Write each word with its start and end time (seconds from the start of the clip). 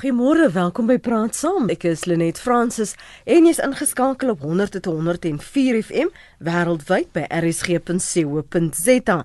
Goeiemôre, 0.00 0.46
welkom 0.54 0.86
by 0.88 0.94
Praat 0.96 1.36
Saam. 1.36 1.66
Ek 1.68 1.82
is 1.84 2.06
Lenet 2.08 2.38
Fransis 2.40 2.94
en 3.28 3.44
jy's 3.44 3.58
ingeskakel 3.60 4.30
op 4.32 4.40
100.104 4.40 5.76
FM 5.76 6.08
wêreldwyd 6.40 7.10
by 7.12 7.26
rsg.co.za. 7.28 9.16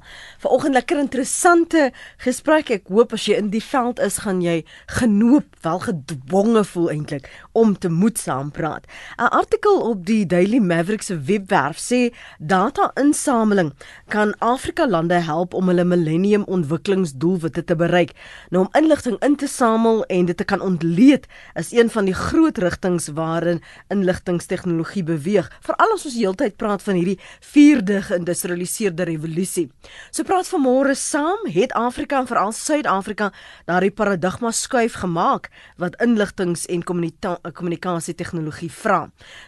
Vanoggend 0.43 0.75
lekker 0.75 0.99
interessante 0.99 1.85
gesprek. 2.25 2.73
Ek 2.75 2.91
hoop 2.91 3.15
as 3.15 3.23
jy 3.23 3.38
in 3.39 3.53
die 3.53 3.61
veld 3.63 4.01
is, 4.03 4.17
gaan 4.25 4.41
jy 4.43 4.57
genoop, 4.97 5.47
wel 5.63 5.79
gedwonge 5.85 6.65
voel 6.67 6.92
eintlik 6.92 7.31
om 7.55 7.71
te 7.79 7.87
moet 7.87 8.19
saampraat. 8.19 8.83
'n 9.15 9.31
Artikel 9.31 9.79
op 9.79 10.03
die 10.03 10.26
Daily 10.28 10.60
Maverick 10.60 11.07
se 11.07 11.15
webwerf 11.15 11.79
sê 11.79 12.12
data-insameling 12.39 13.71
kan 14.12 14.35
Afrika 14.39 14.83
lande 14.87 15.23
help 15.23 15.53
om 15.53 15.71
hulle 15.71 15.87
millennium 15.87 16.44
ontwikkelingsdoelwitte 16.44 17.63
te 17.63 17.76
bereik. 17.76 18.12
Nou 18.52 18.67
om 18.67 18.76
inligting 18.76 19.16
in 19.23 19.35
te 19.35 19.48
samel 19.48 20.03
en 20.12 20.26
dit 20.26 20.38
te 20.38 20.44
kan 20.44 20.63
ontleed 20.66 21.27
is 21.59 21.72
een 21.72 21.90
van 21.94 22.08
die 22.09 22.16
groot 22.18 22.58
rigtings 22.58 23.08
waarin 23.14 23.62
inligtingstegnologie 23.94 25.04
beweeg. 25.06 25.50
Veral 25.66 25.94
as 25.96 26.06
ons 26.10 26.18
heeltyd 26.18 26.58
praat 26.58 26.84
van 26.84 26.98
hierdie 26.98 27.20
vierde 27.54 28.02
geïndustrialiseerde 28.08 29.06
revolusie. 29.12 29.68
So 30.12 30.26
praat 30.28 30.50
vanmôre 30.50 30.96
saam, 30.98 31.46
het 31.54 31.73
Afrika 31.78 32.20
en 32.20 32.30
veral 32.30 32.54
Suid-Afrika 32.56 33.32
daardie 33.70 33.94
paradigma 33.94 34.52
skuif 34.52 34.98
gemaak 35.04 35.52
wat 35.82 35.98
inligtings 36.04 36.66
en 36.72 36.84
kommunikasie 36.86 38.16
tegnologie 38.18 38.72
vra. 38.72 39.06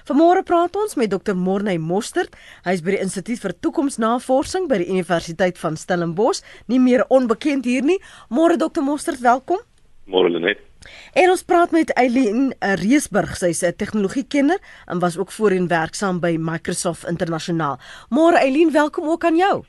Vanmôre 0.09 0.43
praat 0.45 0.75
ons 0.75 0.95
met 0.95 1.11
Dr. 1.11 1.35
Morney 1.35 1.77
Mostert. 1.77 2.35
Hy 2.65 2.77
is 2.77 2.83
by 2.85 2.97
die 2.97 3.01
Instituut 3.03 3.41
vir 3.43 3.55
Toekomsnavorsing 3.65 4.69
by 4.69 4.81
die 4.83 4.91
Universiteit 4.93 5.59
van 5.61 5.77
Stellenbosch, 5.79 6.43
nie 6.67 6.79
meer 6.79 7.05
onbekend 7.09 7.65
hier 7.65 7.85
nie. 7.85 7.99
Môre 8.29 8.59
Dr. 8.59 8.85
Mostert, 8.85 9.23
welkom. 9.23 9.63
Môre 10.07 10.31
Lenet. 10.31 10.66
En 11.13 11.29
ons 11.29 11.43
praat 11.43 11.71
met 11.71 11.93
Eileen 11.93 12.53
Reesburg, 12.59 13.37
sy's 13.37 13.63
'n 13.63 13.75
tegnologiekenner 13.75 14.59
en 14.85 14.99
was 14.99 15.17
ook 15.17 15.31
voorheen 15.31 15.67
werksaam 15.67 16.19
by 16.19 16.37
Microsoft 16.39 17.07
Internasionaal. 17.07 17.79
Môre 18.09 18.37
Eileen, 18.37 18.71
welkom 18.71 19.07
ook 19.07 19.25
aan 19.25 19.35
jou. 19.35 19.63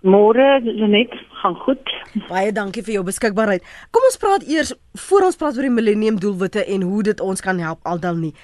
Môre 0.00 0.60
Lenet, 0.60 1.14
gaan 1.30 1.54
goed. 1.54 1.80
Baie 2.28 2.52
dankie 2.52 2.82
vir 2.82 2.92
jou 2.92 3.04
beskikbaarheid. 3.04 3.64
Kom 3.90 4.04
ons 4.04 4.18
praat 4.20 4.42
eers 4.42 4.74
voor 5.06 5.24
ons 5.30 5.36
praat 5.36 5.56
oor 5.56 5.62
die 5.62 5.70
millennium 5.70 6.18
doelwitte 6.20 6.64
en 6.64 6.82
hoe 6.82 7.02
dit 7.02 7.20
ons 7.20 7.40
kan 7.40 7.58
help 7.58 7.80
aldan 7.82 8.20
nie. 8.20 8.34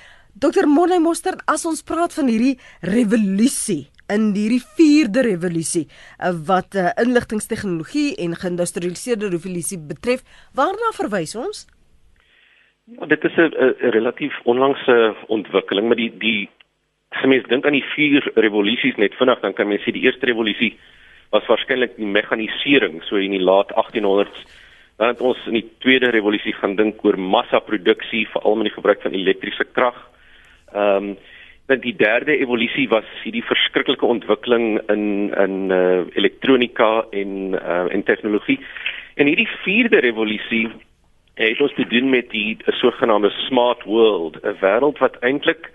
Dr. 0.40 0.64
Monay 0.66 0.98
Moster, 0.98 1.36
as 1.44 1.66
ons 1.68 1.82
praat 1.82 2.14
van 2.16 2.30
hierdie 2.32 2.54
revolusie 2.80 3.90
in 4.10 4.30
hierdie 4.34 4.62
vierde 4.78 5.24
revolusie 5.26 5.84
eh, 5.86 6.32
wat 6.48 6.74
uh, 6.78 6.88
inligtingstegnologie 7.02 8.14
en 8.24 8.38
geïndustrialiseerde 8.38 9.28
revolusie 9.34 9.78
betref, 9.78 10.24
waarna 10.56 10.94
verwys 10.96 11.36
ons? 11.38 11.66
Ja, 12.98 13.06
dit 13.06 13.24
is 13.24 13.36
'n 13.36 13.74
relatief 13.78 14.40
onlangse 14.42 15.14
ontwikkeling, 15.26 15.86
maar 15.86 15.96
die 15.96 16.12
die 16.18 16.48
as 17.08 17.24
mens 17.24 17.46
dink 17.46 17.66
aan 17.66 17.72
die 17.72 17.90
vier 17.94 18.32
revolusies 18.34 18.96
net 18.96 19.14
vinnig, 19.14 19.40
dan 19.40 19.52
kan 19.52 19.68
mens 19.68 19.82
sê 19.82 19.92
die 19.92 20.02
eerste 20.02 20.26
revolusie 20.26 20.78
was 21.30 21.46
waarskynlik 21.46 21.96
die 21.96 22.06
mekanisering, 22.06 23.02
so 23.02 23.16
in 23.16 23.30
die 23.30 23.42
laat 23.42 23.72
1800s. 23.72 24.46
Dan 24.96 25.08
het 25.08 25.20
ons 25.20 25.46
in 25.46 25.52
die 25.52 25.68
tweede 25.78 26.10
revolusie 26.10 26.52
gaan 26.52 26.76
dink 26.76 27.04
oor 27.04 27.18
massaproduksie, 27.18 28.28
veral 28.28 28.56
met 28.56 28.64
die 28.64 28.74
gebruik 28.74 29.02
van 29.02 29.12
elektriese 29.12 29.64
krag. 29.72 30.10
Ehm 30.74 30.96
um, 30.96 31.16
dan 31.70 31.78
die 31.78 31.94
derde 31.96 32.34
evolusie 32.36 32.88
was 32.88 33.06
hierdie 33.22 33.44
verskriklike 33.46 34.06
ontwikkeling 34.06 34.80
in 34.90 35.30
in 35.38 35.70
uh, 35.70 36.02
elektronika 36.18 37.04
en 37.10 37.54
uh, 37.54 37.86
en 37.94 38.02
tegnologie. 38.02 38.58
En 39.14 39.26
hierdie 39.26 39.48
vierde 39.62 40.00
revolusie 40.00 40.68
het 41.48 41.60
ons 41.60 41.74
te 41.74 41.86
doen 41.88 42.10
met 42.10 42.30
die 42.30 42.56
sogenaamde 42.80 43.30
smart 43.48 43.82
world, 43.84 44.36
'n 44.44 44.56
wêreld 44.60 44.98
wat 44.98 45.16
eintlik 45.20 45.70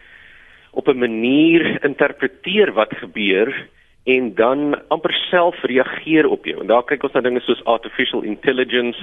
op 0.72 0.88
'n 0.88 0.98
manier 0.98 1.84
interpreteer 1.84 2.74
wat 2.74 2.94
gebeur 2.98 3.68
en 4.04 4.36
dan 4.36 4.82
amper 4.88 5.14
self 5.14 5.62
reageer 5.64 6.28
op 6.28 6.46
jou. 6.46 6.62
En 6.62 6.68
daar 6.68 6.84
kyk 6.84 7.04
ons 7.04 7.14
na 7.14 7.22
dinge 7.22 7.40
soos 7.40 7.64
artificial 7.64 8.22
intelligence, 8.22 9.00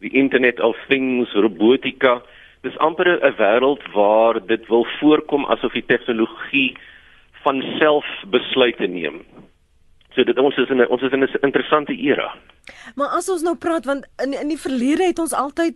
die 0.00 0.12
internet 0.12 0.60
of 0.60 0.76
things, 0.88 1.32
robotika. 1.32 2.22
Dis 2.60 2.78
amper 2.78 3.08
'n 3.08 3.34
wêreld 3.36 3.82
waar 3.92 4.46
dit 4.46 4.66
wil 4.68 4.86
voorkom 5.00 5.44
asof 5.44 5.72
die 5.72 5.86
tegnologie 5.86 6.76
van 7.42 7.62
self 7.78 8.06
besluite 8.26 8.86
neem. 8.86 9.24
So 10.16 10.24
dit 10.24 10.38
ons 10.40 10.56
is 10.56 10.70
in 10.72 10.80
'n 10.80 10.88
ons 10.88 11.02
is 11.02 11.12
in 11.12 11.22
'n 11.22 11.44
interessante 11.44 11.92
era. 11.92 12.34
Maar 12.94 13.08
as 13.18 13.28
ons 13.28 13.42
nou 13.42 13.54
praat 13.54 13.84
want 13.84 14.06
in 14.22 14.32
in 14.32 14.48
die 14.48 14.58
verlede 14.58 15.04
het 15.04 15.18
ons 15.18 15.32
altyd 15.32 15.74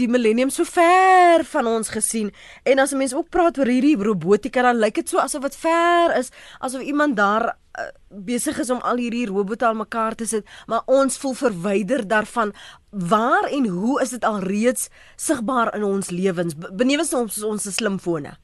die 0.00 0.08
millennium 0.08 0.50
so 0.50 0.64
ver 0.64 1.44
van 1.44 1.66
ons 1.66 1.88
gesien 1.88 2.30
en 2.64 2.78
as 2.78 2.92
mense 2.92 3.16
ook 3.16 3.30
praat 3.30 3.58
oor 3.58 3.66
hierdie 3.66 3.96
robotika 3.96 4.62
dan 4.62 4.76
lyk 4.76 4.94
dit 4.94 5.08
so 5.08 5.18
asof 5.18 5.42
dit 5.42 5.56
ver 5.56 6.16
is, 6.18 6.30
asof 6.60 6.82
iemand 6.82 7.16
daar 7.16 7.44
uh, 7.78 7.88
besig 8.08 8.58
is 8.58 8.70
om 8.70 8.80
al 8.80 8.96
hierdie 8.96 9.26
robotte 9.26 9.66
al 9.66 9.74
mekaar 9.74 10.14
te 10.14 10.26
sit, 10.26 10.44
maar 10.66 10.82
ons 10.86 11.18
voel 11.18 11.34
verwyder 11.34 12.08
daarvan. 12.08 12.52
Waar 12.90 13.44
en 13.44 13.66
hoe 13.66 14.02
is 14.02 14.10
dit 14.10 14.24
al 14.24 14.40
reeds 14.40 14.90
sigbaar 15.16 15.74
in 15.74 15.84
ons 15.84 16.10
lewens 16.10 16.54
benewens 16.56 17.14
ons 17.14 17.42
ons 17.42 17.74
slimfone? 17.74 18.36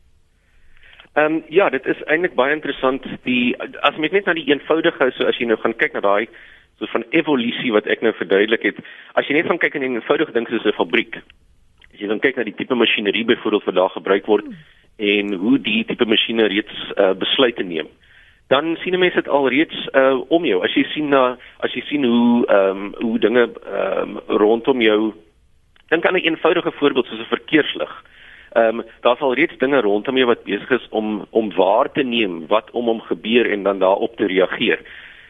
Ehm 1.15 1.33
um, 1.33 1.43
ja, 1.49 1.69
dit 1.71 1.87
is 1.87 2.01
eintlik 2.11 2.35
baie 2.35 2.55
interessant 2.55 3.05
die 3.23 3.55
as 3.87 3.97
mens 4.03 4.13
net 4.13 4.27
na 4.27 4.33
die 4.35 4.49
eenvoudige 4.51 5.11
so 5.15 5.29
as 5.31 5.37
jy 5.39 5.47
nou 5.47 5.57
gaan 5.63 5.77
kyk 5.79 5.93
na 5.95 6.01
daai 6.03 6.27
so 6.79 6.89
van 6.91 7.05
evolusie 7.15 7.71
wat 7.73 7.87
ek 7.87 8.01
nou 8.03 8.11
verduidelik 8.19 8.65
het. 8.67 8.81
As 9.15 9.29
jy 9.29 9.37
net 9.37 9.47
gaan 9.47 9.61
kyk 9.63 9.77
in 9.79 9.85
'n 9.85 9.99
eenvoudige 10.01 10.33
ding 10.35 10.49
soos 10.49 10.67
'n 10.67 10.75
fabriek. 10.75 11.21
As 11.95 12.01
jy 12.01 12.09
dan 12.11 12.19
kyk 12.19 12.37
na 12.37 12.43
die 12.43 12.57
tipe 12.59 12.75
masjinerie 12.75 13.25
byvoorbeeld 13.25 13.65
wat 13.65 13.75
daar 13.75 13.95
gebruik 13.95 14.27
word 14.27 14.45
en 14.99 15.33
hoe 15.33 15.59
die 15.59 15.85
tipe 15.85 16.05
masjiene 16.05 16.49
reeds 16.51 16.75
uh, 16.99 17.15
besluite 17.15 17.63
neem. 17.63 17.87
Dan 18.49 18.77
sien 18.83 18.99
mense 18.99 19.15
dit 19.15 19.29
al 19.29 19.49
reeds 19.49 19.89
uh, 19.95 20.19
om 20.29 20.45
jou. 20.45 20.65
As 20.65 20.75
jy 20.75 20.85
sien 20.95 21.09
na 21.09 21.37
as 21.61 21.73
jy 21.75 21.83
sien 21.87 22.05
hoe 22.05 22.47
ehm 22.47 22.71
um, 22.71 22.95
hoe 22.99 23.19
dinge 23.19 23.47
ehm 23.47 24.19
um, 24.19 24.21
rondom 24.27 24.83
jou 24.83 25.15
dink 25.89 26.07
aan 26.07 26.15
'n 26.15 26.27
eenvoudige 26.27 26.73
voorbeeld 26.73 27.07
soos 27.07 27.23
'n 27.23 27.35
verkeerslig. 27.37 28.05
Ehm 28.55 28.79
um, 28.79 28.85
daar's 29.01 29.21
al 29.21 29.35
reeds 29.35 29.57
dinge 29.59 29.81
rondom 29.81 30.17
jou 30.17 30.27
wat 30.27 30.45
besig 30.47 30.71
is 30.71 30.87
om 30.91 31.27
om 31.31 31.51
waar 31.57 31.91
te 31.93 32.03
neem 32.03 32.47
wat 32.47 32.71
om 32.71 32.87
hom 32.87 33.01
gebeur 33.01 33.51
en 33.51 33.63
dan 33.63 33.79
daarop 33.79 34.17
te 34.17 34.27
reageer. 34.27 34.79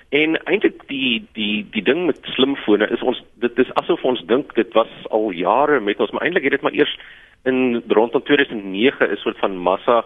En 0.09 0.37
eintlik 0.45 0.83
die 0.87 1.25
die 1.33 1.67
die 1.71 1.83
ding 1.83 2.05
met 2.07 2.19
slimfone 2.35 2.89
is 2.93 3.03
ons 3.03 3.23
dit 3.41 3.59
is 3.59 3.73
asof 3.81 4.05
ons 4.05 4.21
dink 4.29 4.53
dit 4.55 4.77
was 4.77 4.93
al 5.09 5.31
jare 5.31 5.81
met 5.81 6.01
ons 6.01 6.11
maar 6.11 6.27
eintlik 6.27 6.45
het 6.45 6.59
dit 6.59 6.67
maar 6.67 6.77
eers 6.77 6.93
in 7.45 7.83
rondom 7.89 8.23
2009 8.23 9.11
'n 9.11 9.17
soort 9.17 9.39
van 9.39 9.57
massa 9.57 10.05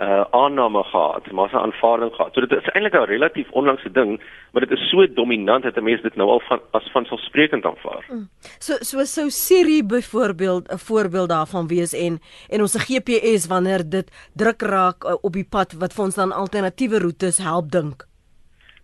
uh 0.00 0.24
aanname 0.30 0.82
gehad, 0.82 1.30
massa 1.32 1.58
aanvaarding 1.58 2.12
gehad. 2.14 2.34
So 2.34 2.40
dit 2.40 2.52
is 2.58 2.68
eintlik 2.72 2.94
'n 2.94 3.06
relatief 3.06 3.50
onlangse 3.50 3.90
ding, 3.90 4.20
maar 4.52 4.66
dit 4.66 4.70
is 4.78 4.90
so 4.90 5.06
dominant 5.06 5.62
dat 5.62 5.82
mense 5.82 6.02
dit 6.02 6.16
nou 6.16 6.28
al 6.28 6.40
van 6.48 6.60
as 6.70 6.90
vanselfsprekend 6.92 7.64
aanvaar. 7.64 8.04
Mm. 8.08 8.28
So 8.58 8.72
so 8.80 9.04
sou 9.04 9.30
Siri 9.30 9.82
byvoorbeeld 9.84 10.72
'n 10.72 10.78
voorbeeld 10.78 11.28
daarvan 11.28 11.66
wees 11.66 11.92
en 11.92 12.20
en 12.50 12.60
ons 12.60 12.84
GPS 12.86 13.46
wanneer 13.46 13.88
dit 13.88 14.30
druk 14.34 14.62
raak 14.62 15.04
uh, 15.04 15.14
op 15.22 15.32
die 15.32 15.48
pad 15.50 15.72
wat 15.72 15.92
vir 15.92 16.04
ons 16.04 16.14
dan 16.14 16.32
alternatiewe 16.32 16.98
roetes 16.98 17.38
help 17.38 17.70
dink. 17.70 18.06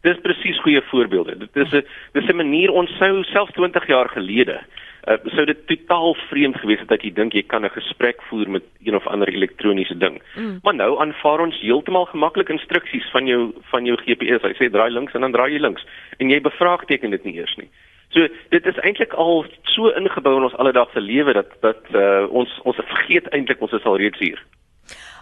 Dis 0.03 0.21
presies 0.21 0.61
goeie 0.61 0.83
voorbeelde. 0.83 1.39
Dit 1.39 1.57
is 1.57 1.73
'n 1.73 1.85
dis 2.13 2.29
'n 2.29 2.37
manier 2.37 2.71
ons 2.71 2.91
sou 2.99 3.25
self 3.25 3.51
20 3.51 3.87
jaar 3.87 4.09
gelede 4.09 4.61
uh, 5.09 5.17
sou 5.35 5.45
dit 5.49 5.67
totaal 5.67 6.15
vreemd 6.29 6.57
gewees 6.61 6.81
het 6.83 6.89
dat 6.89 7.03
jy 7.03 7.13
dink 7.15 7.33
jy 7.33 7.43
kan 7.43 7.65
'n 7.65 7.77
gesprek 7.77 8.23
voer 8.29 8.51
met 8.51 8.65
een 8.85 8.97
of 8.97 9.07
ander 9.07 9.29
elektroniese 9.29 9.99
ding. 9.99 10.23
Mm. 10.37 10.59
Maar 10.63 10.75
nou 10.75 11.01
aanvaar 11.01 11.41
ons 11.41 11.61
heeltemal 11.61 12.05
gemaklik 12.05 12.49
instruksies 12.49 13.11
van 13.11 13.27
jou 13.27 13.53
van 13.71 13.85
jou 13.85 13.97
GPS. 13.97 14.43
Hy 14.43 14.55
sê 14.59 14.71
draai 14.71 14.91
links 14.91 15.15
en 15.15 15.21
dan 15.21 15.33
draai 15.33 15.53
jy 15.53 15.61
links 15.61 15.87
en 16.19 16.31
jy 16.31 16.41
bevraagteken 16.41 17.11
dit 17.11 17.25
nie 17.25 17.37
eers 17.37 17.57
nie. 17.57 17.71
So 18.11 18.27
dit 18.51 18.67
is 18.67 18.79
eintlik 18.83 19.13
al 19.13 19.45
so 19.63 19.91
ingebou 19.95 20.37
in 20.37 20.49
ons 20.49 20.57
alledaagse 20.57 21.01
lewe 21.01 21.33
dat 21.33 21.53
dat 21.61 21.83
uh, 21.95 22.27
ons 22.31 22.61
ons 22.63 22.77
vergeet 22.77 23.29
eintlik 23.31 23.61
ons 23.61 23.73
is 23.73 23.85
al 23.85 23.97
reeds 23.97 24.19
hier. 24.19 24.43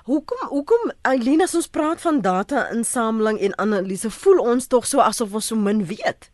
Hoekom 0.09 0.49
hoekom 0.49 0.91
Alina 1.03 1.45
as 1.45 1.55
ons 1.55 1.69
praat 1.69 2.01
van 2.01 2.23
data-insameling 2.25 3.41
en 3.45 3.59
analise 3.61 4.11
voel 4.11 4.41
ons 4.41 4.67
tog 4.67 4.87
so 4.89 5.05
asof 5.05 5.35
ons 5.37 5.51
so 5.53 5.57
min 5.57 5.85
weet? 5.85 6.31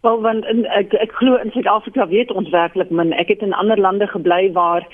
Wel 0.00 0.20
want 0.20 0.46
in, 0.46 0.64
ek 0.66 0.92
ek 0.92 1.12
glo 1.12 1.36
in 1.36 1.50
Suid-Afrika 1.50 2.06
weet 2.08 2.32
ons 2.32 2.50
werklik 2.50 2.90
min. 2.90 3.12
Ek 3.12 3.28
het 3.28 3.42
in 3.42 3.54
ander 3.54 3.80
lande 3.80 4.06
gebly 4.06 4.52
waar 4.52 4.86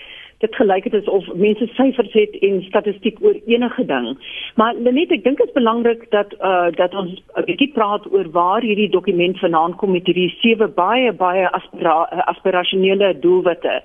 dit 0.43 0.55
gelyk 0.59 0.85
het 0.85 0.95
asof 0.95 1.27
mense 1.39 1.67
syfers 1.77 2.13
het 2.19 2.39
en 2.47 2.63
statistiek 2.67 3.19
oor 3.23 3.37
enige 3.47 3.85
ding. 3.87 4.09
Maar 4.59 4.75
net 4.75 5.15
ek 5.15 5.23
dink 5.25 5.39
dit 5.39 5.47
is 5.47 5.59
belangrik 5.59 6.09
dat 6.11 6.35
uh 6.41 6.71
dat 6.79 6.95
ons 6.95 7.13
'n 7.37 7.45
bietjie 7.51 7.71
praat 7.77 8.09
oor 8.13 8.31
waar 8.39 8.63
hierdie 8.63 8.91
dokument 8.91 9.39
vanaand 9.39 9.77
kom 9.77 9.93
met 9.93 10.07
hierdie 10.07 10.35
sewe 10.41 10.69
baie 10.69 11.13
baie 11.13 11.47
aspira 11.51 11.95
aspirasionele 12.35 13.19
doelwitte. 13.19 13.83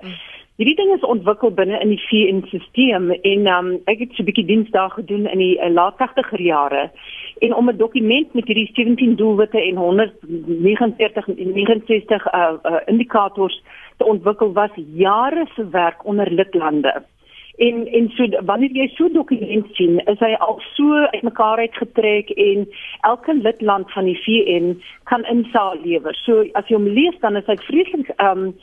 Hierdie 0.58 0.74
ding 0.74 0.90
is 0.90 1.04
ontwikkel 1.06 1.52
binne 1.54 1.78
in 1.86 1.92
die 1.94 2.00
VN-stelsel 2.02 3.12
en 3.30 3.50
um, 3.52 3.68
ek 3.92 4.00
het 4.02 4.16
so 4.16 4.24
'n 4.24 4.30
bietjie 4.30 4.46
diensdae 4.50 4.90
gedoen 4.90 5.28
in 5.30 5.38
die 5.38 5.58
uh, 5.62 5.68
laat 5.70 6.00
80er 6.02 6.42
jare 6.42 6.90
en 7.46 7.54
om 7.54 7.70
'n 7.70 7.78
dokument 7.78 8.34
met 8.34 8.48
hierdie 8.50 8.72
17 8.74 9.14
doelwitte 9.16 9.62
en 9.62 9.76
149 9.78 11.28
en 11.28 11.54
69 11.54 12.26
uh, 12.34 12.58
uh, 12.64 12.82
indikators 12.88 13.62
te 13.98 14.06
ontwikkel 14.06 14.54
was 14.54 14.74
jare 14.74 15.46
se 15.56 15.70
werk 15.70 16.06
onder 16.06 16.32
lidlande. 16.32 17.04
En 17.58 17.88
en 17.88 18.10
so 18.10 18.26
wanneer 18.46 18.72
jy 18.72 18.88
so 18.88 19.12
dokument 19.12 19.66
sien, 19.74 20.02
is 20.06 20.20
hy 20.20 20.34
al 20.40 20.60
so 20.74 20.94
uitmekaar 20.94 21.58
uitgetrek 21.58 22.30
en 22.30 22.68
elke 23.02 23.34
lidland 23.34 23.92
van 23.92 24.06
die 24.06 24.18
VN 24.26 24.82
kan 25.04 25.26
insaal 25.26 25.78
lewer. 25.84 26.16
So 26.26 26.46
as 26.54 26.66
jy 26.68 26.76
hom 26.78 26.90
lees 26.90 27.18
dan 27.20 27.36
is 27.36 27.46
hy 27.46 27.58
vreeslik 27.70 28.10
ehm 28.18 28.44
um, 28.48 28.54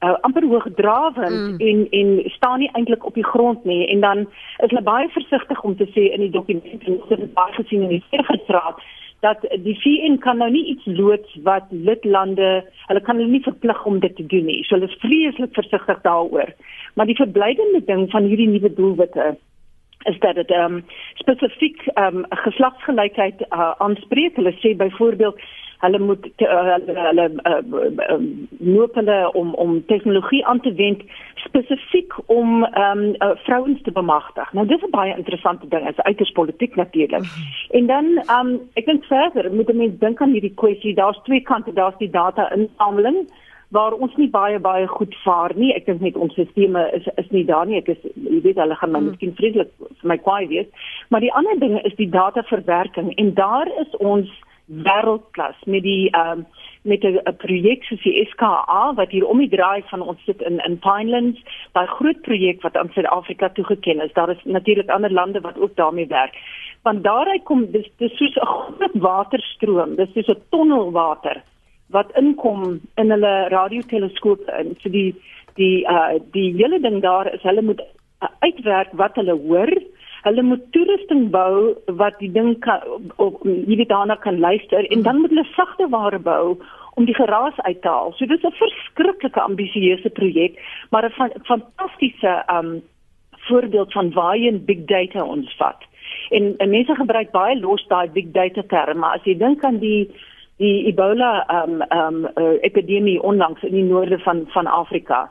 uh, 0.00 0.16
amper 0.20 0.46
hoogdrawend 0.46 1.60
mm. 1.60 1.68
en 1.68 1.86
en 1.90 2.30
staan 2.30 2.58
nie 2.58 2.70
eintlik 2.72 3.06
op 3.06 3.14
die 3.14 3.24
grond 3.24 3.64
nie 3.64 3.86
en 3.86 4.00
dan 4.00 4.26
is 4.58 4.70
hulle 4.70 4.82
baie 4.82 5.08
versigtig 5.08 5.62
om 5.62 5.76
te 5.76 5.88
sê 5.94 6.10
in 6.12 6.20
die 6.26 6.34
dokument 6.34 6.84
en 6.86 7.00
dit 7.08 7.18
is 7.18 7.32
baie 7.38 7.52
gesien 7.60 7.82
in 7.82 7.96
die 7.96 8.04
Veiligheidsraad 8.10 8.82
dat 9.24 9.40
die 9.64 9.76
VN 9.80 10.18
kan 10.20 10.36
nou 10.42 10.50
nie 10.52 10.64
iets 10.74 10.84
loods 10.98 11.36
wat 11.48 11.70
lidlande 11.70 12.50
hulle 12.88 13.02
kan 13.06 13.16
hulle 13.20 13.32
nie 13.32 13.46
verplig 13.46 13.84
om 13.88 13.98
dit 14.02 14.16
te 14.16 14.26
doen 14.32 14.44
nie. 14.50 14.60
So 14.64 14.76
hulle 14.76 14.90
is 14.90 15.00
vreeslik 15.00 15.56
versigtig 15.56 16.02
daaroor. 16.04 16.52
Maar 16.94 17.08
die 17.08 17.16
verblydende 17.16 17.80
ding 17.88 18.04
van 18.12 18.28
hierdie 18.28 18.50
nuwe 18.52 18.72
doelwitte 18.76 19.34
is 20.10 20.18
dat 20.20 20.36
dit 20.40 20.50
ehm 20.52 20.80
um, 20.80 20.82
spesifiek 21.22 21.86
ehm 21.94 22.24
um, 22.24 22.26
geslagsgelykheid 22.44 23.46
uh, 23.48 23.72
aanspreek. 23.86 24.36
Hulle 24.36 24.52
sê 24.60 24.74
byvoorbeeld 24.76 25.40
hulle 25.78 25.98
moet 25.98 26.22
te, 26.22 26.44
uh, 26.44 26.76
hulle 26.76 26.98
hulle 27.08 27.26
uh, 27.44 28.16
noop 28.58 28.94
hulle 28.94 29.18
om 29.32 29.54
om 29.54 29.84
tegnologie 29.86 30.46
aan 30.46 30.60
te 30.60 30.72
wend 30.74 31.02
spesifiek 31.44 32.12
om 32.26 32.64
ehm 32.64 32.98
um, 32.98 33.14
uh, 33.18 33.30
vrouens 33.44 33.82
te 33.82 33.92
bemagtig. 33.92 34.52
Nou 34.52 34.66
dis 34.66 34.82
'n 34.82 34.90
baie 34.90 35.16
interessante 35.16 35.68
ding, 35.68 35.88
is 35.88 36.00
uiters 36.00 36.30
politiek 36.30 36.76
natuurlik. 36.76 37.20
Mhm. 37.22 37.76
En 37.78 37.86
dan 37.86 38.04
ehm 38.04 38.46
um, 38.46 38.60
ek 38.74 38.86
dink 38.86 39.04
verder 39.04 39.52
moet 39.52 39.72
mense 39.74 39.98
dink 39.98 40.20
aan 40.20 40.32
hierdie 40.32 40.54
kwessie. 40.54 40.94
Daar's 40.94 41.20
twee 41.22 41.40
kante, 41.40 41.72
daar's 41.72 41.98
die 41.98 42.10
data-insameling 42.10 43.26
waar 43.68 43.92
ons 43.92 44.14
nie 44.16 44.28
baie 44.30 44.58
baie 44.58 44.86
goed 44.86 45.14
vaar 45.24 45.52
nie. 45.54 45.72
Ek 45.74 45.86
dink 45.86 46.00
net 46.00 46.16
ons 46.16 46.32
stelsels 46.32 46.94
is 46.98 47.06
is 47.22 47.30
nie 47.30 47.44
daar 47.44 47.66
nie. 47.66 47.80
Ek 47.82 47.88
is 47.88 48.02
jy 48.14 48.40
weet 48.46 48.60
hulle 48.62 48.76
gaan 48.80 48.92
my 48.92 49.00
mm. 49.00 49.10
miskien 49.10 49.34
vreeslik 49.40 49.70
vir 49.80 50.10
my 50.12 50.18
kwaai 50.26 50.46
wees. 50.48 50.90
Maar 51.08 51.20
die 51.20 51.32
ander 51.32 51.58
ding 51.58 51.78
is 51.82 51.96
die 52.00 52.10
dataverwerking 52.10 53.14
en 53.14 53.34
daar 53.34 53.70
is 53.82 53.96
ons 53.98 54.30
wêreldklas 54.66 55.56
met 55.64 55.82
die 55.82 56.10
ehm 56.10 56.38
um, 56.38 56.46
met 56.84 57.04
'n 57.04 57.36
projek 57.36 57.84
soos 57.84 58.02
die 58.02 58.26
SKA 58.30 58.94
wat 58.94 59.10
hier 59.10 59.26
om 59.26 59.38
die 59.38 59.48
draai 59.48 59.82
van 59.88 60.00
ons 60.00 60.24
sit 60.24 60.42
in 60.42 60.58
in 60.58 60.78
Pinelands, 60.78 61.40
daai 61.72 61.86
groot 61.86 62.20
projek 62.20 62.62
wat 62.62 62.76
aan 62.76 62.90
Suid-Afrika 62.92 63.48
toegeken 63.48 64.00
is. 64.00 64.12
Daar 64.12 64.30
is 64.30 64.44
natuurlik 64.44 64.88
ander 64.88 65.12
lande 65.12 65.40
wat 65.40 65.58
ook 65.58 65.76
daarmee 65.76 66.06
werk. 66.06 66.34
Want 66.82 67.04
daaruit 67.04 67.42
kom 67.42 67.70
dis 67.70 67.88
dis 67.96 68.16
soos 68.16 68.36
'n 68.36 68.46
groot 68.46 68.92
waterstroom, 68.92 69.96
dis 69.96 70.12
soos 70.12 70.28
'n 70.28 70.42
tonnel 70.50 70.92
water 70.92 71.42
wat 71.88 72.16
inkom 72.16 72.80
in 72.94 73.10
hulle 73.10 73.48
radioteleskope 73.48 74.52
in. 74.60 74.76
So 74.82 74.90
die 74.90 75.14
die 75.54 75.86
uh 75.86 76.18
die 76.32 76.54
hele 76.56 76.80
ding 76.80 77.02
daar 77.02 77.34
is 77.34 77.42
hulle 77.42 77.62
moet 77.62 77.82
uitwerk 78.40 78.92
wat 78.92 79.14
hulle 79.14 79.36
hoor 79.46 79.70
hulle 80.24 80.42
moet 80.42 80.64
toerusting 80.72 81.26
bou 81.30 81.74
wat 82.00 82.16
die 82.18 82.30
ding 82.32 82.54
kan 82.64 82.80
op 83.20 83.42
jy 83.44 83.76
weet 83.80 83.92
daarna 83.92 84.16
kan 84.16 84.38
luister 84.40 84.86
en 84.90 85.02
dan 85.02 85.20
moet 85.20 85.34
hulle 85.34 85.46
sagte 85.52 85.88
ware 85.92 86.18
bou 86.18 86.56
om 86.94 87.04
die 87.08 87.16
geraas 87.16 87.56
uit 87.66 87.80
te 87.82 87.88
haal. 87.88 88.12
So 88.16 88.26
dit 88.26 88.38
is 88.38 88.44
'n 88.50 88.60
verskriklike 88.60 89.40
ambisieuse 89.40 90.10
projek, 90.10 90.58
maar 90.90 91.04
'n 91.04 91.32
fantastiese 91.44 92.44
um 92.56 92.82
voorbeeld 93.48 93.92
van 93.92 94.12
waar 94.12 94.36
jy 94.36 94.64
big 94.64 94.84
data 94.84 95.24
ons 95.24 95.56
vat. 95.56 95.80
En, 96.30 96.54
en 96.56 96.70
mense 96.70 96.94
gebruik 96.94 97.30
baie 97.30 97.60
los 97.60 97.86
daai 97.86 98.08
big 98.08 98.30
data 98.30 98.62
term, 98.62 98.98
maar 98.98 99.14
as 99.14 99.24
jy 99.24 99.36
dink 99.38 99.64
aan 99.64 99.78
die 99.78 100.10
die 100.56 100.86
Ebola 100.86 101.46
um 101.64 101.82
um 101.90 102.28
uh, 102.36 102.56
epidemie 102.62 103.22
onlangs 103.22 103.62
in 103.62 103.72
die 103.72 103.84
noorde 103.84 104.18
van 104.18 104.44
van 104.46 104.66
Afrika 104.66 105.30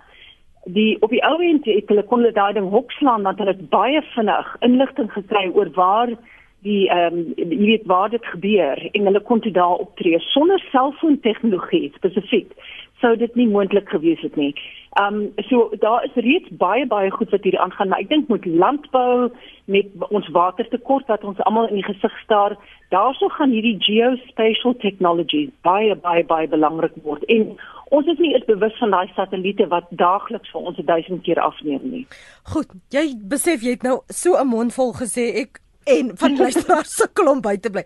die 0.65 0.97
op 1.01 1.09
die 1.09 1.23
ou 1.23 1.41
end 1.43 1.65
het 1.65 1.89
hulle 1.91 2.03
kon 2.03 2.21
hulle 2.23 2.35
daai 2.35 2.53
ding 2.53 2.69
hokslaan 2.69 3.23
want 3.27 3.37
hulle 3.37 3.55
het 3.55 3.69
baie 3.69 4.01
vinnig 4.13 4.55
inligting 4.59 5.11
gekry 5.11 5.49
oor 5.53 5.71
waar 5.75 6.13
die 6.63 6.87
ehm 6.89 7.17
um, 7.17 7.33
jy 7.35 7.65
weet 7.65 7.85
waar 7.91 8.09
dit 8.09 8.25
gebeur 8.25 8.79
en 8.91 9.09
hulle 9.09 9.23
kon 9.27 9.41
toe 9.43 9.51
daar 9.51 9.83
optree 9.85 10.19
sonder 10.19 10.63
selfoon 10.71 11.19
tegnologie 11.19 11.91
spesifiek 11.95 12.55
sou 13.03 13.15
dit 13.19 13.35
nie 13.35 13.49
moontlik 13.51 13.89
gewees 13.91 14.21
het 14.23 14.35
nie. 14.39 14.53
Ehm 15.01 15.15
um, 15.15 15.45
so 15.49 15.69
daar 15.83 16.05
is 16.07 16.15
reeds 16.25 16.49
baie 16.63 16.85
baie 16.87 17.11
goed 17.11 17.31
wat 17.35 17.43
hier 17.43 17.59
aangaan, 17.59 17.89
maar 17.89 18.03
ek 18.03 18.09
dink 18.09 18.29
met 18.31 18.45
landbou 18.45 19.31
met 19.65 19.87
ons 20.09 20.27
watertekort 20.37 21.07
wat 21.11 21.23
ons 21.23 21.39
almal 21.47 21.67
in 21.71 21.79
die 21.81 21.87
gesig 21.87 22.15
staar, 22.23 22.55
daarso 22.95 23.27
gaan 23.35 23.55
hierdie 23.55 23.77
geospatial 23.87 24.75
technology 24.85 25.49
baie 25.67 25.95
baie 25.95 26.23
baie 26.33 26.47
belangrik 26.47 26.95
word. 27.03 27.25
En 27.25 27.55
ons 27.93 28.07
is 28.09 28.21
nie 28.21 28.33
eens 28.33 28.45
bewus 28.49 28.77
van 28.81 28.93
daai 28.95 29.09
satelliete 29.15 29.67
wat 29.73 29.91
daagliks 30.01 30.51
vir 30.53 30.69
ons 30.71 30.79
1000 30.85 31.21
keer 31.25 31.41
afneem 31.41 31.83
nie. 31.91 32.05
Goed, 32.53 32.73
jy 32.95 33.05
besef 33.35 33.65
jy 33.65 33.77
het 33.77 33.85
nou 33.85 33.99
so 34.09 34.37
'n 34.39 34.47
mond 34.47 34.73
vol 34.73 34.93
gesê 34.93 35.29
ek 35.43 35.61
en 35.85 36.11
van 36.17 36.37
luisteraars 36.37 36.95
sukkel 36.95 37.29
om 37.29 37.41
by 37.41 37.57
te 37.57 37.69
bly. 37.69 37.83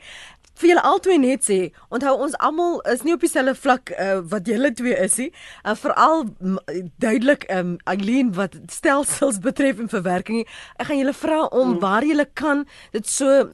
Vir 0.57 0.71
julle 0.71 0.83
albei 0.89 1.17
net 1.21 1.43
sê, 1.45 1.57
onthou 1.93 2.15
ons 2.25 2.37
almal 2.41 2.79
is 2.89 3.03
nie 3.05 3.13
op 3.13 3.21
dieselfde 3.21 3.53
vlak 3.55 3.91
uh, 3.93 4.21
wat 4.31 4.47
julle 4.49 4.71
twee 4.73 4.95
is 5.05 5.17
nie. 5.21 5.29
Uh, 5.61 5.75
Veral 5.77 6.23
duidelik 6.97 7.45
um 7.53 7.75
Eileen 7.85 8.31
wat 8.33 8.57
stelsels 8.73 9.37
betref 9.39 9.77
en 9.83 9.89
verwerking. 9.89 10.47
Ek 10.81 10.89
gaan 10.89 10.97
julle 10.97 11.13
vra 11.13 11.43
om 11.51 11.75
hmm. 11.75 11.79
waar 11.83 12.05
julle 12.05 12.25
kan 12.33 12.65
dit 12.91 13.05
so 13.05 13.51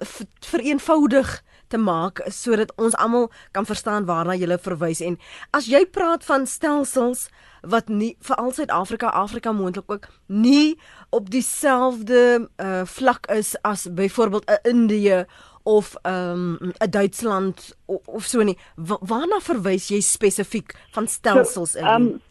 vereenvoudig 0.47 1.43
te 1.73 1.81
maak 1.81 2.21
sodat 2.33 2.73
ons 2.77 2.95
almal 3.01 3.29
kan 3.51 3.65
verstaan 3.65 4.05
waarna 4.09 4.37
jy 4.37 4.57
verwys. 4.61 5.01
En 5.01 5.17
as 5.57 5.69
jy 5.71 5.83
praat 5.85 6.25
van 6.29 6.45
stelsels 6.49 7.29
wat 7.63 7.89
nie 7.89 8.13
vir 8.27 8.35
al 8.41 8.51
Suid-Afrika 8.51 9.11
Afrika 9.23 9.53
moontlik 9.55 9.91
ook 9.91 10.09
nie 10.27 10.75
op 11.15 11.29
dieselfde 11.31 12.49
uh, 12.57 12.83
vlak 12.85 13.29
is 13.31 13.55
as 13.63 13.87
byvoorbeeld 13.87 14.45
'n 14.49 14.69
Indië 14.69 15.25
of 15.63 15.95
'n 16.03 16.09
um, 16.09 16.71
Duitsland 16.89 17.77
of, 17.85 18.07
of 18.07 18.23
so 18.23 18.43
nie. 18.43 18.57
Wa 18.75 18.97
waarna 19.01 19.39
verwys 19.39 19.87
jy 19.89 20.01
spesifiek 20.01 20.75
van 20.91 21.07
stelsels 21.07 21.71
so, 21.71 21.79
in? 21.79 21.85
um, 21.85 22.21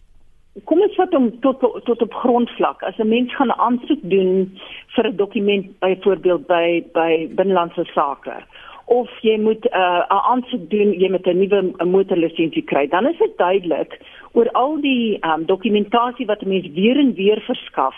Kom 0.69 0.83
ons 0.85 0.97
vat 1.01 1.15
hom 1.17 1.31
tot 1.41 1.63
tot 1.87 2.03
op 2.05 2.15
grondvlak. 2.23 2.83
As 2.83 2.99
'n 2.99 3.09
mens 3.09 3.35
gaan 3.35 3.53
aansoek 3.53 4.01
doen 4.03 4.59
vir 4.95 5.07
'n 5.09 5.17
dokument 5.17 5.79
byvoorbeeld 5.79 6.47
by 6.47 6.85
by 6.93 7.29
binnelandse 7.35 7.85
sake 7.95 8.45
of 8.87 9.11
jy 9.23 9.39
moet 9.41 9.65
'n 9.65 9.77
uh, 9.77 10.03
aansoek 10.09 10.71
doen 10.71 10.93
jy 10.93 11.09
met 11.09 11.27
'n 11.27 11.39
nuwe 11.39 11.87
motorlisensie 11.87 12.63
kry 12.63 12.87
dan 12.89 13.07
is 13.07 13.19
dit 13.19 13.37
duidelik 13.37 14.01
oor 14.33 14.51
al 14.53 14.81
die 14.81 15.19
um, 15.21 15.45
dokumentasie 15.47 16.27
wat 16.27 16.43
'n 16.43 16.49
mens 16.49 16.69
weer 16.75 16.99
en 16.99 17.15
weer 17.15 17.41
verskaf 17.41 17.97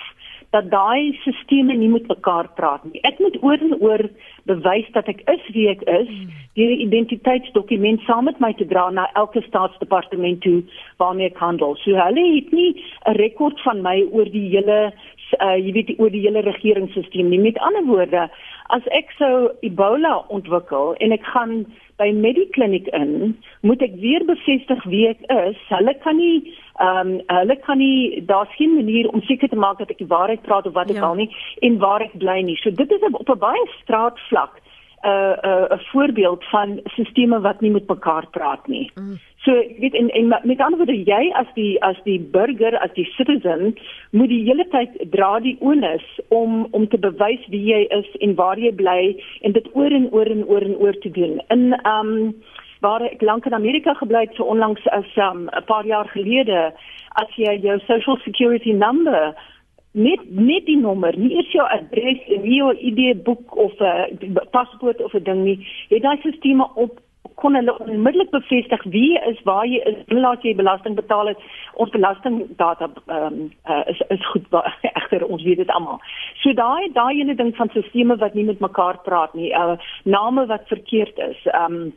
dat 0.54 0.70
daai 0.70 1.19
sisteme 1.25 1.75
nie 1.75 1.88
met 1.88 2.06
mekaar 2.06 2.49
praat 2.54 2.85
nie. 2.87 3.00
Ek 3.09 3.18
moet 3.18 3.37
oor 3.42 3.59
en 3.66 3.75
oor 3.80 4.02
bewys 4.47 4.87
dat 4.94 5.09
ek 5.11 5.25
is 5.32 5.49
wie 5.56 5.66
ek 5.73 5.82
is 5.90 6.11
deur 6.54 6.70
'n 6.70 6.85
identiteitsdokument 6.87 8.00
saam 8.06 8.25
met 8.30 8.38
my 8.38 8.52
te 8.54 8.66
dra 8.66 8.90
na 8.90 9.09
elke 9.23 9.42
staatsdepartement 9.49 10.40
toe 10.40 10.62
waarmee 11.02 11.26
ek 11.26 11.42
handel. 11.42 11.75
So 11.82 11.99
hulle 11.99 12.25
het 12.35 12.52
nie 12.52 12.70
'n 13.06 13.16
rekord 13.18 13.61
van 13.66 13.82
my 13.82 14.06
oor 14.12 14.30
die 14.30 14.49
hele 14.54 14.92
uh, 15.40 15.56
jy 15.56 15.73
weet 15.73 15.99
oor 15.99 16.11
die 16.11 16.23
hele 16.26 16.40
regeringsstelsel 16.40 17.25
nie. 17.25 17.40
Met 17.40 17.59
ander 17.59 17.85
woorde, 17.85 18.28
as 18.73 18.83
ek 18.97 19.11
sou 19.18 19.50
Ebola 19.61 20.25
ontwikkel 20.28 20.94
en 21.04 21.12
ek 21.12 21.25
gaan 21.35 21.64
by 22.00 22.09
Medikliniek 22.11 22.88
in, 22.97 23.37
moet 23.62 23.83
ek 23.85 23.94
weer 24.02 24.25
bevestig 24.26 24.80
wie 24.90 25.04
ek 25.09 25.21
is. 25.30 25.59
Hulle 25.71 25.94
kan 26.02 26.16
nie 26.18 26.54
ehm 26.83 26.99
um, 26.99 27.11
hulle 27.30 27.54
kan 27.62 27.78
nie 27.78 28.25
daar's 28.26 28.54
geen 28.59 28.75
manier 28.75 29.06
om 29.09 29.23
seker 29.23 29.49
te 29.49 29.56
maak 29.56 29.78
dat 29.78 29.92
ek 29.94 30.00
die 30.02 30.11
waarheid 30.11 30.42
praat 30.42 30.66
of 30.66 30.75
wat 30.75 30.90
ek 30.90 30.99
ja. 30.99 31.06
al 31.06 31.14
nie 31.21 31.28
en 31.62 31.78
waar 31.78 32.02
ek 32.02 32.16
bly 32.18 32.40
nie. 32.42 32.56
So 32.62 32.75
dit 32.75 32.90
is 32.90 33.04
op 33.12 33.28
'n 33.30 33.38
baie 33.38 33.66
straatvlak 33.83 34.59
'n 35.04 35.08
uh, 35.11 35.37
'n 35.42 35.49
uh, 35.49 35.76
'n 35.76 35.84
voorbeeld 35.92 36.44
van 36.44 36.80
sisteme 36.84 37.40
wat 37.40 37.61
nie 37.61 37.70
met 37.70 37.88
mekaar 37.88 38.26
praat 38.30 38.66
nie. 38.66 38.90
Mm. 38.94 39.18
So 39.44 39.52
jy 39.52 39.76
weet 39.78 39.94
en 39.94 40.08
en 40.08 40.28
met 40.28 40.61
ander 40.61 40.78
woorde 40.80 41.04
jy 41.04 41.30
as 41.37 41.46
die 41.54 41.82
as 41.84 41.96
die 42.04 42.20
burger 42.20 42.78
as 42.78 42.92
die 42.96 43.04
citizen 43.16 43.75
moet 44.11 44.28
die 44.28 44.44
hele 44.44 44.64
tyd 44.73 44.96
dra 45.12 45.40
die 45.40 45.56
onus 45.61 46.06
om 46.28 46.66
om 46.70 46.88
te 46.88 46.99
bewys 46.99 47.44
wie 47.49 47.64
jy 47.73 47.82
is 47.99 48.08
en 48.25 48.34
waar 48.34 48.58
jy 48.58 48.73
bly 48.73 49.16
en 49.40 49.52
dit 49.52 49.68
oor 49.73 49.92
en 49.92 50.08
oor 50.12 50.26
en 50.26 50.44
oor 50.49 50.62
en 50.62 50.76
oor 50.76 50.99
te 50.99 51.11
doen. 51.11 51.40
In 51.49 51.76
um 51.84 52.34
waar 52.80 53.02
ek 53.02 53.23
lank 53.23 53.46
in 53.46 53.54
Amerika 53.54 53.94
gebly 53.94 54.25
het 54.25 54.34
so 54.37 54.44
onlangs 54.44 54.88
as 54.88 55.16
um 55.16 55.49
'n 55.52 55.64
paar 55.66 55.87
jaar 55.87 56.08
gelede 56.08 56.73
as 57.20 57.37
jy 57.37 57.61
jou 57.61 57.78
social 57.87 58.16
security 58.25 58.73
number 58.73 59.34
net 59.94 60.20
net 60.30 60.66
die 60.66 60.76
nommer, 60.76 61.16
nie 61.16 61.36
eers 61.36 61.52
jou 61.54 61.64
adres 61.70 62.22
en 62.34 62.42
nie 62.42 62.58
jou 62.58 62.72
ID 62.74 63.22
boek 63.24 63.56
of 63.56 63.72
'n 63.80 64.34
uh, 64.34 64.44
paspoort 64.50 65.02
of 65.02 65.14
'n 65.14 65.22
ding 65.22 65.44
nie, 65.44 65.58
het 65.88 66.02
daai 66.02 66.18
stelsel 66.18 66.70
op 66.74 67.00
kon 67.34 67.54
hulle 67.54 67.78
onmiddellik 67.78 68.30
bevestig 68.30 68.82
wie 68.94 69.18
is 69.30 69.40
waar 69.48 69.66
jy 69.66 69.80
is, 69.90 69.96
laat 70.06 70.42
jy 70.42 70.54
belasting 70.54 70.94
betaal 70.94 71.26
het. 71.32 71.40
Ons 71.82 71.90
belastingdata 71.90 72.90
ehm 73.06 73.24
um, 73.26 73.50
uh, 73.66 73.82
is 73.86 74.00
is 74.08 74.26
goed 74.32 74.46
egter 75.00 75.26
ons 75.26 75.42
weet 75.42 75.56
dit 75.62 75.70
almal. 75.70 76.00
So 76.42 76.52
daai 76.52 76.92
daai 76.92 77.20
ene 77.20 77.34
ding 77.34 77.56
van 77.56 77.72
sisteme 77.74 78.16
wat 78.16 78.34
nie 78.34 78.44
met 78.44 78.60
mekaar 78.60 79.00
praat 79.02 79.34
nie, 79.34 79.50
uh, 79.50 79.76
name 80.04 80.46
wat 80.46 80.68
verkeerd 80.68 81.18
is. 81.18 81.46
Ehm 81.46 81.74
um, 81.74 81.92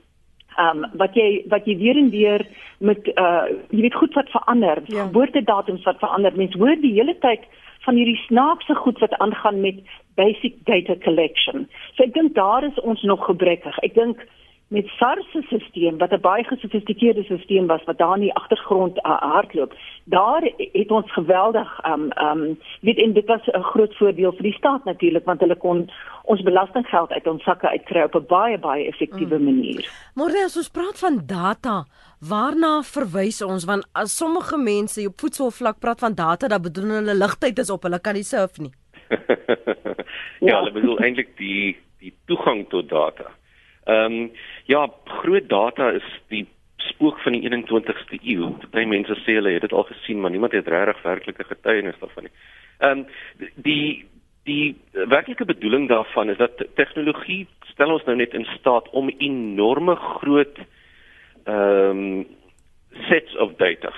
um, 0.57 0.85
wat 0.93 1.15
jy 1.15 1.43
wat 1.49 1.65
jy 1.65 1.77
weer 1.77 1.97
en 1.97 2.09
weer 2.09 2.47
met 2.79 3.07
uh 3.13 3.45
jy 3.69 3.81
weet 3.81 4.01
goed 4.01 4.13
wat 4.13 4.29
verander, 4.29 4.81
ja. 4.85 5.05
geboortedatums 5.05 5.83
wat 5.83 5.99
verander. 5.99 6.35
Mense 6.35 6.57
hoor 6.57 6.75
die 6.81 6.93
hele 6.97 7.17
tyd 7.21 7.45
van 7.87 7.95
hierdie 7.95 8.19
snaakse 8.27 8.75
goed 8.75 8.99
wat 8.99 9.15
aangaan 9.23 9.61
met 9.63 9.79
basic 10.19 10.55
data 10.67 10.95
collection. 11.05 11.69
So 11.95 12.03
ek 12.03 12.13
dink 12.17 12.35
daar 12.35 12.65
is 12.67 12.79
ons 12.83 13.01
nog 13.07 13.23
gebrekkig. 13.29 13.77
Ek 13.87 13.95
dink 13.95 14.25
met 14.67 14.87
SARS 14.87 15.31
se 15.31 15.41
stelsel 15.41 15.97
wat 15.97 16.11
'n 16.11 16.21
baie 16.21 16.43
gesofistikeerde 16.43 17.23
stelsel 17.23 17.65
was 17.65 17.83
wat 17.83 17.97
daar 17.97 18.15
in 18.15 18.21
die 18.21 18.33
agtergrond 18.33 18.97
uh, 18.97 19.21
hardloop. 19.21 19.73
Daar 20.03 20.51
het 20.57 20.91
ons 20.91 21.11
geweldig 21.11 21.79
um 21.85 22.11
um 22.17 22.59
weet 22.81 22.97
en 22.97 23.13
dit 23.13 23.25
was 23.25 23.41
'n 23.45 23.61
groot 23.61 23.95
voordeel 23.95 24.31
vir 24.31 24.43
die 24.43 24.53
staat 24.53 24.83
natuurlik 24.83 25.25
want 25.25 25.39
hulle 25.39 25.55
kon 25.55 25.89
ons 26.23 26.41
belastinggeld 26.41 27.11
uit 27.11 27.27
ons 27.27 27.43
sakke 27.43 27.69
uitkry 27.69 28.01
op 28.01 28.15
'n 28.15 28.25
baie 28.27 28.57
baie 28.57 28.87
effektiewe 28.87 29.37
mm. 29.37 29.43
manier. 29.43 29.89
Maar 30.15 30.43
as 30.45 30.57
ons 30.57 30.69
praat 30.69 30.99
van 30.99 31.21
data, 31.25 31.85
waarna 32.19 32.81
verwys 32.81 33.41
ons 33.41 33.65
want 33.65 33.87
as 33.91 34.17
sommige 34.17 34.57
mense 34.57 35.07
op 35.07 35.19
voedselvlak 35.19 35.79
praat 35.79 35.99
van 35.99 36.13
data, 36.13 36.47
dan 36.47 36.61
bedoel 36.61 36.89
hulle 36.89 37.15
ligtheid 37.15 37.59
is 37.59 37.69
op, 37.69 37.83
hulle 37.83 37.99
kan 37.99 38.13
nie 38.13 38.23
surf 38.23 38.57
nie. 38.57 38.71
ja, 39.09 39.17
ja, 40.49 40.57
hulle 40.57 40.71
bedoel 40.71 40.99
eintlik 40.99 41.37
die 41.37 41.77
die 41.99 42.13
toegang 42.25 42.69
tot 42.69 42.89
data. 42.89 43.31
Ehm 43.87 44.13
um, 44.13 44.31
ja, 44.67 44.87
groot 45.21 45.49
data 45.49 45.89
is 45.95 46.05
die 46.31 46.45
spook 46.89 47.19
van 47.23 47.35
die 47.35 47.43
21ste 47.47 48.19
eeu. 48.21 48.51
Party 48.71 48.85
mense 48.89 49.15
sê 49.23 49.37
hulle 49.39 49.55
het 49.55 49.65
dit 49.65 49.73
al 49.75 49.87
gesien, 49.89 50.21
maar 50.21 50.33
niemand 50.33 50.55
het 50.55 50.67
regtig 50.71 51.01
werklike 51.03 51.47
getuienis 51.49 51.99
daarvan 52.01 52.29
nie. 52.29 52.35
Ehm 52.79 53.03
um, 53.03 53.51
die 53.55 54.05
die 54.47 54.77
werklike 54.93 55.45
bedoeling 55.45 55.89
daarvan 55.89 56.29
is 56.29 56.37
dat 56.39 56.61
tegnologie 56.79 57.47
stel 57.73 57.91
ons 57.91 58.05
nou 58.07 58.15
net 58.15 58.33
in 58.33 58.45
staat 58.55 58.87
om 58.89 59.11
enorme 59.17 59.95
groot 59.95 60.59
ehm 61.45 62.03
um, 62.03 62.25
sets 63.09 63.35
of 63.37 63.51
data, 63.59 63.91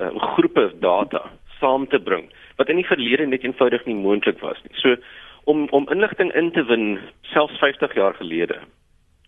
uh, 0.00 0.12
groepe 0.34 0.70
data 0.80 1.22
saam 1.60 1.86
te 1.88 1.98
bring 1.98 2.30
wat 2.56 2.68
in 2.72 2.78
die 2.80 2.88
verlede 2.88 3.26
net 3.26 3.44
eenvoudig 3.44 3.84
nie 3.84 3.94
moontlik 3.94 4.40
was 4.40 4.60
nie. 4.64 4.72
So 4.80 4.96
om 5.44 5.66
om 5.70 5.88
inligting 5.92 6.32
in 6.34 6.52
te 6.52 6.64
win 6.64 6.98
selfs 7.32 7.58
50 7.58 7.94
jaar 7.94 8.14
gelede 8.14 8.60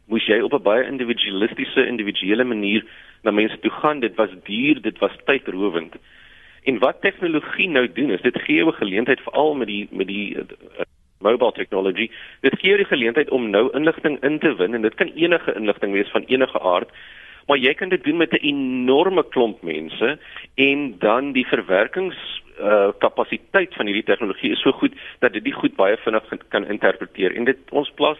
moes 0.09 0.27
jy 0.27 0.41
op 0.41 0.53
'n 0.53 0.63
baie 0.63 0.87
individualistiese 0.87 1.87
individuele 1.87 2.45
manier 2.45 2.85
na 3.23 3.31
mense 3.31 3.59
toe 3.61 3.71
gaan. 3.71 4.01
Dit 4.01 4.15
was 4.17 4.31
duur, 4.45 4.81
dit 4.83 4.99
was 4.99 5.17
tydrowend. 5.25 5.95
En 6.63 6.79
wat 6.79 7.01
tegnologie 7.01 7.69
nou 7.69 7.93
doen 7.93 8.11
is 8.11 8.21
dit 8.21 8.39
gee 8.41 8.57
jou 8.57 8.69
'n 8.69 8.81
geleentheid 8.83 9.21
veral 9.21 9.55
met 9.55 9.67
die 9.67 9.89
met 9.91 10.07
die 10.07 10.37
uh, 10.37 10.43
mobile 11.21 11.53
technology. 11.53 12.11
Dit 12.41 12.59
gee 12.59 12.69
jou 12.69 12.77
die 12.77 12.93
geleentheid 12.93 13.31
om 13.31 13.51
nou 13.51 13.69
inligting 13.73 14.23
in 14.23 14.39
te 14.39 14.55
win 14.57 14.75
en 14.75 14.83
dit 14.83 14.95
kan 14.95 15.13
enige 15.15 15.55
inligting 15.55 15.93
wees 15.93 16.11
van 16.11 16.25
enige 16.27 16.61
aard. 16.61 16.91
Maar 17.47 17.59
jy 17.59 17.75
kan 17.75 17.89
dit 17.89 18.05
doen 18.05 18.17
met 18.17 18.33
'n 18.33 18.47
enorme 18.47 19.25
klomp 19.29 19.63
mense 19.63 20.19
en 20.55 20.99
dan 20.99 21.33
die 21.33 21.47
verwerkings 21.47 22.43
uh 22.61 22.91
kapasiteit 22.99 23.75
van 23.75 23.87
hierdie 23.87 24.05
tegnologie 24.05 24.51
is 24.51 24.61
so 24.61 24.73
goed 24.73 24.93
dat 25.19 25.33
dit 25.33 25.45
die 25.45 25.53
goed 25.53 25.77
baie 25.77 25.97
vinnig 25.97 26.25
kan 26.49 26.67
interpreteer 26.67 27.37
en 27.37 27.45
dit 27.45 27.59
ons 27.71 27.91
plaas 27.95 28.19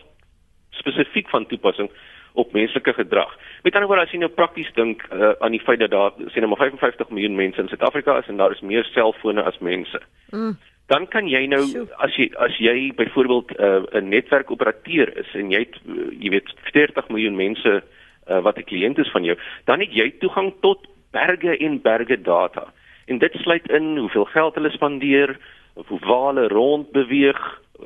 spesifiek 0.79 1.29
van 1.29 1.47
toepassing 1.47 1.91
op 2.39 2.53
menslike 2.53 2.93
gedrag. 2.93 3.37
Met 3.63 3.75
ander 3.75 3.89
woorde 3.91 4.07
as 4.07 4.15
jy 4.15 4.21
nou 4.23 4.31
prakties 4.31 4.71
dink 4.77 5.03
uh, 5.11 5.35
aan 5.43 5.55
die 5.57 5.63
feit 5.65 5.81
dat 5.83 5.91
daar 5.91 6.15
sien 6.33 6.45
nou 6.47 6.57
55 6.57 7.11
miljoen 7.11 7.37
mense 7.39 7.61
in 7.61 7.71
Suid-Afrika 7.71 8.19
is 8.23 8.29
en 8.31 8.39
daar 8.39 8.55
is 8.55 8.63
meer 8.63 8.87
selfone 8.93 9.43
as 9.43 9.59
mense. 9.59 10.01
Mm. 10.31 10.57
Dan 10.89 11.07
kan 11.13 11.29
jy 11.29 11.43
nou 11.51 11.61
as 12.01 12.15
jy 12.17 12.31
as 12.41 12.57
jy 12.63 12.93
byvoorbeeld 12.97 13.53
uh, 13.59 13.83
'n 13.83 13.87
uh, 13.93 14.05
netwerkoperateur 14.15 15.13
is 15.19 15.35
en 15.35 15.51
jy 15.51 15.67
het 15.67 15.77
uh, 15.85 16.09
jy 16.17 16.31
weet 16.37 16.55
40 16.73 17.09
miljoen 17.09 17.37
mense 17.37 17.75
uh, 17.83 18.41
wat 18.41 18.57
'n 18.59 18.69
kliënt 18.71 18.99
is 18.99 19.11
van 19.11 19.25
jou, 19.25 19.37
dan 19.65 19.81
het 19.81 19.93
jy 19.93 20.11
toegang 20.21 20.55
tot 20.61 20.87
berge 21.13 21.57
en 21.57 21.81
berge 21.83 22.21
data. 22.23 22.73
En 23.07 23.19
dit 23.19 23.33
sluit 23.33 23.69
in 23.71 23.97
hoeveel 23.97 24.25
geld 24.25 24.55
hulle 24.55 24.71
spandeer, 24.71 25.39
hoe 25.75 25.99
waar 26.01 26.35
hulle 26.35 26.49
rond 26.49 26.91
beweeg, 26.93 27.41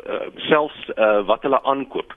uh, 0.07 0.27
selfs 0.37 0.89
uh, 0.97 1.27
wat 1.27 1.43
hulle 1.43 1.63
aankoop. 1.63 2.15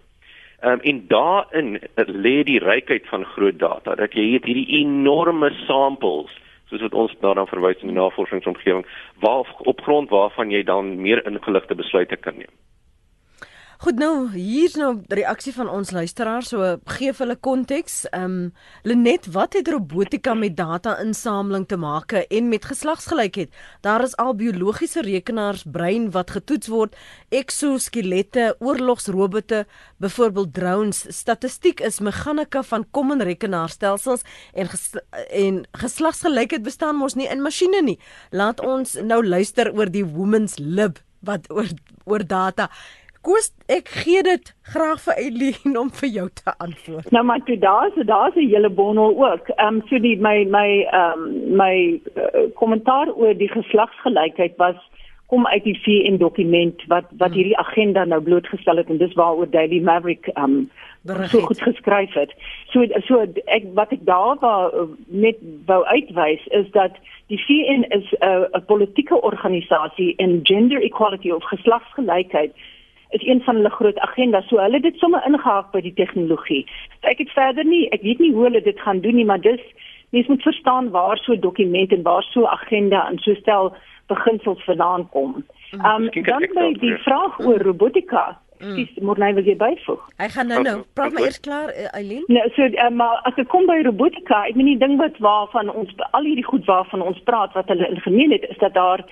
Um, 0.66 0.80
en 0.82 1.04
daarin 1.08 1.76
lê 2.10 2.44
die 2.44 2.60
rykheid 2.60 3.06
van 3.08 3.26
groot 3.36 3.60
data 3.62 3.94
dat 3.96 4.16
jy 4.18 4.32
het 4.32 4.48
hierdie 4.50 4.80
enorme 4.80 5.52
samples 5.68 6.32
soos 6.72 6.82
wat 6.82 6.96
ons 6.98 7.14
daarna 7.22 7.44
verwys 7.46 7.84
in 7.84 7.92
die 7.92 7.98
navorsingsomgewing 8.00 8.82
waar 9.22 9.46
op 9.70 9.84
grond 9.86 10.10
waarvan 10.10 10.50
jy 10.50 10.64
dan 10.66 10.96
meer 11.02 11.22
ingeligte 11.30 11.78
besluite 11.78 12.18
kan 12.18 12.40
neem. 12.42 12.50
Goed 13.84 13.98
nou, 14.00 14.30
hier's 14.32 14.78
nou 14.80 15.02
die 15.04 15.18
reaksie 15.20 15.52
van 15.52 15.68
ons 15.68 15.90
luisteraars, 15.92 16.54
so 16.54 16.68
gee 16.96 17.12
vir 17.12 17.26
hulle 17.26 17.36
konteks. 17.44 18.06
Ehm 18.16 18.24
um, 18.24 18.54
Lenet, 18.88 19.28
wat 19.36 19.58
het 19.58 19.68
robotika 19.68 20.34
met 20.34 20.56
data-insameling 20.56 21.66
te 21.68 21.76
maak 21.76 22.14
en 22.16 22.48
met 22.50 22.66
geslagsgelykheid? 22.66 23.52
Daar 23.84 24.04
is 24.06 24.16
al 24.22 24.32
biologiese 24.40 25.04
rekenaars 25.04 25.66
brein 25.68 26.08
wat 26.16 26.32
getoets 26.38 26.72
word, 26.72 26.96
eksoskelette, 27.36 28.56
oorlogsrobotte, 28.64 29.66
byvoorbeeld 30.00 30.54
drones. 30.54 31.06
Statistiek 31.10 31.84
is 31.84 32.00
meganika 32.00 32.64
van 32.64 32.88
common 32.92 33.22
rekenaarstelsels 33.22 34.24
en 34.54 34.72
ges 34.72 34.92
en 35.36 35.66
geslagsgelykheid 35.84 36.64
bestaan 36.64 36.96
mos 36.96 37.20
nie 37.20 37.28
in 37.28 37.44
masjiene 37.44 37.84
nie. 37.84 38.00
Laat 38.32 38.64
ons 38.64 38.96
nou 39.04 39.20
luister 39.26 39.74
oor 39.76 39.92
die 39.92 40.06
women's 40.06 40.60
lib 40.60 41.04
wat 41.26 41.50
oor 41.52 41.68
oor 42.06 42.24
data 42.24 42.70
Koos, 43.26 43.48
ek 43.74 43.88
gee 44.04 44.22
dit 44.22 44.50
graag 44.70 45.00
vir 45.02 45.16
Eileen 45.18 45.78
om 45.82 45.88
vir 46.00 46.10
jou 46.14 46.26
te 46.40 46.52
antwoord. 46.62 47.08
Nou 47.16 47.24
maar 47.26 47.42
toe 47.48 47.58
daar's 47.58 47.96
daar's 48.06 48.36
'n 48.36 48.50
hele 48.54 48.70
bondel 48.70 49.16
ook. 49.18 49.48
Ehm 49.50 49.68
um, 49.68 49.82
so 49.90 50.00
die 50.00 50.18
my 50.18 50.46
my 50.58 50.70
ehm 50.82 51.24
um, 51.24 51.56
my 51.58 52.02
uh, 52.16 52.46
kommentaar 52.54 53.14
oor 53.16 53.34
die 53.34 53.50
geslagsgelykheid 53.50 54.54
was 54.58 54.76
kom 55.26 55.48
uit 55.48 55.64
die 55.64 55.80
VN 55.84 56.18
dokument 56.18 56.84
wat 56.88 57.06
wat 57.18 57.28
hmm. 57.28 57.38
hierdie 57.38 57.58
agenda 57.58 58.04
nou 58.06 58.22
blootgestel 58.22 58.78
het 58.78 58.90
en 58.90 58.98
dis 58.98 59.14
waaroor 59.14 59.50
Daily 59.50 59.82
Maverick 59.82 60.28
ehm 60.28 60.44
um, 60.44 60.70
so 61.28 61.40
goed 61.40 61.62
geskryf 61.62 62.14
het. 62.14 62.32
So 62.70 62.86
so 63.08 63.26
ek 63.46 63.64
wat 63.74 63.92
ek 63.92 64.06
daar 64.06 64.38
uh, 64.42 64.86
net 65.08 65.42
wou 65.66 65.82
uitwys 65.86 66.46
is 66.48 66.70
dat 66.72 66.94
die 67.28 67.42
VN 67.48 67.90
is 67.90 68.14
'n 68.14 68.26
uh, 68.26 68.46
'n 68.54 68.66
politieke 68.66 69.22
organisasie 69.22 70.14
in 70.18 70.40
gender 70.44 70.82
equality 70.82 71.32
of 71.32 71.44
geslagsgelykheid 71.44 72.54
is 73.10 73.26
een 73.28 73.42
van 73.42 73.56
hulle 73.56 73.70
groot 73.70 74.00
agendas. 74.00 74.48
So 74.48 74.58
hulle 74.58 74.80
het 74.80 74.84
dit 74.84 74.98
sommer 74.98 75.26
ingehaak 75.26 75.72
by 75.72 75.82
die 75.82 75.94
tegnologie. 75.94 76.66
So 77.02 77.10
ek 77.10 77.24
het 77.24 77.34
verder 77.36 77.66
nie, 77.66 77.90
ek 77.90 78.02
weet 78.02 78.20
nie 78.20 78.32
hoe 78.34 78.48
hulle 78.50 78.62
dit 78.62 78.80
gaan 78.80 79.02
doen 79.02 79.16
nie, 79.16 79.26
maar 79.26 79.42
dis 79.42 79.62
mens 80.16 80.28
moet 80.28 80.42
verstaan 80.42 80.90
waar 80.90 81.18
so 81.18 81.34
'n 81.34 81.40
dokument 81.40 81.92
en 81.92 82.02
waar 82.02 82.24
so 82.24 82.42
'n 82.42 82.56
agenda 82.60 83.08
en 83.10 83.20
so 83.20 83.34
stel 83.34 83.76
beginsels 84.08 84.64
vandaan 84.64 85.10
kom. 85.10 85.44
Ehm 85.72 85.86
um, 85.86 86.24
dan 86.24 86.48
by 86.54 86.74
die 86.80 86.98
vraag 86.98 87.40
oor 87.40 87.62
robotika 87.62 88.40
Dis 88.58 88.92
mm. 88.96 89.06
moet 89.06 89.18
nou 89.18 89.34
weer 89.34 89.58
byvoeg. 89.58 90.10
Ek 90.16 90.32
gaan 90.32 90.48
nou 90.48 90.62
nou, 90.64 90.84
praat 90.94 91.12
maar 91.14 91.24
eers 91.28 91.40
klaar 91.40 91.70
eh, 91.70 91.88
Eileen. 91.92 92.24
Nou 92.28 92.50
so 92.56 92.64
uh, 92.64 92.90
maar 92.90 93.20
as 93.28 93.36
ek 93.36 93.50
kom 93.52 93.68
by 93.68 93.82
robotika, 93.84 94.46
ek 94.48 94.56
meen 94.56 94.72
die 94.72 94.80
ding 94.80 94.96
wat 95.02 95.18
waarvan 95.24 95.70
ons 95.70 95.92
al 96.12 96.24
hierdie 96.24 96.48
goed 96.48 96.66
waarvan 96.70 97.04
ons 97.04 97.20
praat 97.28 97.54
wat 97.54 97.68
hulle 97.68 97.90
in 97.92 98.00
gemeen 98.06 98.32
het 98.32 98.48
is 98.50 98.58
dat 98.64 98.74
daar 98.74 99.04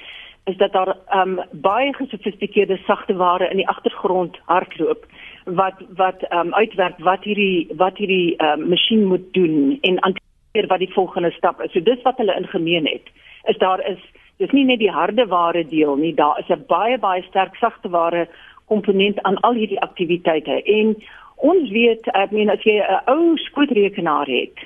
is 0.46 0.58
dat 0.58 0.72
daar 0.72 0.96
um, 1.16 1.40
baie 1.52 1.94
gesofistikeerde 1.94 2.78
sagte 2.86 3.16
ware 3.16 3.50
in 3.50 3.58
die 3.58 3.68
agtergrond 3.68 4.40
hardloop 4.46 5.06
wat 5.46 5.80
wat 5.96 6.26
um, 6.32 6.54
uitwerk 6.54 6.98
wat 6.98 7.24
hierdie 7.24 7.68
wat 7.78 7.98
hierdie 7.98 8.36
um, 8.44 8.68
masjien 8.70 9.06
moet 9.06 9.34
doen 9.34 9.78
en 9.82 10.00
anticipeer 10.00 10.68
wat 10.68 10.80
die 10.80 10.94
volgende 10.94 11.32
stap 11.32 11.62
is. 11.62 11.72
So 11.72 11.82
dis 11.82 12.02
wat 12.02 12.18
hulle 12.18 12.36
in 12.36 12.48
gemeen 12.48 12.88
het. 12.88 13.08
Is 13.44 13.58
daar 13.58 13.80
is 13.88 14.00
dis 14.38 14.52
nie 14.52 14.66
net 14.66 14.80
die 14.80 14.92
harde 14.92 15.26
ware 15.28 15.64
deel 15.68 15.96
nie, 15.96 16.14
daar 16.14 16.40
is 16.40 16.50
'n 16.50 16.66
baie 16.68 16.98
baie 16.98 17.24
sterk 17.24 17.56
sagte 17.56 17.90
ware 17.90 18.28
komponent 18.66 19.22
aan 19.22 19.40
al 19.40 19.54
hierdie 19.54 19.82
aktiwiteite. 19.82 20.64
En 20.64 20.96
ons 21.36 21.70
weet, 21.70 22.08
ek 22.08 22.32
meen 22.32 22.50
as 22.50 22.64
jy 22.64 22.80
'n 22.80 23.02
ou 23.06 23.38
skootrekenaar 23.38 24.28
het, 24.28 24.58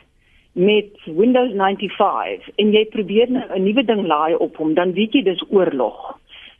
met 0.58 0.90
Windows 1.06 1.52
95 1.54 2.50
en 2.56 2.72
jy 2.74 2.86
probeer 2.90 3.30
nou 3.32 3.46
'n 3.56 3.64
nuwe 3.64 3.84
ding 3.86 4.06
laai 4.08 4.36
op 4.36 4.58
hom, 4.58 4.74
dan 4.74 4.94
weet 4.94 5.14
jy 5.14 5.24
dis 5.24 5.44
oorlog. 5.50 6.18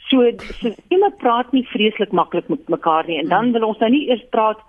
So 0.10 0.32
sisteme 0.38 1.12
praat 1.18 1.52
nie 1.52 1.66
vreeslik 1.68 2.12
maklik 2.12 2.48
met 2.48 2.68
mekaar 2.70 3.08
nie 3.08 3.18
en 3.20 3.30
dan 3.30 3.52
wil 3.52 3.68
ons 3.68 3.78
nou 3.78 3.90
nie 3.90 4.10
eers 4.10 4.26
praat 4.30 4.60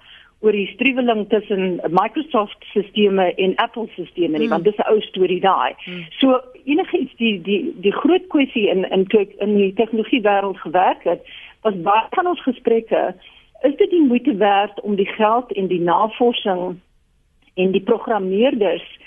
oor 0.41 0.53
die 0.53 0.67
struweling 0.67 1.29
tussen 1.29 1.81
Microsoft 1.91 2.65
sisteme 2.73 3.35
en 3.35 3.57
Apple 3.57 3.89
sisteme 3.95 4.39
nie, 4.39 4.47
mm. 4.47 4.51
want 4.51 4.65
dis 4.65 4.77
'n 4.77 4.91
ou 4.91 5.01
storie 5.01 5.41
daai. 5.41 5.75
Mm. 5.87 6.05
So 6.19 6.41
enigiets 6.65 7.17
die 7.17 7.43
die 7.43 7.75
die 7.81 7.93
groot 7.93 8.27
kwessie 8.27 8.69
in 8.69 8.85
in 8.85 9.07
in 9.39 9.57
die 9.57 9.73
tegnologie 9.75 10.23
wêreld 10.23 10.59
gewerk 10.59 11.03
het, 11.05 11.21
was 11.63 11.83
baie 11.83 12.07
van 12.11 12.27
ons 12.27 12.43
gesprekke, 12.43 13.15
is 13.63 13.77
dit 13.77 13.91
die 13.91 14.07
moeite 14.07 14.35
werd 14.37 14.81
om 14.81 14.95
die 14.97 15.13
geld 15.19 15.53
en 15.53 15.67
die 15.67 15.81
navorsing 15.81 16.81
en 17.55 17.71
die 17.71 17.83
programmeerders 17.83 18.99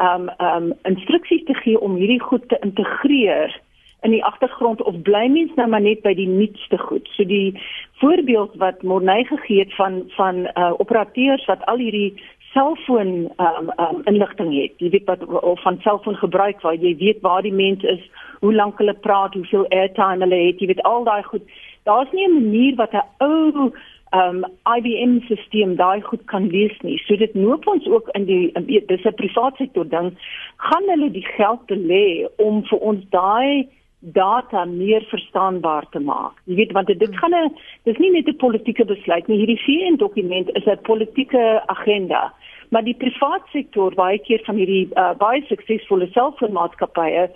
um 0.00 0.30
um 0.38 0.72
instruksies 0.82 1.44
te 1.44 1.54
gee 1.54 1.80
om 1.80 1.96
hierdie 1.96 2.22
goed 2.22 2.48
te 2.48 2.58
integreer 2.62 3.60
in 4.02 4.10
die 4.14 4.24
agtergrond 4.24 4.82
of 4.82 5.00
bly 5.02 5.26
mens 5.26 5.54
nou 5.58 5.66
maar 5.68 5.82
net 5.82 6.02
by 6.02 6.14
die 6.14 6.28
nuutste 6.28 6.78
goed. 6.78 7.08
So 7.16 7.26
die 7.26 7.58
voorbeeld 8.02 8.54
wat 8.62 8.82
Morney 8.82 9.24
gegee 9.24 9.64
het 9.64 9.74
van 9.74 10.04
van 10.16 10.46
uh 10.54 10.72
operateurs 10.78 11.46
wat 11.50 11.64
al 11.66 11.82
hierdie 11.82 12.14
selfoon 12.52 13.30
um 13.38 13.72
um 13.76 14.02
inligting 14.04 14.54
het. 14.54 14.78
Jy 14.78 14.90
weet 14.90 15.10
wat 15.10 15.24
of 15.26 15.62
van 15.62 15.80
selfoon 15.82 16.16
gebruik 16.16 16.60
waar 16.62 16.78
jy 16.78 16.94
weet 16.96 17.20
waar 17.20 17.42
die 17.42 17.52
mens 17.52 17.82
is, 17.82 18.02
hoe 18.40 18.54
lank 18.54 18.78
hulle 18.78 18.94
praat, 18.94 19.34
hoeveel 19.34 19.66
airtime 19.68 20.24
hulle 20.24 20.46
het, 20.46 20.60
jy 20.60 20.70
weet 20.70 20.82
al 20.82 21.04
daai 21.04 21.22
goed. 21.22 21.42
Daar's 21.84 22.12
nie 22.12 22.26
'n 22.28 22.34
manier 22.34 22.74
wat 22.76 22.92
'n 22.92 23.06
ou 23.18 23.72
um 24.12 24.44
IBM 24.76 25.20
stelsel 25.24 25.76
daai 25.76 26.00
goed 26.00 26.24
kan 26.26 26.48
lees 26.48 26.76
nie. 26.82 26.98
So 27.06 27.16
dit 27.16 27.34
noop 27.34 27.66
ons 27.66 27.86
ook 27.86 28.08
in 28.14 28.24
die 28.24 28.52
dis 28.86 29.04
'n 29.04 29.14
private 29.14 29.56
sektor 29.56 29.88
ding 29.88 30.16
gaan 30.56 30.88
hulle 30.88 31.10
die 31.10 31.26
geld 31.36 31.66
te 31.66 31.76
lê 31.76 32.26
om 32.36 32.62
vir 32.64 32.78
ons 32.78 33.04
daai 33.10 33.68
data 34.00 34.64
meer 34.64 35.02
verstaanbaar 35.10 35.88
te 35.90 35.98
maak. 35.98 36.34
Jy 36.44 36.54
weet 36.54 36.72
want 36.72 36.86
dit 36.86 37.16
gaan 37.16 37.34
'n 37.34 37.54
dis 37.84 37.98
nie 37.98 38.10
net 38.10 38.28
'n 38.28 38.36
politieke 38.36 38.84
besluit 38.84 39.26
nie. 39.28 39.38
Hierdie 39.38 39.62
VN 39.66 39.96
dokument 39.96 40.48
is 40.56 40.66
'n 40.66 40.82
politieke 40.82 41.62
agenda. 41.66 42.32
Maar 42.70 42.84
die 42.84 42.94
private 42.94 43.48
sektor 43.52 43.94
baie 43.94 44.18
keer 44.18 44.40
van 44.44 44.56
hierdie 44.56 44.88
uh, 44.94 45.14
baie 45.14 45.42
suksesvolle 45.48 46.08
selfoonmaatskappye 46.12 47.30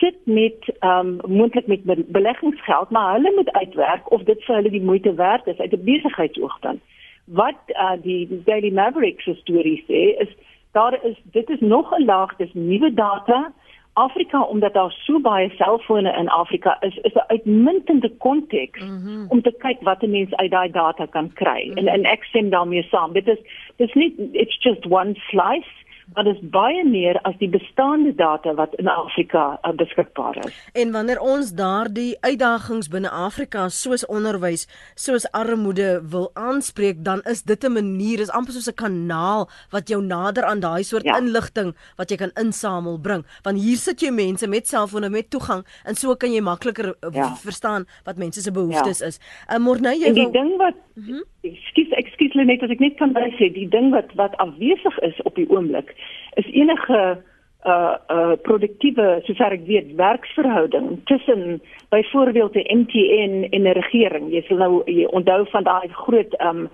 sit 0.00 0.16
met 0.24 0.76
ehm 0.78 1.06
um, 1.06 1.36
moontlik 1.36 1.66
met 1.66 2.12
beleggingsgeld, 2.12 2.90
maar 2.90 3.12
hulle 3.12 3.32
moet 3.34 3.52
uitwerk 3.52 4.10
of 4.12 4.22
dit 4.22 4.44
vir 4.44 4.54
hulle 4.54 4.70
die 4.70 4.82
moeite 4.82 5.14
werd 5.14 5.46
is 5.46 5.58
uit 5.58 5.72
'n 5.72 5.84
besigheidsoogpunt. 5.84 6.80
Wat 7.24 7.60
uh, 7.66 7.90
die 8.02 8.42
Daily 8.44 8.72
Maverick 8.72 9.20
se 9.20 9.34
storie 9.34 9.84
sê 9.88 10.02
is 10.24 10.36
daar 10.72 11.04
is 11.04 11.16
dit 11.24 11.48
is 11.50 11.60
nog 11.60 11.98
'n 11.98 12.04
laag, 12.04 12.36
dis 12.36 12.52
nuwe 12.52 12.94
data 12.94 13.52
Afrika 13.98 14.42
omdat 14.42 14.72
daar 14.72 14.90
so 14.90 15.20
baie 15.20 15.50
selfone 15.56 16.12
in 16.12 16.28
Afrika 16.28 16.76
is, 16.80 16.96
is 16.96 17.14
'n 17.14 17.24
uitmuntende 17.26 18.10
konteks 18.16 18.80
mm 18.80 18.98
-hmm. 19.02 19.24
om 19.28 19.42
te 19.42 19.54
kyk 19.58 19.80
wat 19.80 20.02
'n 20.02 20.10
mens 20.10 20.34
uit 20.34 20.50
daai 20.50 20.70
data 20.70 21.06
kan 21.06 21.32
kry. 21.32 21.62
Mm 21.64 21.70
-hmm. 21.70 21.76
En 21.76 21.86
en 21.86 22.04
ek 22.04 22.24
stem 22.24 22.50
daarmee 22.50 22.82
saam. 22.82 23.12
Dit 23.12 23.28
is 23.28 23.38
dis 23.76 23.92
nie 23.94 24.14
it's 24.32 24.56
just 24.62 24.86
one 24.86 25.14
slice 25.14 25.77
maar 26.14 26.24
dit 26.24 26.34
is 26.34 26.50
baie 26.50 26.84
meer 26.88 27.18
as 27.28 27.36
die 27.38 27.48
bestaande 27.48 28.14
data 28.14 28.54
wat 28.54 28.74
in 28.80 28.88
Afrika 28.88 29.58
uh, 29.62 29.72
beskikbaar 29.76 30.38
is. 30.44 30.56
En 30.72 30.92
wanneer 30.92 31.20
ons 31.20 31.52
daardie 31.54 32.16
uitdagings 32.20 32.88
binne 32.88 33.10
Afrika 33.10 33.68
soos 33.68 34.06
onderwys, 34.06 34.66
soos 34.94 35.28
armoede 35.36 36.00
wil 36.10 36.30
aanspreek, 36.34 37.04
dan 37.04 37.22
is 37.24 37.42
dit 37.42 37.64
'n 37.64 37.72
manier, 37.72 38.20
is 38.20 38.30
amper 38.30 38.52
soos 38.52 38.70
'n 38.70 38.74
kanaal 38.74 39.48
wat 39.70 39.88
jou 39.88 40.02
nader 40.02 40.44
aan 40.44 40.60
daai 40.60 40.82
soort 40.82 41.04
ja. 41.04 41.18
inligting 41.18 41.74
wat 41.96 42.10
jy 42.10 42.16
kan 42.16 42.30
insamel 42.34 42.98
bring. 42.98 43.24
Want 43.42 43.60
hier 43.60 43.76
sit 43.76 44.00
jy 44.00 44.10
mense 44.10 44.46
met 44.46 44.68
selfone 44.68 45.08
met 45.08 45.30
toegang 45.30 45.64
en 45.84 45.94
so 45.94 46.14
kan 46.14 46.32
jy 46.32 46.40
makliker 46.40 46.94
uh, 47.00 47.12
ja. 47.12 47.34
verstaan 47.36 47.86
wat 48.04 48.16
mense 48.16 48.40
se 48.40 48.50
behoeftes 48.50 48.98
ja. 48.98 49.06
is. 49.06 49.20
Uh, 49.50 49.58
Morne, 49.58 49.94
jy 49.98 50.12
wil 50.12 50.14
Die 50.14 50.30
ding 50.30 50.56
wat 50.56 50.74
mm 50.94 51.04
-hmm. 51.04 51.24
Ekskuus, 51.48 51.90
ekskuus 51.90 52.27
net 52.44 52.62
as 52.62 52.70
ek 52.70 52.80
net 52.80 52.96
kan 52.96 53.14
sê, 53.38 53.50
die 53.52 53.68
ding 53.68 53.90
wat 53.90 54.14
wat 54.14 54.36
afwesig 54.36 54.98
is 55.02 55.18
op 55.24 55.34
die 55.34 55.48
oomblik 55.50 55.94
is 56.36 56.46
enige 56.52 57.18
uh 57.66 57.96
uh 58.10 58.36
produktiewe 58.46 59.20
sover 59.26 59.52
ek 59.52 59.66
weet 59.66 59.94
werksverhouding 59.96 61.00
tussen 61.10 61.60
byvoorbeeld 61.90 62.52
die 62.52 62.68
MTN 62.74 63.48
en 63.50 63.62
'n 63.66 63.74
regering. 63.80 64.30
Jy 64.30 64.42
sal 64.46 64.58
nou 64.58 64.82
jy 64.86 65.06
onthou 65.10 65.44
van 65.50 65.64
daai 65.64 65.88
groot 65.88 66.34
um 66.40 66.68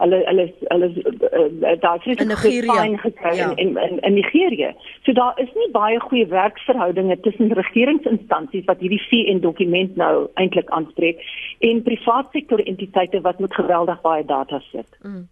hulle 0.00 0.20
hulle 0.26 0.46
hulle 0.72 0.88
uh, 0.90 1.74
daar 1.80 2.00
het 2.04 2.20
in 2.20 2.32
Nigeria 2.32 2.86
gekry 3.04 3.36
ja. 3.36 3.50
in, 3.56 3.76
in 3.76 3.98
in 3.98 4.14
Nigeria. 4.14 4.72
So 5.04 5.12
daar 5.12 5.38
is 5.40 5.52
nie 5.54 5.68
baie 5.72 6.00
goeie 6.00 6.26
werksverhoudinge 6.26 7.20
tussen 7.20 7.52
regeringsinstansies 7.52 8.64
wat 8.70 8.80
hierdie 8.80 9.02
VN 9.08 9.42
dokument 9.44 9.96
nou 9.96 10.28
eintlik 10.34 10.70
aanspreek 10.70 11.20
en 11.58 11.82
private 11.82 12.28
sektor 12.32 12.64
entiteite 12.64 13.20
wat 13.20 13.38
met 13.38 13.54
geweldig 13.54 14.00
baie 14.00 14.24
data 14.24 14.62
sit. 14.70 14.88
Mm. 15.02 15.28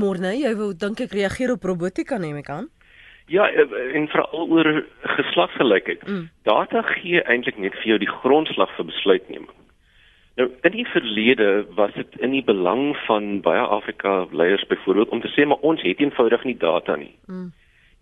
Môre 0.00 0.34
jy 0.36 0.54
wou 0.56 0.72
dink 0.74 1.00
ek 1.00 1.14
reageer 1.16 1.54
op 1.54 1.64
robotika 1.64 2.18
neem 2.18 2.42
ek 2.42 2.50
aan? 2.50 2.68
Ja, 3.28 3.44
eh, 3.50 3.94
en 3.94 4.08
veral 4.08 4.48
oor 4.48 4.84
geslagsgelykheid. 5.02 6.06
Mm. 6.08 6.28
Data 6.42 6.82
gee 6.82 7.22
eintlik 7.22 7.58
net 7.58 7.74
vir 7.82 7.92
jou 7.92 7.98
die 7.98 8.14
grondslag 8.20 8.72
vir 8.76 8.88
besluitneming. 8.88 9.56
Nou, 10.38 10.50
in 10.62 10.70
die 10.70 10.86
verlede 10.86 11.66
was 11.74 11.90
dit 11.98 12.12
in 12.22 12.30
die 12.30 12.44
belang 12.46 12.92
van 13.08 13.40
baie 13.42 13.62
Afrika 13.74 14.26
leiers 14.30 14.66
byvoorbeeld 14.70 15.08
om 15.08 15.20
te 15.20 15.30
sê 15.34 15.46
maar 15.46 15.64
ons 15.66 15.82
het 15.82 15.98
eenvoudig 15.98 16.44
nie 16.46 16.56
data 16.56 16.94
nie. 16.96 17.14
Mm. 17.26 17.48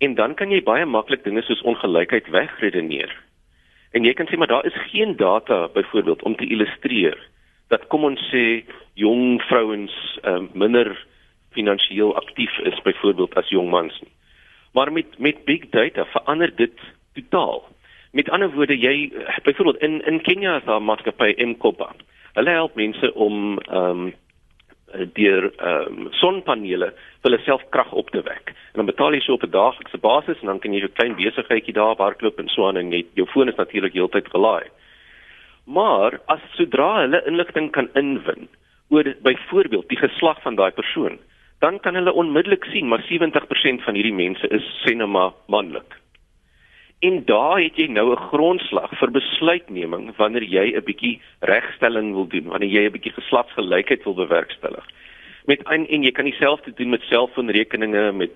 En 0.05 0.13
dan 0.15 0.35
kan 0.37 0.51
jy 0.53 0.59
baie 0.61 0.85
maklik 0.85 1.23
dinge 1.25 1.41
soos 1.41 1.63
ongelykheid 1.65 2.29
wegredeneer. 2.29 3.09
En 3.97 4.05
jy 4.05 4.13
kan 4.13 4.29
sê 4.29 4.37
maar 4.37 4.51
daar 4.51 4.69
is 4.69 4.77
geen 4.91 5.15
data 5.17 5.65
byvoorbeeld 5.73 6.21
om 6.23 6.35
te 6.37 6.45
illustreer 6.45 7.17
dat 7.73 7.87
kom 7.89 8.05
ons 8.05 8.21
sê 8.29 8.43
jong 9.01 9.41
vrouens 9.49 9.95
um, 10.23 10.45
minder 10.53 10.93
finansiëel 11.57 12.13
aktief 12.21 12.53
is 12.69 12.77
byvoorbeeld 12.85 13.33
as 13.41 13.49
jong 13.49 13.71
mans 13.73 13.97
nie. 14.03 14.13
Maar 14.77 14.91
met 14.93 15.17
met 15.17 15.41
big 15.49 15.69
data 15.73 16.05
verander 16.13 16.53
dit 16.55 16.85
totaal. 17.17 17.65
Met 18.11 18.29
ander 18.29 18.53
woorde, 18.53 18.77
jy 18.77 19.09
byvoorbeeld 19.43 19.81
in 19.81 20.05
in 20.05 20.21
Kenia 20.21 20.59
is 20.61 20.69
daar 20.69 20.81
maatskappy 20.81 21.33
Mkopa. 21.43 21.89
Hulle 22.33 22.49
help 22.49 22.75
mense 22.75 23.13
om 23.13 23.59
ehm 23.67 24.07
um, 24.07 24.13
deur 25.13 25.51
ehm 25.57 26.05
um, 26.05 26.07
sonpanele 26.15 26.91
vir 26.95 27.27
hulle 27.27 27.39
self 27.43 27.63
krag 27.75 27.91
op 27.91 28.09
te 28.09 28.21
wek. 28.23 28.53
En 28.71 28.81
dan 28.81 28.85
betaal 28.85 29.13
jy 29.13 29.21
so 29.21 29.33
op 29.33 29.43
'n 29.43 29.51
daaglikse 29.51 29.97
basis 29.97 30.39
en 30.41 30.47
dan 30.47 30.59
kan 30.59 30.73
jy 30.73 30.81
'n 30.83 30.93
klein 30.93 31.15
besigheidjie 31.15 31.73
daar 31.73 31.97
hardloop 31.97 32.39
en 32.39 32.47
so 32.47 32.67
aan 32.67 32.77
en 32.77 32.91
jy 32.91 33.05
jou 33.15 33.27
foon 33.27 33.49
is 33.49 33.55
natuurlik 33.55 33.93
heeltyd 33.93 34.27
gelaai. 34.29 34.63
Maar 35.65 36.19
as 36.27 36.39
sodra 36.55 37.01
hulle 37.01 37.25
inligting 37.27 37.71
kan 37.71 37.89
inwin 37.93 38.47
oor 38.89 39.03
byvoorbeeld 39.21 39.89
die 39.89 39.99
geslag 39.99 40.41
van 40.41 40.55
daai 40.55 40.71
persoon, 40.71 41.19
dan 41.59 41.79
kan 41.79 41.95
hulle 41.95 42.13
onmiddellik 42.13 42.63
sien 42.71 42.87
maar 42.87 43.03
70% 43.03 43.83
van 43.83 43.95
hierdie 43.95 44.13
mense 44.13 44.47
is 44.47 44.63
senema 44.85 45.33
manlik. 45.47 45.99
En 46.99 47.25
daar 47.25 47.59
het 47.61 47.75
jy 47.75 47.87
nou 47.87 48.11
'n 48.11 48.27
grondslag 48.29 48.91
vir 48.99 49.11
besluitneming 49.11 50.15
wanneer 50.15 50.43
jy 50.43 50.75
'n 50.75 50.83
bietjie 50.83 51.21
regstelling 51.39 52.13
wil 52.13 52.27
doen, 52.27 52.47
wanneer 52.47 52.69
jy 52.69 52.85
'n 52.85 52.91
bietjie 52.91 53.13
geslagsgelykheid 53.13 54.03
wil 54.03 54.13
bewerkstellig. 54.13 54.85
Met 55.45 55.63
en, 55.63 55.87
en 55.87 56.03
jy 56.03 56.11
kan 56.11 56.25
dieselfde 56.25 56.73
doen 56.73 56.89
met 56.89 57.01
selfoonrekeninge, 57.01 58.11
met 58.11 58.31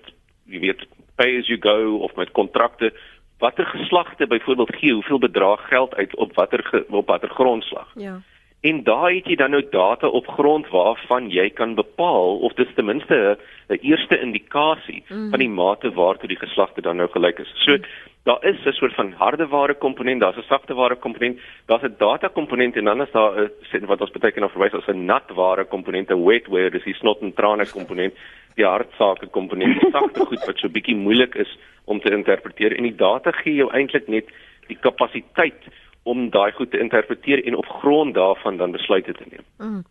jy 0.46 0.58
weet 0.60 0.86
pay 1.16 1.38
as 1.38 1.46
you 1.46 1.58
go 1.60 1.96
of 1.96 2.14
met 2.14 2.30
kontrakte 2.30 2.92
watter 3.38 3.66
geslagte 3.66 4.26
byvoorbeeld 4.26 4.76
gee 4.76 4.92
hoeveel 4.92 5.18
bedrag 5.18 5.68
geld 5.68 5.94
uit 5.94 6.16
op 6.16 6.34
watter 6.34 6.84
op 6.88 7.06
watter 7.06 7.30
grondslag. 7.30 7.90
Ja. 7.94 8.20
En 8.62 8.84
daai 8.86 9.16
het 9.16 9.26
jy 9.26 9.34
dan 9.40 9.50
nou 9.50 9.62
data 9.70 10.06
op 10.06 10.28
grond 10.36 10.68
waarvan 10.70 11.30
jy 11.34 11.48
kan 11.50 11.74
bepaal 11.74 12.36
of 12.46 12.52
dit 12.54 12.68
ten 12.76 12.86
minste 12.86 13.38
'n 13.68 13.78
eerste 13.82 14.20
indikasie 14.20 15.02
mm. 15.08 15.30
van 15.30 15.38
die 15.38 15.48
mate 15.48 15.90
waartoe 15.90 16.28
die 16.28 16.38
geslagte 16.38 16.80
dan 16.80 16.96
nou 16.96 17.08
gelyk 17.10 17.38
is. 17.38 17.50
So 17.64 17.72
mm. 17.72 17.82
daar 18.22 18.38
is 18.44 18.62
'n 18.64 18.72
soort 18.72 18.94
van 18.94 19.12
hardeware 19.12 19.74
komponent, 19.74 20.20
daar's 20.20 20.36
'n 20.36 20.46
sagteware 20.46 20.96
komponent, 20.96 21.40
daar's 21.66 21.82
'n 21.82 21.94
data 21.98 22.28
komponent 22.28 22.76
en 22.76 22.84
dan 22.84 23.02
is 23.02 23.10
daar 23.10 23.50
'n 23.72 23.86
wat 23.86 24.00
ons 24.00 24.10
baie 24.10 24.32
keer 24.32 24.42
nou 24.42 24.52
verwys 24.52 24.74
as 24.74 24.94
'n 24.94 25.04
natware 25.04 25.64
komponent, 25.64 26.10
'n 26.10 26.24
wetware, 26.24 26.70
dis 26.70 26.84
die 26.84 26.94
snot 26.94 27.20
en 27.20 27.34
trane 27.34 27.66
komponent, 27.66 28.14
die 28.54 28.66
hartsake 28.66 29.26
komponent, 29.26 29.80
die 29.80 29.90
sagte 29.90 30.20
goed 30.30 30.46
wat 30.46 30.58
so 30.58 30.68
bietjie 30.68 30.96
moeilik 30.96 31.34
is 31.34 31.58
om 31.84 32.00
te 32.00 32.12
interpreteer 32.12 32.76
en 32.76 32.82
die 32.82 32.96
data 32.96 33.30
gee 33.30 33.54
jou 33.54 33.70
eintlik 33.72 34.08
net 34.08 34.26
die 34.68 34.78
kapasiteit 34.80 35.62
om 36.02 36.30
daai 36.34 36.50
goed 36.56 36.70
te 36.70 36.80
interpreteer 36.82 37.44
en 37.46 37.56
op 37.56 37.66
grond 37.80 38.14
daarvan 38.14 38.56
dan 38.56 38.74
besluite 38.74 39.12
te 39.12 39.24
neem. 39.30 39.44
Mm. 39.58 39.82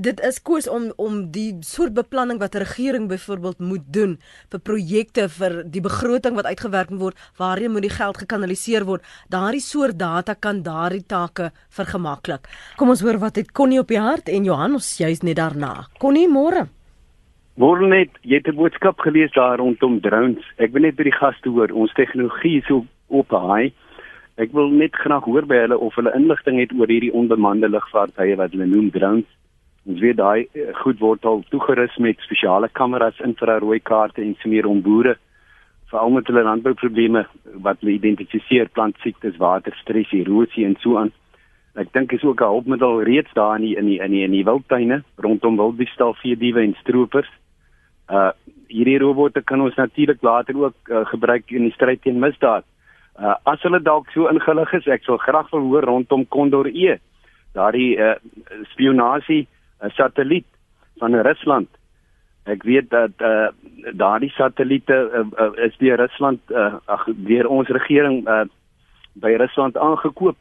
Dit 0.00 0.20
is 0.24 0.40
koers 0.42 0.68
om 0.68 0.88
om 0.96 1.20
die 1.32 1.56
soort 1.60 1.92
beplanning 1.94 2.40
wat 2.40 2.54
'n 2.54 2.64
regering 2.64 3.08
byvoorbeeld 3.08 3.58
moet 3.58 3.84
doen 3.92 4.18
vir 4.50 4.60
projekte 4.60 5.28
vir 5.28 5.62
die 5.64 5.80
begroting 5.80 6.34
wat 6.34 6.46
uitgewerk 6.46 6.90
word, 6.90 7.16
waarheen 7.36 7.72
moet 7.72 7.82
die 7.82 7.98
geld 8.00 8.16
gekanaliseer 8.16 8.84
word? 8.84 9.02
Daardie 9.28 9.60
soort 9.60 9.98
data 9.98 10.34
kan 10.34 10.62
daardie 10.62 11.06
take 11.06 11.50
vergemaklik. 11.68 12.48
Kom 12.76 12.88
ons 12.88 13.00
hoor 13.00 13.18
wat 13.18 13.36
het 13.36 13.52
Connie 13.52 13.80
op 13.80 13.88
die 13.88 14.00
hart 14.00 14.28
en 14.28 14.44
Johan 14.44 14.72
ons 14.72 14.98
juis 14.98 15.22
net 15.22 15.36
daarna. 15.36 15.86
Connie, 15.98 16.28
môre. 16.28 16.68
Môre 17.56 17.88
net, 17.88 18.10
jy 18.22 18.36
het 18.36 18.48
'n 18.48 18.56
boodskap 18.56 18.98
gelees 19.00 19.32
daar 19.32 19.58
rondom 19.58 20.00
drones. 20.00 20.44
Ek 20.58 20.72
wil 20.72 20.82
net 20.82 20.96
by 20.96 21.02
die 21.02 21.18
gaste 21.20 21.50
hoor, 21.50 21.72
ons 21.72 21.92
tegnologie 21.92 22.58
is 22.58 22.66
so 22.66 22.86
op 23.08 23.30
high 23.30 23.72
Ek 24.38 24.52
wil 24.54 24.70
net 24.70 24.94
graag 24.94 25.24
hoor 25.26 25.46
by 25.50 25.64
hulle 25.64 25.78
of 25.82 25.96
hulle 25.98 26.14
inligting 26.14 26.60
het 26.62 26.72
oor 26.78 26.86
hierdie 26.86 27.14
onbemande 27.20 27.68
lugvaartuie 27.68 28.36
wat 28.38 28.52
hulle 28.54 28.68
noem 28.70 28.90
drones. 28.94 29.26
Ons 29.88 30.02
weet 30.04 30.18
daai 30.20 30.46
eh, 30.54 30.68
goed 30.82 31.00
word 31.02 31.24
al 31.26 31.42
toegerus 31.50 31.96
met 31.98 32.20
spesiale 32.22 32.68
kameras, 32.70 33.18
infrarooi 33.24 33.80
kaarte 33.80 34.22
en 34.22 34.36
so 34.38 34.52
meer 34.52 34.68
om 34.70 34.82
boere 34.84 35.16
veral 35.90 36.12
met 36.14 36.28
hulle 36.28 36.44
landbouprobleme 36.44 37.24
wat 37.64 37.80
hulle 37.80 37.96
identifiseer 37.96 38.68
plantsiektes, 38.76 39.38
waterstres, 39.40 40.12
erosie 40.12 40.66
en 40.68 40.76
so 40.84 41.00
aan. 41.00 41.10
Ek 41.78 41.90
dink 41.96 42.12
is 42.12 42.24
ook 42.24 42.40
'n 42.40 42.52
hulpmiddel 42.52 43.02
reeds 43.10 43.32
daar 43.34 43.56
in 43.56 43.66
die 43.66 43.76
in 43.76 43.86
die 43.86 44.00
in 44.00 44.10
die, 44.10 44.24
in 44.24 44.32
die 44.36 44.44
wildtuine 44.44 45.02
rondom 45.16 45.56
wilddistal, 45.56 46.14
veediewe 46.14 46.62
en 46.62 46.76
stroopers. 46.80 47.30
Uh 48.10 48.30
hierdie 48.68 48.98
robotte 48.98 49.42
kan 49.42 49.60
ons 49.60 49.74
natuurlik 49.74 50.22
later 50.22 50.54
ook 50.56 50.76
uh, 50.90 51.06
gebruik 51.06 51.50
in 51.50 51.62
die 51.62 51.72
stryd 51.72 52.02
teen 52.02 52.18
misdaad. 52.20 52.64
Uh 53.18 53.34
as 53.50 53.62
hulle 53.66 53.80
dalk 53.82 54.10
so 54.14 54.28
ingelig 54.30 54.74
is, 54.78 54.86
ek 54.86 55.04
sal 55.04 55.18
graag 55.18 55.50
wil 55.52 55.66
hoor 55.70 55.86
rondom 55.90 56.26
Condor 56.28 56.68
E. 56.70 56.98
Daardie 57.54 57.96
uh 57.98 58.14
spionasie 58.72 59.46
uh, 59.82 59.90
satelliet 59.96 60.46
van 61.00 61.14
Rusland. 61.26 61.68
Ek 62.46 62.62
weet 62.62 62.90
dat 62.90 63.18
uh 63.18 63.48
daardie 63.92 64.30
satelliete 64.36 64.94
uh, 64.94 65.26
uh, 65.38 65.52
is 65.66 65.74
deur 65.82 65.98
Rusland 65.98 66.40
uh 66.50 66.78
ag 66.86 67.08
deur 67.26 67.50
ons 67.50 67.68
regering 67.68 68.22
uh 68.28 68.44
by 69.18 69.34
Rusland 69.34 69.76
aangekoop 69.76 70.36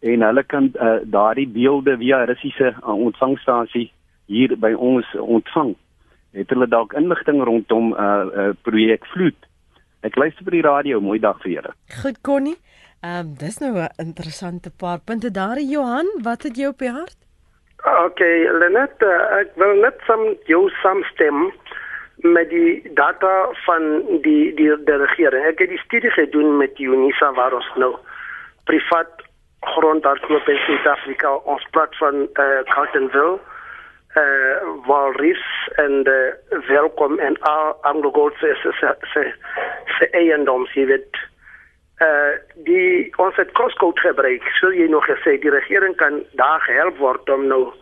en 0.00 0.22
hulle 0.22 0.42
kan 0.44 0.70
uh, 0.74 1.00
daardie 1.04 1.48
beelde 1.48 1.96
via 1.96 2.24
Russiese 2.24 2.74
uh, 2.82 2.94
ontvangstasie 2.94 3.90
hier 4.26 4.56
by 4.58 4.72
ons 4.72 5.08
ontvang. 5.16 5.74
Het 6.36 6.52
hulle 6.52 6.68
dalk 6.68 6.92
inligting 6.96 7.42
rondom 7.44 7.92
uh, 7.92 8.24
uh, 8.24 8.50
projek 8.62 9.06
vloed? 9.12 9.36
Ek 10.02 10.16
luister 10.16 10.44
by 10.44 10.54
die 10.54 10.64
radio. 10.64 11.00
Mooi 11.00 11.18
dag 11.20 11.40
vir 11.44 11.52
julle. 11.56 11.72
Goed 12.02 12.20
Connie. 12.24 12.56
Ehm 13.00 13.26
um, 13.26 13.34
dis 13.40 13.58
nou 13.60 13.72
'n 13.78 13.88
interessante 13.96 14.70
paar 14.70 15.00
punte 15.00 15.30
daar. 15.30 15.58
Johan, 15.60 16.08
wat 16.22 16.42
het 16.42 16.56
jy 16.56 16.66
op 16.66 16.78
die 16.78 16.90
hart? 16.90 17.16
Okay, 18.04 18.44
Lenet, 18.60 19.02
uh, 19.02 19.40
ek 19.40 19.54
wil 19.56 19.74
net 19.80 19.96
som 20.06 20.20
jou 20.44 20.68
saamstem 20.82 21.52
met 22.16 22.50
die 22.50 22.92
data 22.94 23.48
van 23.64 23.82
die 24.22 24.54
die 24.54 24.68
die 24.84 24.98
regering. 25.04 25.44
Ek 25.44 25.58
het 25.58 25.68
die 25.68 25.84
studie 25.84 26.10
gedoen 26.10 26.56
met 26.56 26.78
Unisa 26.78 27.32
waar 27.32 27.54
ons 27.54 27.70
nou 27.76 27.96
privaat 28.64 29.24
grond 29.60 30.02
daar 30.02 30.20
koop 30.20 30.48
in 30.48 30.60
Suid-Afrika. 30.66 31.34
Ons 31.44 31.64
praat 31.70 31.96
van 31.96 32.28
eh 32.34 32.44
uh, 32.44 32.62
Carltonville, 32.72 33.38
eh 33.38 33.49
uh, 34.14 34.86
Walris 34.86 35.68
en 35.74 36.06
uh, 36.06 36.58
welkom 36.66 37.18
en 37.18 37.40
al 37.40 37.76
Anglo 37.80 38.10
Gold 38.10 38.34
se 38.34 38.54
se 38.62 38.94
se 39.00 39.34
se 39.98 40.10
eiendoms 40.10 40.72
hier 40.72 40.86
word 40.86 41.28
eh 41.96 42.06
uh, 42.06 42.64
die 42.64 43.12
ons 43.16 43.36
het 43.36 43.52
Costco 43.52 43.92
gebruik. 43.94 44.42
Sou 44.60 44.72
jy 44.74 44.88
nog 44.88 45.04
gesê 45.04 45.38
die 45.38 45.50
regering 45.50 45.96
kan 45.96 46.22
daar 46.32 46.60
gehelp 46.60 46.96
word 46.96 47.30
om 47.30 47.46
nou 47.46 47.72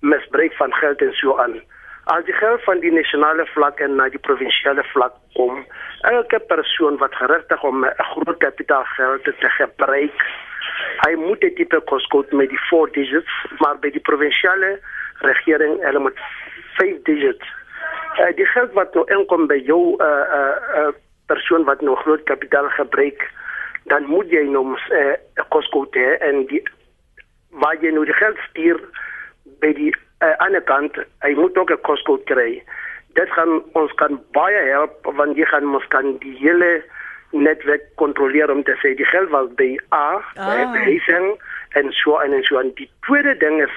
misbruik 0.00 0.54
van 0.56 0.72
geld 0.74 1.00
en 1.00 1.12
so 1.12 1.38
aan. 1.38 1.60
As 2.04 2.24
die 2.24 2.34
geld 2.34 2.62
van 2.64 2.80
die 2.80 2.92
nasionale 2.92 3.46
vlak 3.46 3.80
en 3.80 3.94
na 3.94 4.08
die 4.08 4.18
provinsiale 4.18 4.84
vlak 4.92 5.14
kom, 5.34 5.64
elke 6.00 6.38
persoon 6.38 6.96
wat 6.96 7.14
geregtig 7.14 7.62
om 7.62 7.84
'n 7.84 7.94
groot 8.12 8.38
kapitaalgeld 8.38 9.24
te 9.24 9.50
gebruik 9.60 10.26
hy 11.04 11.14
moet 11.20 11.40
dit 11.44 11.56
tipe 11.56 11.80
koskot 11.90 12.32
met 12.32 12.50
die 12.52 12.62
4 12.68 12.92
digits 12.96 13.36
maar 13.62 13.78
by 13.82 13.90
die 13.94 14.02
provinsiale 14.08 14.78
regering 15.26 15.80
hulle 15.84 15.98
moet 15.98 16.18
5 16.78 17.02
digits. 17.02 17.46
Uh, 18.18 18.36
die 18.36 18.46
geld 18.46 18.72
wat 18.72 18.94
nou 18.94 19.04
inkom 19.14 19.46
by 19.46 19.60
jou 19.64 19.96
'n 19.96 20.02
uh, 20.02 20.06
eh, 20.06 20.56
uh, 20.78 20.86
uh, 20.86 20.92
persoon 21.26 21.64
wat 21.64 21.80
nou 21.80 21.96
groot 21.96 22.22
kapitaal 22.22 22.68
gebruik 22.68 23.28
dan 23.84 24.04
moet 24.04 24.30
jy 24.30 24.44
nou 24.48 24.64
'n 24.66 24.76
uh, 24.90 25.14
koskot 25.48 25.94
hê 25.94 26.18
en 26.18 26.46
die 26.46 26.62
waar 27.50 27.76
jy 27.80 27.90
nou 27.90 28.04
die 28.04 28.20
geld 28.22 28.38
stuur 28.50 28.80
by 29.60 29.72
die 29.72 29.94
uh, 30.20 30.34
ander 30.38 30.62
kant 30.62 30.98
hy 31.24 31.32
moet 31.34 31.56
ook 31.56 31.70
'n 31.70 31.80
koskot 31.88 32.24
kry. 32.24 32.62
Dit 33.14 33.30
gaan 33.30 33.62
ons 33.72 33.92
kan 33.92 34.20
baie 34.32 34.62
help 34.70 34.94
want 35.04 35.36
jy 35.36 35.44
gaan 35.44 35.74
ons 35.74 35.86
kan 35.88 36.18
die 36.18 36.36
hele 36.38 36.82
netwerk 37.30 37.82
kontroleer 37.94 38.50
om 38.50 38.62
te 38.62 38.74
sê 38.82 38.94
die 38.94 39.10
geld 39.12 39.28
wat 39.30 39.54
by 39.56 39.78
A 39.92 40.22
ah. 40.36 40.72
by 40.72 40.78
Hesing 40.78 41.38
en 41.78 41.92
so 41.92 42.18
en 42.18 42.42
so 42.42 42.58
en 42.58 42.72
die 42.74 42.90
tweede 43.06 43.36
ding 43.38 43.62
is 43.62 43.76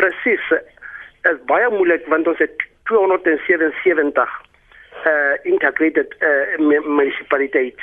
presies 0.00 0.50
is 1.28 1.38
baie 1.50 1.68
moeilik 1.74 2.06
want 2.12 2.28
ons 2.30 2.38
het 2.42 2.66
277 2.90 4.24
uh 4.24 5.08
eh, 5.08 5.34
integrated 5.46 6.14
uh, 6.26 6.58
municipaliteit 6.86 7.78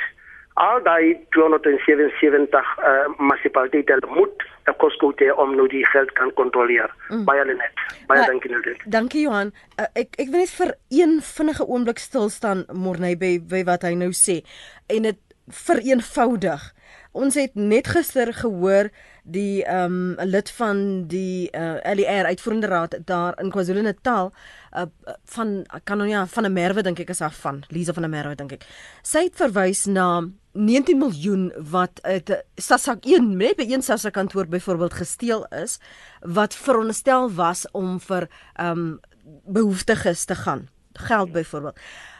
al 0.56 0.80
daai 0.84 1.16
277 1.36 2.60
uh, 2.78 3.08
municipaliteite 3.18 4.06
moet 4.08 4.44
'n 4.66 4.76
koskote 4.76 5.36
om 5.36 5.54
nou 5.56 5.68
die 5.68 5.86
geld 5.86 6.12
kan 6.12 6.32
kontroleer. 6.34 6.94
Mm. 7.08 7.24
Baie 7.24 7.44
net. 7.44 7.76
Baie 8.06 8.20
uh, 8.20 8.26
dankie 8.26 8.50
nou 8.50 8.62
dit. 8.62 8.78
Dankie 8.84 9.20
Johan. 9.20 9.52
Uh, 9.80 9.84
ek 9.92 10.16
ek 10.16 10.32
wil 10.32 10.40
net 10.40 10.54
vir 10.60 10.74
een 10.88 11.20
vinnige 11.22 11.66
oomblik 11.66 11.98
stil 11.98 12.28
staan 12.28 12.64
Morney 12.72 13.16
by, 13.16 13.38
by 13.40 13.62
wat 13.64 13.82
hy 13.82 13.94
nou 13.94 14.10
sê 14.16 14.40
en 14.86 15.02
dit 15.02 15.20
vereenvoudig. 15.46 16.72
Ons 17.12 17.34
het 17.34 17.54
net 17.54 17.86
gister 17.86 18.32
gehoor 18.32 18.90
die 19.26 19.64
ehm 19.64 20.14
um, 20.18 20.28
lid 20.28 20.50
van 20.50 21.06
die 21.10 21.48
uh, 21.50 21.78
eh, 21.82 21.94
LER 21.98 22.24
uitvoerende 22.24 22.66
raad 22.66 22.94
daar 23.04 23.34
in 23.42 23.50
KwaZulu-Natal 23.50 24.32
uh, 24.76 24.82
van 25.24 25.66
kan 25.84 25.98
nou 25.98 26.08
ja 26.08 26.26
van 26.26 26.46
'n 26.46 26.52
merwe 26.52 26.82
dink 26.82 26.98
ek 26.98 27.10
is 27.10 27.20
af 27.20 27.36
van 27.36 27.64
Lisa 27.68 27.92
van 27.92 28.04
'n 28.04 28.10
merwe 28.10 28.34
dink 28.34 28.52
ek. 28.52 28.66
Sy 29.02 29.22
het 29.22 29.34
verwys 29.34 29.84
na 29.84 30.28
19 30.52 30.98
miljoen 30.98 31.52
wat 31.70 32.02
uit 32.02 32.44
Sasak 32.54 33.04
1 33.04 33.36
net 33.36 33.56
by 33.56 33.66
een 33.66 33.82
Sasak 33.82 34.12
kantoor 34.12 34.46
byvoorbeeld 34.46 34.94
gesteel 34.94 35.46
is 35.46 35.78
wat 36.20 36.54
veronderstel 36.54 37.32
was 37.32 37.70
om 37.70 38.00
vir 38.00 38.28
ehm 38.54 38.78
um, 38.78 39.00
behoeftiges 39.44 40.24
te 40.24 40.34
gaan. 40.34 40.68
Geld 40.92 41.32
byvoorbeeld. 41.32 41.78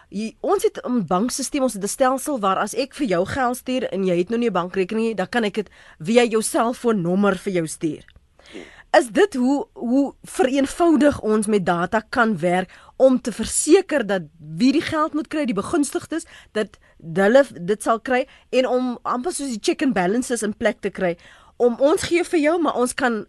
Jy, 0.08 0.36
ons 0.40 0.62
het 0.62 0.78
'n 0.84 1.06
bankstelsel, 1.06 1.62
ons 1.62 1.72
het 1.72 1.82
'n 1.82 1.88
stelsel 1.88 2.38
waar 2.38 2.58
as 2.58 2.74
ek 2.74 2.94
vir 2.94 3.06
jou 3.06 3.26
geld 3.26 3.56
stuur 3.56 3.88
en 3.90 4.04
jy 4.04 4.16
het 4.16 4.28
nou 4.28 4.38
nie 4.38 4.48
'n 4.48 4.52
bankrekening 4.52 5.06
nie, 5.06 5.14
dan 5.14 5.28
kan 5.28 5.44
ek 5.44 5.54
dit 5.54 5.70
via 5.98 6.24
jou 6.24 6.42
selfoonnommer 6.42 7.36
vir 7.38 7.52
jou 7.52 7.66
stuur. 7.66 8.04
Is 8.98 9.08
dit 9.08 9.34
hoe 9.34 9.66
hoe 9.74 10.14
vereenvoudig 10.22 11.20
ons 11.20 11.46
met 11.46 11.66
data 11.66 12.00
kan 12.10 12.38
werk 12.38 12.70
om 12.96 13.20
te 13.20 13.32
verseker 13.32 14.06
dat 14.06 14.22
wie 14.38 14.72
die 14.72 14.80
geld 14.80 15.14
moet 15.14 15.28
kry, 15.28 15.44
die 15.44 15.54
begunstigdes, 15.54 16.24
dat 16.52 16.78
hulle 17.14 17.44
dit 17.60 17.82
sal 17.82 18.00
kry 18.00 18.26
en 18.50 18.66
om 18.66 18.98
amper 19.02 19.32
soos 19.32 19.48
die 19.48 19.60
check 19.60 19.82
and 19.82 19.94
balances 19.94 20.42
in 20.42 20.56
plek 20.56 20.80
te 20.80 20.90
kry 20.90 21.16
om 21.56 21.76
ons 21.80 22.02
gee 22.02 22.24
vir 22.24 22.40
jou, 22.40 22.58
maar 22.60 22.76
ons 22.76 22.94
kan 22.94 23.24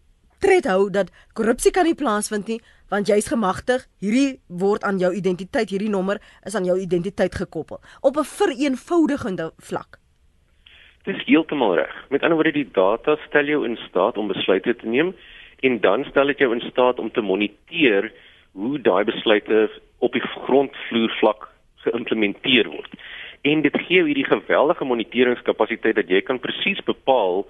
tred 0.47 0.67
hou 0.71 0.87
dat 0.87 1.09
korrupsie 1.35 1.73
kan 1.75 1.83
nie 1.89 1.97
plaasvind 1.99 2.47
nie 2.47 2.61
want 2.91 3.09
jy's 3.11 3.27
gemagtig 3.27 3.81
hierdie 4.03 4.39
word 4.63 4.85
aan 4.87 4.99
jou 5.01 5.09
identiteit 5.11 5.73
hierdie 5.73 5.91
nommer 5.91 6.21
is 6.47 6.55
aan 6.55 6.67
jou 6.69 6.77
identiteit 6.79 7.35
gekoppel 7.35 7.81
op 8.01 8.15
'n 8.17 8.29
vereenvoudigende 8.39 9.51
vlak 9.69 9.99
Dis 11.07 11.23
heeltemal 11.25 11.75
reg. 11.75 11.95
Met 12.09 12.21
ander 12.21 12.35
woorde 12.35 12.51
die 12.51 12.71
data 12.71 13.15
stel 13.27 13.47
jou 13.47 13.65
in 13.65 13.77
staat 13.87 14.17
om 14.17 14.27
besluite 14.27 14.75
te 14.75 14.87
neem 14.87 15.15
en 15.59 15.79
dan 15.79 16.03
stel 16.03 16.27
dit 16.27 16.37
jou 16.37 16.51
in 16.53 16.63
staat 16.69 16.99
om 16.99 17.11
te 17.11 17.21
moniteer 17.21 18.11
hoe 18.51 18.81
daai 18.81 19.03
besluite 19.03 19.69
op 19.99 20.11
die 20.11 20.21
grondvloer 20.21 21.13
vlak 21.19 21.47
geïmplementeer 21.75 22.67
word. 22.67 22.91
En 23.41 23.61
dit 23.61 23.77
gee 23.85 23.97
jou 23.97 24.07
hierdie 24.07 24.27
geweldige 24.27 24.85
moniteringskapasiteit 24.85 25.95
dat 25.95 26.09
jy 26.09 26.21
kan 26.21 26.39
presies 26.43 26.83
bepaal 26.83 27.47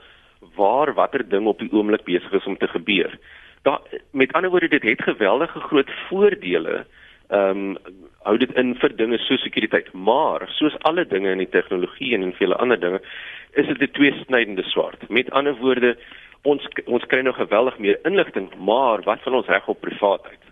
waar 0.56 0.94
watter 0.94 1.30
ding 1.30 1.48
op 1.48 1.60
die 1.60 1.72
oomblik 1.72 2.04
besig 2.04 2.32
is 2.32 2.46
om 2.46 2.58
te 2.58 2.68
gebeur. 2.68 3.20
Daar 3.62 3.82
met 4.12 4.34
ander 4.34 4.50
woorde 4.50 4.68
dit 4.68 4.84
het 4.84 5.02
geweldige 5.02 5.60
groot 5.60 5.92
voordele. 6.10 6.86
Ehm 7.30 7.50
um, 7.50 7.78
hou 8.28 8.38
dit 8.38 8.52
in 8.60 8.74
vir 8.76 8.92
dinge 9.00 9.18
so 9.24 9.38
sekuriteit, 9.40 9.94
maar 9.94 10.44
soos 10.52 10.76
alle 10.90 11.06
dinge 11.08 11.32
in 11.32 11.38
die 11.38 11.50
tegnologie 11.50 12.14
en 12.16 12.26
in 12.26 12.34
vele 12.36 12.56
ander 12.56 12.80
dinge 12.80 13.00
is 13.54 13.68
dit 13.68 13.82
'n 13.82 13.92
tweesnydende 13.92 14.64
swaard. 14.64 15.10
Met 15.10 15.32
ander 15.32 15.56
woorde 15.56 15.98
ons 16.44 16.68
ons 16.86 17.06
kry 17.06 17.22
nou 17.22 17.34
geweldig 17.34 17.78
meer 17.78 18.00
inligting, 18.04 18.50
maar 18.60 19.02
wat 19.04 19.22
van 19.22 19.34
ons 19.34 19.48
reg 19.48 19.68
op 19.68 19.82
privaatheid? 19.82 20.44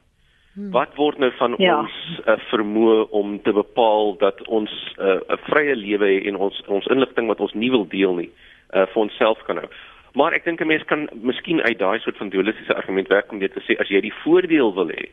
Hmm. 0.55 0.71
Wat 0.71 0.95
word 0.95 1.17
nou 1.17 1.31
van 1.35 1.55
ja. 1.57 1.79
ons 1.79 1.91
uh, 2.25 2.37
vermoë 2.49 3.09
om 3.09 3.41
te 3.43 3.51
bepaal 3.53 4.15
dat 4.17 4.39
ons 4.47 4.71
eh, 4.97 5.05
'n 5.05 5.33
uh, 5.33 5.37
vrye 5.51 5.75
lewe 5.75 6.07
het 6.07 6.25
en 6.25 6.35
ons 6.35 6.61
ons 6.67 6.87
inligting 6.87 7.27
wat 7.27 7.39
ons 7.39 7.53
nie 7.53 7.69
wil 7.69 7.87
deel 7.87 8.15
nie, 8.15 8.31
uh, 8.75 8.85
vir 8.91 9.01
onsself 9.01 9.41
kan 9.47 9.57
hou? 9.57 9.69
Maar 10.15 10.33
ek 10.33 10.45
dink 10.45 10.61
'n 10.61 10.67
mens 10.67 10.83
kan 10.83 11.09
miskien 11.13 11.61
uit 11.61 11.79
daai 11.79 11.99
soort 11.99 12.17
van 12.17 12.29
dualistiese 12.29 12.75
argument 12.75 13.07
werk 13.07 13.31
om 13.31 13.39
dit 13.39 13.53
te 13.53 13.63
sê 13.67 13.79
as 13.79 13.89
jy 13.89 14.01
die 14.01 14.19
voordeel 14.23 14.73
wil 14.73 14.89
hê 14.89 15.09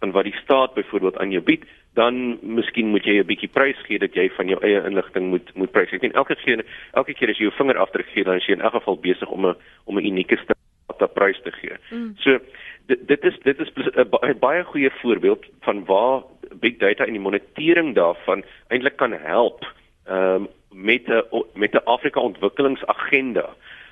van 0.00 0.12
wat 0.12 0.24
die 0.24 0.36
staat 0.42 0.74
byvoorbeeld 0.74 1.18
aan 1.18 1.30
jou 1.30 1.42
bied, 1.42 1.64
dan 1.94 2.38
miskien 2.42 2.90
moet 2.92 3.04
jy 3.04 3.18
'n 3.18 3.26
bietjie 3.26 3.48
prys 3.48 3.78
gee 3.86 3.98
dat 3.98 4.14
jy 4.14 4.28
van 4.36 4.48
jou 4.48 4.58
eie 4.60 4.84
inligting 4.84 5.30
moet 5.32 5.54
moet 5.54 5.72
prys. 5.72 5.92
Ek 5.92 6.00
dink 6.00 6.14
elke 6.14 6.34
keer 6.34 6.64
elke 6.92 7.14
keer 7.14 7.30
as 7.30 7.38
jy 7.38 7.48
jou 7.48 7.56
vinger 7.56 7.78
afdruk 7.78 8.06
gee, 8.12 8.24
dan 8.24 8.36
is 8.36 8.46
jy 8.46 8.52
in 8.52 8.60
elk 8.60 8.72
geval 8.72 8.96
besig 8.96 9.28
om 9.28 9.46
'n 9.46 9.56
om 9.84 9.98
'n 9.98 10.04
unieke 10.04 10.36
staat 10.36 11.14
prys 11.14 11.40
te 11.42 11.52
gee. 11.52 11.76
Mm. 11.90 12.14
So 12.18 12.38
dit 12.86 13.06
dit 13.08 13.24
is 13.24 13.38
dit 13.42 13.58
is 13.60 13.70
'n 13.96 14.38
baie 14.38 14.64
goeie 14.64 14.90
voorbeeld 14.90 15.44
van 15.60 15.84
waar 15.84 16.22
big 16.60 16.76
data 16.76 17.04
en 17.04 17.12
die 17.12 17.26
monitering 17.28 17.94
daarvan 17.94 18.44
eintlik 18.68 18.96
kan 18.96 19.12
help 19.12 19.64
um, 20.08 20.48
met 20.84 21.08
'n 21.08 21.44
met 21.54 21.72
'n 21.74 21.86
Afrika 21.96 22.20
ontwikkelingsagenda 22.20 23.46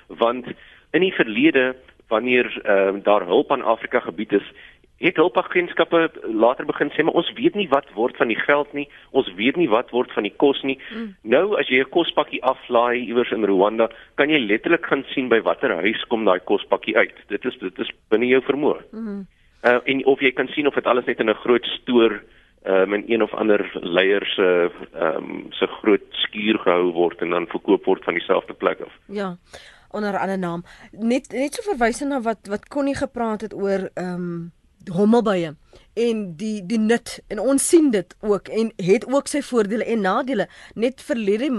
want 0.07 0.45
in 0.91 1.01
die 1.01 1.13
verlede 1.13 1.75
wanneer 2.07 2.47
um, 2.65 3.01
daar 3.03 3.25
hulp 3.25 3.51
aan 3.51 3.63
Afrika 3.63 3.99
gebied 3.99 4.31
is 4.31 4.47
het 5.03 5.15
hulpagentskappe 5.19 6.11
later 6.23 6.65
begin 6.65 6.91
sê 6.93 7.03
maar 7.03 7.17
ons 7.19 7.31
weet 7.35 7.57
nie 7.59 7.67
wat 7.71 7.89
word 7.97 8.15
van 8.17 8.29
die 8.31 8.39
geld 8.39 8.71
nie, 8.77 8.85
ons 9.11 9.27
weet 9.35 9.57
nie 9.59 9.67
wat 9.69 9.89
word 9.91 10.11
van 10.15 10.23
die 10.23 10.33
kos 10.43 10.61
nie. 10.63 10.77
Mm. 10.95 11.09
Nou 11.35 11.59
as 11.59 11.67
jy 11.67 11.81
'n 11.83 11.89
kospakkie 11.89 12.43
aflaai 12.43 13.03
iewers 13.03 13.31
in 13.31 13.43
Rwanda, 13.43 13.89
kan 14.15 14.29
jy 14.29 14.39
letterlik 14.39 14.85
gaan 14.85 15.03
sien 15.13 15.27
by 15.29 15.41
watter 15.41 15.75
huis 15.75 16.05
kom 16.07 16.25
daai 16.25 16.39
kospakkie 16.39 16.97
uit. 16.97 17.15
Dit 17.27 17.45
is 17.45 17.57
dit 17.59 17.79
is 17.79 17.91
binne 18.09 18.27
jou 18.27 18.41
vermoë. 18.41 18.79
Mm. 18.91 19.27
Uh 19.63 19.79
en 19.85 20.05
of 20.05 20.19
jy 20.19 20.31
kan 20.31 20.47
sien 20.47 20.67
of 20.67 20.75
dit 20.75 20.87
alles 20.87 21.05
net 21.05 21.19
in 21.19 21.29
'n 21.29 21.43
groot 21.43 21.65
stoor 21.65 22.23
um, 22.65 22.93
in 22.93 23.03
een 23.07 23.21
of 23.23 23.33
ander 23.33 23.69
leier 23.73 24.25
se 24.25 24.71
ehm 24.93 25.15
um, 25.15 25.45
se 25.49 25.67
groot 25.67 26.07
skuur 26.09 26.59
gehou 26.59 26.91
word 26.91 27.21
en 27.21 27.29
dan 27.29 27.47
verkoop 27.47 27.85
word 27.85 28.03
van 28.03 28.13
dieselfde 28.13 28.53
plek 28.53 28.81
af. 28.81 28.93
Ja. 29.07 29.37
onder 29.93 30.13
'n 30.13 30.15
ander 30.15 30.39
naam. 30.39 30.63
Net 30.91 31.31
net 31.31 31.53
so 31.53 31.61
verwysing 31.61 32.09
na 32.09 32.21
wat 32.21 32.47
wat 32.47 32.67
Connie 32.67 32.95
gepraat 32.95 33.41
het 33.41 33.53
oor 33.53 33.89
ehm 33.93 34.13
um, 34.13 34.51
hommelbye 34.91 35.55
en 35.93 36.23
die 36.37 36.65
die 36.67 36.79
nut 36.79 37.19
en 37.31 37.39
ons 37.39 37.67
sien 37.69 37.91
dit 37.93 38.15
ook 38.25 38.47
en 38.47 38.71
het 38.81 39.05
ook 39.07 39.29
sy 39.31 39.41
voordele 39.45 39.85
en 39.85 40.01
nadele 40.01 40.47
net 40.75 41.01
verlede 41.01 41.49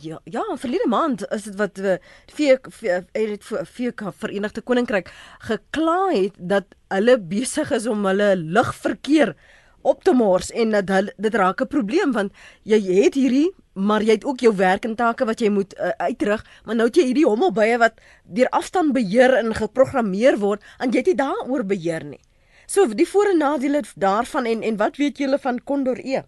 ja 0.00 0.20
ja 0.24 0.44
verlede 0.56 0.88
maand 0.88 1.26
is 1.34 1.48
dit 1.48 1.56
wat 1.58 1.76
we 1.76 1.98
het 2.38 3.44
vir 3.44 4.12
Verenigde 4.22 4.62
Koninkryk 4.62 5.10
gekla 5.38 6.10
het 6.14 6.34
dat 6.38 6.76
hulle 6.88 7.18
besig 7.18 7.70
is 7.70 7.86
om 7.86 8.06
hulle 8.06 8.36
lugverkeer 8.36 9.34
op 9.82 10.04
te 10.04 10.12
mors 10.12 10.50
en 10.50 10.70
dat 10.70 10.88
hulle, 10.88 11.12
dit 11.16 11.34
raak 11.34 11.60
'n 11.60 11.66
probleem 11.66 12.12
want 12.12 12.32
jy 12.62 12.80
het 12.80 13.14
hierdie 13.14 13.50
maar 13.74 14.02
jy 14.02 14.12
het 14.18 14.24
ook 14.24 14.40
jou 14.40 14.56
werk 14.56 14.84
en 14.84 14.96
take 14.96 15.24
wat 15.24 15.40
jy 15.40 15.48
moet 15.50 15.74
uh, 15.78 15.90
uitrig 15.98 16.44
maar 16.64 16.76
nou 16.76 16.86
het 16.86 16.96
jy 16.96 17.04
hierdie 17.04 17.28
hommelbye 17.28 17.78
wat 17.78 18.00
deur 18.24 18.48
afstand 18.50 18.92
beheer 18.92 19.34
en 19.34 19.54
geprogrammeer 19.54 20.38
word 20.38 20.60
en 20.78 20.90
jy 20.90 20.98
het 20.98 21.06
nie 21.06 21.20
daaroor 21.22 21.64
beheer 21.64 22.04
nie. 22.04 22.20
So 22.66 22.86
die 22.94 23.08
voor 23.08 23.32
en 23.32 23.38
nadele 23.38 23.82
daarvan 23.96 24.44
en 24.44 24.62
en 24.62 24.76
wat 24.76 24.96
weet 24.96 25.18
julle 25.18 25.38
van 25.38 25.62
Condor 25.64 25.98
E? 25.98 26.22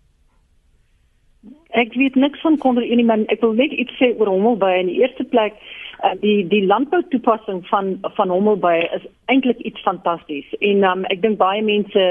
Ek 1.71 1.95
weet 1.95 2.15
niks 2.15 2.41
van 2.41 2.59
Condor 2.59 2.83
E 2.83 2.95
nie, 2.95 3.05
maar 3.05 3.23
ek 3.29 3.41
wil 3.41 3.53
net 3.53 3.71
iets 3.73 3.95
sê 4.01 4.11
oor 4.19 4.31
hommelbye 4.33 4.81
in 4.81 4.91
die 4.91 4.99
eerste 5.03 5.25
plek 5.25 5.55
uh, 6.03 6.15
die 6.21 6.43
die 6.51 6.65
landbou 6.67 7.03
toepassing 7.15 7.62
van 7.71 7.95
van 8.17 8.35
hommelbye 8.35 8.88
is 8.99 9.07
eintlik 9.31 9.62
iets 9.71 9.87
fantasties 9.87 10.51
en 10.59 10.83
um, 10.88 11.07
ek 11.15 11.23
dink 11.23 11.38
baie 11.38 11.62
mense 11.62 12.07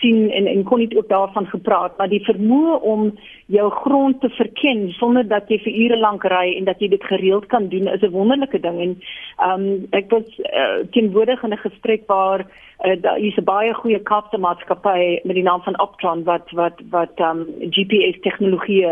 sien 0.00 0.30
en 0.30 0.46
en 0.46 0.62
kon 0.62 0.78
nie 0.78 0.96
ook 0.96 1.08
daarvan 1.08 1.46
gepraat 1.46 1.96
maar 1.98 2.08
die 2.08 2.24
vermoë 2.24 2.80
om 2.80 3.12
jou 3.46 3.70
grond 3.70 4.20
te 4.20 4.28
verken 4.28 4.90
sonder 4.98 5.28
dat 5.28 5.48
jy 5.48 5.58
vir 5.64 5.78
ure 5.84 5.98
lank 6.00 6.24
ry 6.32 6.54
en 6.56 6.64
dat 6.64 6.80
jy 6.80 6.88
dit 6.88 7.04
gereeld 7.04 7.46
kan 7.46 7.68
doen 7.68 7.88
is 7.88 8.02
'n 8.02 8.10
wonderlike 8.10 8.60
ding. 8.60 8.80
En 8.80 8.92
ehm 9.38 9.60
um, 9.60 9.86
ek 9.90 10.10
was 10.10 10.28
uh, 10.38 10.86
teenwoordig 10.90 11.42
in 11.42 11.52
'n 11.52 11.66
gesprek 11.66 12.06
waar 12.06 12.46
uh, 12.84 12.96
daar 13.02 13.18
is 13.18 13.36
'n 13.36 13.44
baie 13.44 13.74
goeie 13.74 14.02
Kaapse 14.02 14.38
maatskappy 14.38 15.20
met 15.24 15.34
die 15.34 15.42
naam 15.44 15.62
van 15.62 15.80
Optron 15.80 16.24
wat 16.24 16.50
wat 16.50 16.80
wat 16.90 17.14
ehm 17.16 17.38
um, 17.38 17.70
GPS 17.70 18.20
tegnologie 18.20 18.86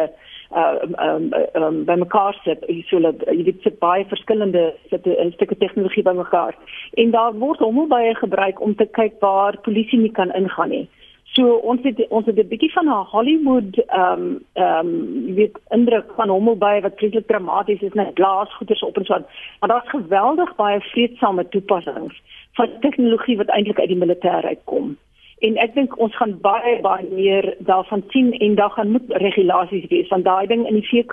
uh 0.54 0.76
um 1.06 1.30
um 1.54 1.84
by 1.84 1.96
mekaar 1.96 2.34
sit 2.44 2.64
so 2.88 3.00
dat 3.00 3.24
jy 3.26 3.42
dit 3.44 3.62
sit 3.62 3.78
baie 3.78 4.04
verskillende 4.04 4.64
stukke 4.88 5.56
tegnologie 5.56 6.02
by 6.02 6.12
mekaar 6.12 6.56
en 6.94 7.10
daar 7.10 7.32
word 7.44 7.58
hom 7.58 7.88
baie 7.88 8.14
gebruik 8.14 8.60
om 8.60 8.74
te 8.74 8.86
kyk 8.86 9.20
waar 9.20 9.60
polisie 9.68 9.98
nie 9.98 10.12
kan 10.12 10.32
ingaan 10.32 10.68
nie. 10.68 10.88
So 11.32 11.54
ons 11.64 11.80
het 11.82 12.00
ons 12.08 12.26
het 12.26 12.36
'n 12.36 12.48
bietjie 12.48 12.72
van 12.72 12.86
'n 12.88 13.06
Hollywood 13.12 13.78
ehm 13.78 14.12
um, 14.12 14.44
ehm 14.52 14.86
um, 14.86 15.26
jy 15.26 15.34
weet 15.34 15.56
indruk 15.70 16.12
van 16.16 16.28
hom 16.28 16.58
by 16.58 16.80
wat 16.80 16.96
presies 16.96 17.26
dramaties 17.26 17.80
is 17.80 17.92
net 17.92 18.14
glasgoeders 18.14 18.82
op 18.82 18.96
en 18.96 19.04
so 19.04 19.14
aan. 19.14 19.24
Maar 19.60 19.68
daar's 19.68 19.88
geweldig 19.88 20.56
baie 20.56 20.80
vreedsame 20.80 21.48
toepassings 21.48 22.22
van 22.52 22.68
tegnologie 22.80 23.36
wat 23.36 23.48
eintlik 23.48 23.78
uit 23.78 23.88
die 23.88 24.02
militêr 24.04 24.44
uitkom. 24.44 24.96
En 25.42 25.56
ek 25.58 25.74
dink 25.74 25.98
ons 25.98 26.16
gaan 26.16 26.36
baie 26.40 26.76
baie 26.80 27.06
meer 27.10 27.54
daarvan 27.58 28.04
sien 28.14 28.32
en 28.38 28.54
daar 28.54 28.70
gaan 28.70 28.90
moet 28.94 29.16
regulasies 29.24 29.88
wees 29.90 30.08
want 30.08 30.24
daai 30.24 30.46
ding 30.46 30.66
in 30.66 30.78
die 30.78 30.86
VK 30.86 31.12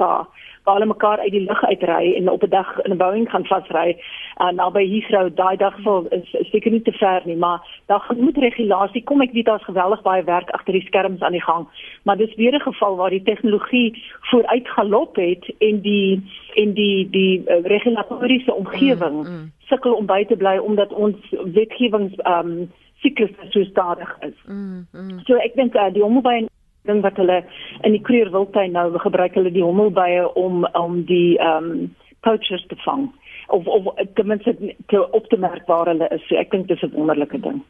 waar 0.63 0.78
hulle 0.78 0.86
mekaar 0.86 1.20
uit 1.20 1.32
die 1.32 1.46
lug 1.46 1.63
uitry 1.63 2.13
en 2.15 2.30
op 2.30 2.44
'n 2.44 2.50
dag 2.50 2.82
in 2.82 2.92
'n 2.92 2.98
Boeing 2.98 3.30
gaan 3.30 3.46
vasry 3.46 3.98
en 4.38 4.56
naby 4.56 4.84
Heathrow 4.92 5.36
daai 5.36 5.58
dag 5.58 5.76
sal 5.84 6.06
is 6.10 6.50
seker 6.52 6.72
nie 6.72 6.82
te 6.82 6.92
ver 6.92 7.22
nie 7.26 7.36
maar 7.36 7.82
daar 7.86 8.06
moet 8.18 8.38
regulasie 8.38 9.04
kom 9.04 9.22
ek 9.22 9.32
weet 9.32 9.46
daar's 9.46 9.63
geweldig 9.63 10.02
baie 10.02 10.24
werk 10.24 10.50
agter 10.50 10.74
die 10.74 10.86
skerms 10.86 11.22
aan 11.22 11.32
die 11.32 11.48
gang 11.50 11.68
maar 12.04 12.18
dis 12.18 12.36
weer 12.36 12.54
'n 12.54 12.68
geval 12.70 12.96
waar 12.96 13.10
die 13.10 13.24
tegnologie 13.24 14.04
vooruit 14.20 14.68
galop 14.68 15.15
het 15.15 15.54
en 15.58 15.82
die 15.82 16.22
en 16.56 16.74
die 16.74 17.10
die 17.10 17.44
uh, 17.48 17.63
regulatoriese 17.63 18.54
omgewing 18.54 19.15
mm, 19.15 19.34
mm. 19.34 19.52
sukkel 19.60 19.94
om 19.94 20.06
by 20.06 20.26
te 20.26 20.36
bly 20.36 20.58
omdat 20.58 20.94
ons 20.94 21.18
wetgewings 21.54 22.13
um 22.26 22.72
siklus 23.01 23.31
so 23.51 23.63
stadig 23.63 24.12
is. 24.21 24.35
Mm, 24.47 24.88
mm. 24.91 25.19
So 25.27 25.35
ek 25.35 25.55
dink 25.55 25.75
uh, 25.75 25.89
die 25.93 26.03
omgewing 26.03 26.49
ding 26.88 27.01
wat 27.03 27.17
hulle 27.19 27.41
in 27.83 27.95
die 27.95 28.01
Kruger 28.01 28.31
Wildtuin 28.33 28.75
nou 28.77 28.91
gebruik 29.03 29.35
hulle 29.38 29.51
die 29.51 29.65
hommelbye 29.65 30.27
om 30.39 30.65
om 30.77 31.03
die 31.09 31.38
ehm 31.38 31.71
um, 31.71 31.89
poachers 32.25 32.65
te 32.67 32.75
vang 32.83 33.07
of 33.55 33.67
of 33.67 33.93
ten 34.15 34.27
minste 34.27 34.55
te 34.91 35.12
op 35.12 35.27
te 35.31 35.38
merk 35.38 35.67
waar 35.67 35.88
hulle 35.91 36.07
is. 36.15 36.25
So 36.27 36.35
ek 36.35 36.51
dink 36.51 36.67
dis 36.67 36.81
'n 36.83 36.91
wonderlike 36.95 37.39
ding. 37.39 37.63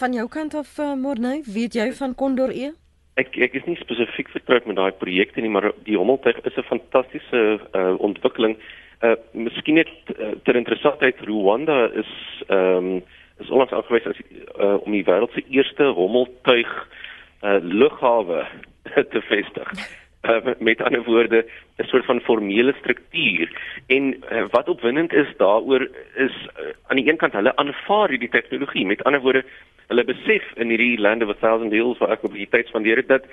Van 0.00 0.12
jou 0.12 0.28
kant 0.28 0.54
af 0.54 0.78
uh, 0.78 0.94
Morney, 0.94 1.42
weet 1.46 1.74
jy 1.74 1.92
van 1.92 2.14
Condor 2.14 2.50
E? 2.50 2.72
Ek 3.16 3.36
ek 3.36 3.54
is 3.54 3.64
nie 3.64 3.76
spesifiek 3.76 4.28
vertroud 4.28 4.66
met 4.66 4.76
daai 4.76 4.92
projekte 4.92 5.40
nie, 5.40 5.50
maar 5.50 5.72
die 5.84 5.96
hommeltuig 5.96 6.40
is 6.44 6.56
'n 6.56 6.68
fantastiese 6.68 7.60
uh, 7.72 7.94
ontwikkeling. 7.98 8.56
Uh 9.02 9.14
miskien 9.32 9.74
net 9.74 9.88
uh, 10.18 10.34
ter 10.44 10.56
interessantheid 10.56 11.20
Rwanda 11.20 11.90
is 11.92 12.12
ehm 12.48 12.96
um, 12.96 13.02
is 13.38 13.50
onlangs 13.50 13.72
aangewys 13.72 14.06
as 14.06 14.20
uh, 14.58 14.76
om 14.82 14.92
die 14.92 15.04
wêreld 15.04 15.32
se 15.32 15.44
eerste 15.48 15.92
hommeltuig 15.98 16.72
uh, 17.42 17.58
lughawe 17.60 18.46
te 19.12 19.22
vestig. 19.28 19.72
Uh, 20.26 20.54
met 20.58 20.82
ander 20.82 21.04
woorde 21.04 21.44
'n 21.78 21.86
soort 21.86 22.04
van 22.04 22.20
formele 22.20 22.74
struktuur 22.78 23.50
en 23.86 24.14
uh, 24.32 24.44
wat 24.50 24.68
opwindend 24.68 25.12
is 25.12 25.28
daaroor 25.36 25.88
is 26.14 26.34
uh, 26.58 26.72
aan 26.86 26.96
die 26.96 27.08
een 27.08 27.16
kant 27.16 27.32
hulle 27.32 27.56
aanvaar 27.56 28.08
hierdie 28.08 28.28
tegnologie 28.28 28.86
met 28.86 29.04
ander 29.04 29.20
woorde 29.20 29.44
hulle 29.86 30.04
besef 30.04 30.42
in 30.54 30.68
hierdie 30.68 30.98
land 30.98 31.22
of 31.22 31.28
a 31.28 31.38
thousand 31.40 31.72
hills 31.72 31.98
waar 31.98 32.10
ek 32.16 32.24
op 32.24 32.32
die 32.32 32.48
tyd 32.50 32.66
spandeer 32.66 32.96
het 32.96 33.08
dat 33.08 33.24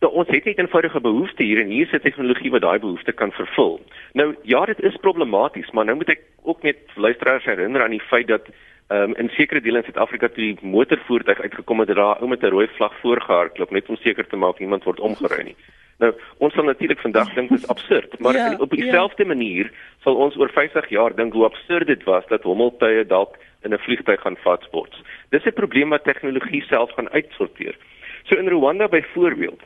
dat 0.00 0.12
ons 0.12 0.28
het 0.28 0.44
net 0.44 0.56
'n 0.56 0.60
eenvoudige 0.60 1.00
behoefte 1.00 1.42
hier 1.42 1.60
en 1.60 1.68
hier 1.68 1.88
'n 1.92 2.00
tegnologie 2.00 2.50
wat 2.50 2.60
daai 2.60 2.78
behoefte 2.78 3.12
kan 3.12 3.32
vervul. 3.32 3.80
Nou 4.12 4.36
ja, 4.42 4.64
dit 4.64 4.80
is 4.82 4.96
problematies, 4.96 5.70
maar 5.70 5.84
nou 5.84 5.96
moet 5.96 6.08
ek 6.08 6.20
ook 6.42 6.62
net 6.62 6.78
luisteraars 6.94 7.44
herinner 7.44 7.82
aan 7.82 7.90
die 7.90 8.08
feit 8.12 8.26
dat 8.26 8.48
um, 8.90 9.14
in 9.16 9.28
sekere 9.36 9.60
dele 9.60 9.78
in 9.78 9.84
Suid-Afrika 9.84 10.28
toe 10.28 10.44
die 10.44 10.58
motorvoertuig 10.66 11.40
uitgekom 11.40 11.78
het, 11.82 11.88
het 11.88 11.96
daar 11.96 12.16
'n 12.16 12.22
ou 12.22 12.28
met 12.28 12.42
'n 12.42 12.54
rooi 12.54 12.68
vlag 12.76 12.94
voorgehardloop 13.00 13.70
net 13.70 13.88
om 13.88 13.96
seker 13.96 14.26
te 14.26 14.36
maak 14.36 14.58
niemand 14.58 14.84
word 14.84 15.00
omgery 15.00 15.42
nie. 15.44 15.56
Nou, 15.98 16.14
ons 16.38 16.54
sal 16.54 16.64
natuurlik 16.64 17.00
vandag 17.00 17.34
dink 17.34 17.48
dit 17.48 17.58
is 17.58 17.68
absurd, 17.68 18.18
maar 18.18 18.34
ja, 18.34 18.56
op 18.58 18.70
dieselfde 18.70 19.22
ja. 19.22 19.28
manier 19.28 19.72
sal 20.02 20.16
ons 20.16 20.36
oor 20.36 20.48
50 20.48 20.88
jaar 20.88 21.14
dink 21.14 21.32
hoe 21.32 21.44
absurd 21.44 21.86
dit 21.86 22.04
was 22.04 22.24
dat 22.28 22.42
hommeltuie 22.42 23.06
dalk 23.06 23.36
in 23.62 23.74
'n 23.74 23.78
vliegtuig 23.78 24.20
gaan 24.20 24.36
vatsport. 24.36 25.02
Dis 25.28 25.44
'n 25.44 25.52
probleem 25.52 25.88
wat 25.88 26.04
tegnologie 26.04 26.62
self 26.62 26.90
gaan 26.92 27.10
uitsorteer. 27.10 27.76
So 28.24 28.36
in 28.36 28.48
Rwanda 28.48 28.88
byvoorbeeld, 28.88 29.62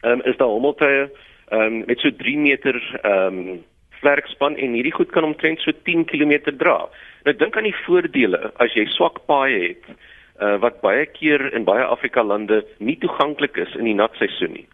ehm 0.00 0.12
um, 0.12 0.20
is 0.22 0.36
daar 0.36 0.48
hommeltuie 0.48 1.10
ehm 1.48 1.60
um, 1.60 1.82
met 1.86 1.98
so 1.98 2.10
3 2.16 2.38
meter 2.38 2.98
ehm 3.02 3.38
um, 3.38 3.64
vlerkspan 4.00 4.56
en 4.56 4.76
hierdie 4.76 4.94
goed 4.94 5.12
kan 5.14 5.24
omtrent 5.24 5.62
so 5.64 5.72
10 5.88 6.04
km 6.10 6.36
dra. 6.58 6.78
Nou 7.24 7.34
dink 7.36 7.56
aan 7.56 7.68
die 7.68 7.78
voordele 7.84 8.52
as 8.62 8.74
jy 8.76 8.86
swak 8.94 9.22
paaie 9.30 9.60
het 9.68 9.90
uh, 9.90 10.56
wat 10.62 10.80
baie 10.84 11.06
keer 11.16 11.48
in 11.54 11.66
baie 11.68 11.84
Afrika 11.84 12.24
lande 12.24 12.62
nie 12.78 12.98
toeganklik 13.02 13.56
is 13.56 13.74
in 13.78 13.88
die 13.88 13.96
natseisoen 13.98 14.56
nie. 14.58 14.66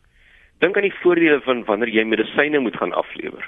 Dink 0.62 0.76
aan 0.76 0.86
die 0.88 0.98
voordele 1.02 1.40
van 1.46 1.64
wanneer 1.68 1.92
jy 1.92 2.06
medisyne 2.06 2.62
moet 2.62 2.78
gaan 2.78 2.94
aflewer 2.98 3.46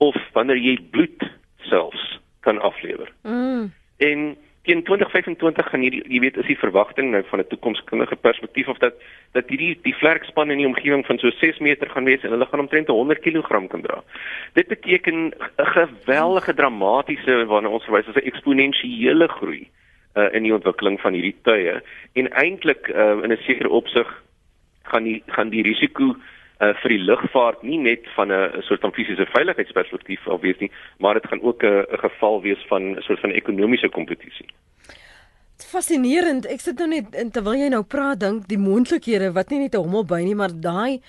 of 0.00 0.16
wanneer 0.36 0.60
jy 0.60 0.78
bloed 0.92 1.26
selfs 1.68 2.06
kan 2.46 2.60
aflewer. 2.64 3.10
Mm. 3.22 3.68
En 4.00 4.36
teen 4.70 4.84
2025 4.86 5.68
gaan 5.70 5.82
hierdie 5.82 6.02
jy 6.06 6.20
weet 6.22 6.36
is 6.38 6.46
die 6.46 6.58
verwagting 6.58 7.10
nou 7.10 7.22
van 7.30 7.40
'n 7.42 7.50
toekomstige 7.50 8.16
perspektief 8.16 8.68
of 8.68 8.78
dat 8.78 8.94
dat 9.34 9.48
hierdie 9.50 9.78
die 9.82 9.94
vlerkspan 9.94 10.50
in 10.50 10.62
die 10.62 10.66
omgewing 10.66 11.02
van 11.06 11.18
so 11.18 11.30
6 11.30 11.58
meter 11.58 11.90
gaan 11.90 12.04
wees 12.04 12.22
en 12.22 12.30
hulle 12.30 12.46
gaan 12.46 12.60
omtrent 12.60 12.88
100 12.88 13.20
kg 13.20 13.66
kan 13.68 13.82
dra. 13.82 14.02
Dit 14.54 14.68
beteken 14.68 15.34
'n 15.34 15.34
geweldige 15.56 16.54
dramatiese 16.54 17.44
wanneer 17.46 17.72
ons 17.72 17.84
verwys 17.84 18.08
as 18.08 18.14
'n 18.14 18.30
eksponensiële 18.30 19.28
groei 19.28 19.68
uh, 20.14 20.34
in 20.34 20.42
die 20.42 20.54
ontwikkeling 20.54 21.00
van 21.00 21.12
hierdie 21.12 21.36
tye 21.42 21.82
en 22.12 22.30
eintlik 22.30 22.88
uh, 22.88 23.22
in 23.22 23.32
'n 23.32 23.42
sekere 23.46 23.68
opsig 23.68 24.22
gaan 24.82 25.02
die 25.02 25.22
gaan 25.26 25.50
die 25.50 25.62
risiko 25.62 26.14
uh, 26.60 26.74
vir 26.82 26.94
die 26.94 27.04
lugvaart 27.04 27.62
nie 27.62 27.78
net 27.78 28.08
van 28.16 28.32
'n 28.32 28.62
soort 28.62 28.80
van 28.80 28.92
fisiese 28.92 29.26
veiligheidsperspektief 29.26 30.28
af 30.28 30.40
wees 30.40 30.58
nie, 30.58 30.70
maar 30.98 31.14
dit 31.14 31.26
gaan 31.26 31.42
ook 31.42 31.62
'n 31.62 31.86
geval 32.04 32.42
wees 32.42 32.62
van 32.68 32.82
'n 32.96 33.02
soort 33.02 33.20
van 33.20 33.30
ekonomiese 33.30 33.88
kompetisie. 33.88 34.48
Fascinerend. 35.66 36.46
Ek 36.46 36.60
sit 36.60 36.78
nou 36.80 36.88
net 36.88 37.14
en 37.14 37.30
terwyl 37.30 37.58
jy 37.60 37.68
nou 37.72 37.82
praat 37.82 38.20
dink 38.22 38.46
die 38.50 38.58
moontlikhede 38.58 39.32
wat 39.36 39.50
nie 39.50 39.58
net 39.58 39.74
'n 39.74 39.84
hommel 39.84 40.04
by 40.04 40.22
nie, 40.22 40.34
maar 40.34 40.52
daai 40.52 41.00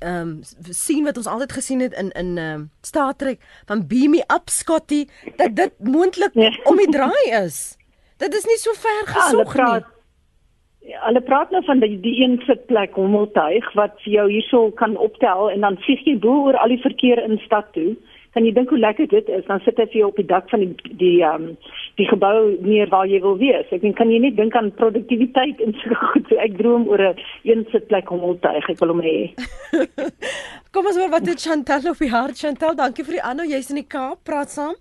ehm 0.00 0.20
um, 0.20 0.40
sien 0.70 1.04
wat 1.04 1.16
ons 1.16 1.26
altyd 1.26 1.52
gesien 1.52 1.80
het 1.80 1.92
in 1.92 2.10
in 2.10 2.38
ehm 2.38 2.54
um, 2.54 2.70
Star 2.82 3.14
Trek 3.16 3.40
van 3.66 3.86
Beam 3.86 4.10
Me 4.10 4.24
Up 4.34 4.48
Scotty 4.48 5.06
dat 5.36 5.56
dit 5.56 5.72
moontlik 5.78 6.34
ja. 6.34 6.50
om 6.64 6.76
die 6.76 6.90
draai 6.90 7.44
is. 7.44 7.76
Dit 8.16 8.34
is 8.34 8.44
nie 8.44 8.56
so 8.56 8.72
ver 8.72 9.02
ja, 9.04 9.12
gesog 9.12 9.56
ja, 9.56 9.74
nie. 9.74 9.84
Hulle 10.82 11.20
praat 11.22 11.50
nou 11.50 11.62
van 11.64 11.78
die, 11.80 12.00
die 12.02 12.16
een 12.22 12.40
sitplek 12.46 12.96
hommeltuig 12.98 13.68
wat 13.78 14.00
vir 14.04 14.12
jou 14.12 14.24
hierso 14.30 14.70
kan 14.70 14.96
optel 14.96 15.50
en 15.50 15.60
dan 15.60 15.78
vlieg 15.84 16.02
jy 16.06 16.16
bo 16.18 16.46
oor 16.46 16.58
al 16.58 16.74
die 16.74 16.82
verkeer 16.82 17.22
in 17.22 17.38
stad 17.44 17.70
toe 17.76 17.94
kan 18.32 18.46
jy 18.46 18.52
dink 18.56 18.70
hoe 18.72 18.80
lekker 18.80 19.08
dit 19.12 19.28
is? 19.28 19.44
Dan 19.48 19.60
sit 19.64 19.80
jy 19.92 20.02
op 20.06 20.16
die 20.16 20.26
dak 20.28 20.48
van 20.50 20.62
die 20.64 20.96
die 21.00 21.16
ehm 21.20 21.50
um, 21.50 21.56
die 22.00 22.06
gebou 22.08 22.56
neer 22.64 22.88
waar 22.88 23.04
jy 23.06 23.18
wil 23.20 23.36
wees. 23.36 23.68
Ek 23.68 23.82
dink 23.82 23.98
kan 23.98 24.08
jy 24.10 24.22
net 24.24 24.38
dink 24.38 24.54
aan 24.56 24.70
produktiwiteit 24.78 25.60
en 25.60 25.74
so 25.82 25.98
goed. 26.00 26.24
So 26.30 26.40
ek 26.40 26.56
droom 26.60 26.86
oor 26.88 27.02
'n 27.10 27.20
een 27.44 27.66
sitplek 27.72 28.08
hommeltuig. 28.08 28.70
Ek 28.72 28.80
wil 28.80 28.94
hom 28.94 29.02
hê. 29.04 29.34
Kom 30.72 30.88
ons 30.88 30.96
hoor 30.96 31.12
wat 31.12 31.28
dit 31.28 31.40
Chantal 31.40 31.90
op 31.90 32.00
die 32.00 32.08
hart. 32.08 32.38
Chantal, 32.40 32.74
dankie 32.74 33.04
vir 33.04 33.20
die 33.20 33.26
aanhou. 33.28 33.46
Jy's 33.46 33.68
in 33.70 33.82
die 33.82 33.90
Kaap. 33.96 34.24
Praat 34.24 34.50
saam. 34.50 34.74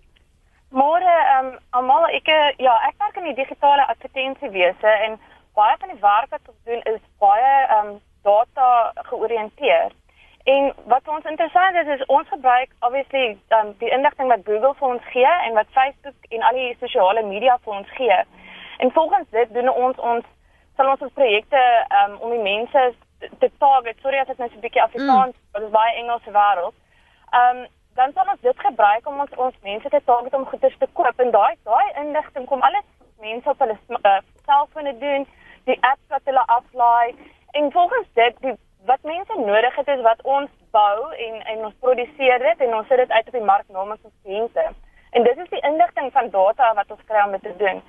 Môre, 0.71 1.03
ehm 1.03 1.51
um, 1.51 1.59
almal 1.75 2.07
ek 2.15 2.31
ja, 2.57 2.75
ek 2.87 2.95
werk 3.03 3.19
in 3.19 3.27
die 3.33 3.39
digitale 3.43 3.83
advertensiewese 3.91 4.95
en 5.07 5.19
baie 5.53 5.75
van 5.79 5.89
die 5.89 6.01
werk 6.01 6.29
wat 6.29 6.47
ons 6.47 6.63
doen 6.63 6.81
is 6.93 7.01
baie 7.19 7.53
ehm 7.67 7.87
um, 7.87 7.99
data 8.23 8.91
georiënteerd. 9.09 9.95
En 10.43 10.73
wat 10.85 11.07
ons 11.07 11.25
interessant 11.25 11.75
is 11.75 11.87
is 11.87 12.05
ons 12.05 12.27
gebruik 12.27 12.69
obviously 12.79 13.37
um, 13.57 13.73
die 13.77 13.89
inligting 13.89 14.27
wat 14.27 14.45
Google 14.45 14.73
vir 14.79 14.87
ons 14.87 15.09
gee 15.13 15.33
en 15.47 15.53
wat 15.53 15.73
Facebook 15.77 16.29
en 16.29 16.41
al 16.41 16.59
die 16.61 16.75
sosiale 16.79 17.23
media 17.23 17.57
vir 17.63 17.73
ons 17.73 17.89
gee. 17.97 18.19
En 18.77 18.91
volgens 18.91 19.29
dit 19.29 19.53
doen 19.53 19.69
ons 19.69 19.97
ons 19.97 20.25
sal 20.75 20.89
ons 20.89 21.01
ons 21.01 21.13
projekte 21.13 21.61
um, 21.99 22.17
om 22.19 22.29
die 22.29 22.45
mense 22.45 22.93
te 23.39 23.51
target. 23.57 23.97
Sorry 24.01 24.17
as 24.17 24.27
net 24.27 24.37
nou 24.37 24.49
'n 24.49 24.65
bietjie 24.65 24.83
Afrikaans, 24.83 25.35
mm. 25.35 25.53
dit 25.53 25.61
is 25.61 25.77
baie 25.77 25.95
Engelse 25.95 26.31
wêreld. 26.31 26.75
Ehm 27.31 27.57
um, 27.57 27.67
dan 27.95 28.11
sal 28.13 28.29
ons 28.31 28.41
dit 28.41 28.59
gebruik 28.59 29.07
om 29.07 29.19
ons 29.19 29.33
ons 29.35 29.55
mense 29.63 29.89
te 29.89 30.01
target 30.05 30.33
om 30.33 30.45
goeder 30.45 30.75
te 30.79 30.87
koop 30.93 31.19
en 31.19 31.31
daai 31.31 31.55
daai 31.63 31.87
inligting 32.03 32.45
kom 32.47 32.61
alles 32.61 32.87
mense 33.19 33.49
op 33.49 33.59
hulle 33.59 33.77
uh, 34.01 34.17
selfone 34.45 34.97
doen, 34.97 35.27
die 35.65 35.77
apps 35.81 36.07
wat 36.07 36.21
hulle 36.23 36.45
aflaai 36.45 37.15
en 37.51 37.71
volgens 37.71 38.07
dit 38.13 38.35
die 38.45 38.55
wat 38.85 39.03
mense 39.03 39.35
nodig 39.37 39.75
het 39.75 39.87
is 39.87 40.01
wat 40.01 40.21
ons 40.21 40.49
bou 40.71 41.11
en 41.25 41.41
en 41.53 41.65
ons 41.65 41.75
produseer 41.79 42.39
dit 42.39 42.63
en 42.65 42.75
ons 42.75 42.87
sit 42.87 42.97
dit 42.97 43.11
uit 43.11 43.27
op 43.27 43.37
die 43.37 43.49
mark 43.51 43.67
namens 43.67 44.01
ons 44.03 44.17
kliënte. 44.23 44.65
En 45.11 45.23
dit 45.23 45.37
is 45.37 45.49
die 45.49 45.65
inligting 45.69 46.11
van 46.11 46.29
data 46.29 46.73
wat 46.73 46.91
ons 46.91 47.05
kry 47.05 47.21
om 47.25 47.31
dit 47.31 47.43
te 47.43 47.55
doen. 47.57 47.81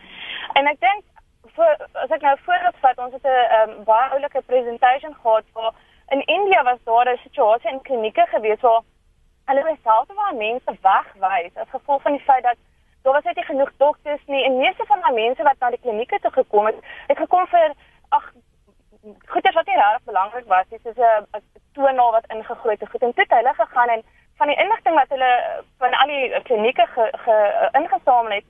En 0.59 0.67
ek 0.67 0.81
dink 0.81 1.05
vir 1.57 1.87
as 2.05 2.11
ek 2.11 2.25
nou 2.27 2.35
voorbeeld 2.45 2.79
vat, 2.85 2.99
ons 2.99 3.13
het 3.13 3.27
'n 3.27 3.61
um, 3.61 3.85
baie 3.85 4.11
oulike 4.17 4.43
presentation 4.47 5.15
gehad 5.23 5.45
waar 5.53 5.73
in 6.09 6.23
India 6.37 6.63
was 6.63 6.81
daar 6.85 7.09
'n 7.13 7.21
situasie 7.23 7.71
in 7.71 7.83
klinieke 7.83 8.27
gewees 8.35 8.61
waar 8.61 8.83
hulle 9.45 9.65
myself 9.65 10.07
waar 10.15 10.35
mense 10.35 10.73
wegwys 10.83 11.57
as 11.57 11.75
gevolg 11.77 12.03
van 12.03 12.13
die 12.13 12.27
feit 12.29 12.43
dat 12.43 12.59
daar 13.03 13.13
was 13.13 13.25
net 13.25 13.37
nie 13.37 13.45
genoeg 13.45 13.73
dokters 13.77 14.25
nie 14.27 14.45
en 14.45 14.57
meeste 14.57 14.85
van 14.87 15.01
daai 15.01 15.15
mense 15.15 15.43
wat 15.43 15.59
na 15.59 15.71
die 15.71 15.81
klinieke 15.85 16.19
toe 16.21 16.31
gekom 16.31 16.67
het, 16.67 16.79
het 17.07 17.19
gekom 17.19 17.47
vir 17.47 17.75
ag 18.09 18.33
goeders 19.27 19.55
wat 19.55 19.67
nie 19.67 19.77
regtig 19.77 20.05
belangrik 20.05 20.47
was 20.47 20.67
nie, 20.71 20.81
soos 20.83 20.97
'n 20.97 21.43
toonaal 21.75 22.13
wat 22.13 22.27
ingegooi 22.35 22.77
het. 22.79 22.89
Goed, 22.91 23.03
en 23.03 23.15
toe 23.15 23.25
het 23.25 23.37
hulle 23.39 23.55
gegaan 23.55 23.89
en 23.89 24.03
van 24.37 24.47
die 24.47 24.57
inligting 24.57 24.95
wat 24.95 25.09
hulle 25.09 25.33
van 25.79 25.95
al 25.95 26.07
die 26.07 26.43
klinieke 26.43 26.87
ge, 26.95 27.09
ge, 27.25 27.69
ingesamel 27.73 28.33
het, 28.33 28.45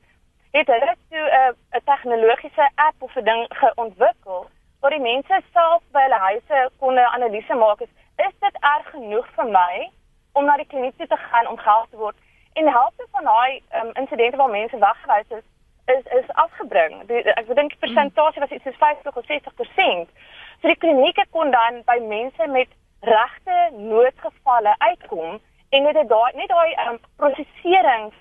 het 0.51 0.67
hulle 0.67 0.97
toe 1.11 1.25
'n 1.31 1.57
'n 1.77 1.85
tegnologiese 1.85 2.71
app 2.75 3.03
of 3.03 3.17
'n 3.17 3.25
ding 3.25 3.47
geontwikkel 3.49 4.47
waar 4.81 4.91
die 4.91 5.01
mense 5.01 5.43
self 5.53 5.83
by 5.93 6.03
hulle 6.03 6.21
huise 6.29 6.71
kon 6.79 6.95
'n 6.95 7.13
analise 7.17 7.55
maak. 7.55 7.81
Is, 7.81 7.93
is 8.17 8.35
dit 8.41 8.57
erg 8.61 8.91
genoeg 8.91 9.27
vir 9.37 9.45
my 9.45 9.91
om 10.33 10.45
na 10.45 10.57
die 10.57 10.67
kliniek 10.67 10.97
toe 10.97 11.07
te 11.07 11.17
gaan 11.17 11.47
om 11.47 11.57
gehelp 11.57 11.91
te 11.91 11.97
word? 11.97 12.17
En 12.53 12.69
helfte 12.69 13.07
van 13.11 13.25
daai 13.25 13.63
um, 13.75 13.91
insidente 13.93 14.37
waar 14.37 14.51
mense 14.51 14.79
weggewys 14.79 15.39
is, 15.39 15.45
is 15.95 16.05
is 16.21 16.29
afgebring. 16.45 17.07
Die, 17.07 17.23
ek 17.23 17.49
dink 17.55 17.75
die 17.75 17.83
persentasie 17.85 18.41
was 18.41 18.51
iets 18.51 18.65
soos 18.69 18.81
50 18.81 19.17
of 19.17 19.25
60%. 19.31 20.13
So 20.61 20.69
die 20.69 20.79
klinieke 20.85 21.25
kon 21.31 21.51
dan 21.51 21.81
by 21.89 21.99
mense 22.07 22.47
met 22.47 22.69
regte 23.01 23.71
noodgevalle 23.77 24.75
uitkom 24.79 25.41
en 25.71 25.89
dit 25.89 26.09
daai 26.09 26.33
net 26.39 26.53
daai 26.53 26.75
um, 26.87 26.99
prosesering 27.17 28.13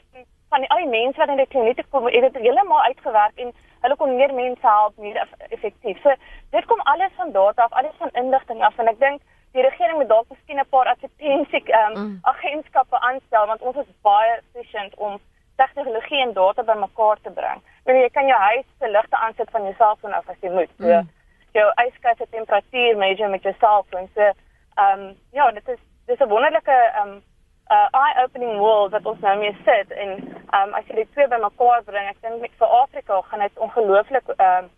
van 0.50 0.63
die, 0.63 0.70
al 0.70 0.82
die 0.84 0.94
mense 0.94 1.20
wat 1.20 1.30
in 1.32 1.39
die 1.39 1.52
kliniek 1.52 1.84
kom, 1.89 2.08
het 2.08 2.26
dit 2.28 2.41
heeltemal 2.46 2.88
uitgewerk 2.88 3.44
en 3.44 3.54
hulle 3.84 3.98
kon 4.00 4.15
meer 4.15 4.34
mense 4.34 4.67
help, 4.67 4.98
meer 4.98 5.20
effektief. 5.50 6.02
So 6.04 6.15
dit 6.56 6.65
kom 6.72 6.82
alles 6.94 7.13
van 7.20 7.32
data 7.36 7.67
af, 7.67 7.78
alles 7.82 7.96
van 8.00 8.15
inligting 8.24 8.63
af 8.63 8.80
en 8.80 8.91
ek 8.91 9.00
dink 9.00 9.22
die 9.52 9.62
regering 9.62 9.98
moet 9.98 10.10
dalk 10.10 10.30
miskien 10.30 10.60
'n 10.60 10.70
paar 10.70 10.88
advertensie 10.88 11.64
um, 11.82 11.94
mm. 11.94 12.20
agentskappe 12.22 13.00
aanstel 13.00 13.48
want 13.48 13.62
ons 13.62 13.78
is 13.78 14.02
baie 14.02 14.38
efficient 14.38 14.96
om 14.96 15.20
tegnologie 15.56 16.22
en 16.22 16.34
data 16.34 16.64
bymekaar 16.64 17.18
te 17.22 17.32
bring. 17.32 17.60
Want 17.86 17.98
jy 17.98 18.10
kan 18.10 18.28
jou 18.28 18.40
huis 18.40 18.66
se 18.80 18.88
ligte 18.90 19.18
aansit 19.18 19.50
van 19.50 19.64
jou 19.64 19.74
selfoon 19.78 20.14
af 20.14 20.30
as 20.30 20.40
jy 20.42 20.50
moet. 20.50 20.72
So, 20.78 20.88
mm 20.88 21.10
jou 21.52 21.72
yskas 21.86 22.18
se 22.18 22.28
temperatuur 22.30 22.98
measure 22.98 23.30
met 23.30 23.44
jou 23.44 23.54
selfoon. 23.60 24.10
So, 24.16 24.22
ehm 24.22 25.00
um, 25.00 25.16
ja, 25.32 25.52
dit 25.52 25.68
is 25.68 25.80
dis 26.06 26.20
'n 26.20 26.28
wonderlike 26.28 26.72
ehm 26.72 27.08
um, 27.08 27.24
uh, 27.72 27.88
eye-opening 27.92 28.58
world 28.58 28.92
wat 28.92 29.06
ons 29.06 29.20
nou 29.20 29.38
mee 29.40 29.58
sit 29.66 29.92
en 29.92 30.10
ehm 30.10 30.68
um, 30.68 30.74
as 30.74 30.86
jy 30.88 30.96
dit 30.96 31.12
twee 31.12 31.28
bymekaar 31.28 31.84
bring, 31.84 32.08
ek 32.08 32.22
dink 32.22 32.54
vir 32.58 32.68
Afrika 32.68 33.22
gaan 33.22 33.40
dit 33.40 33.58
ongelooflik 33.58 34.28
ehm 34.38 34.70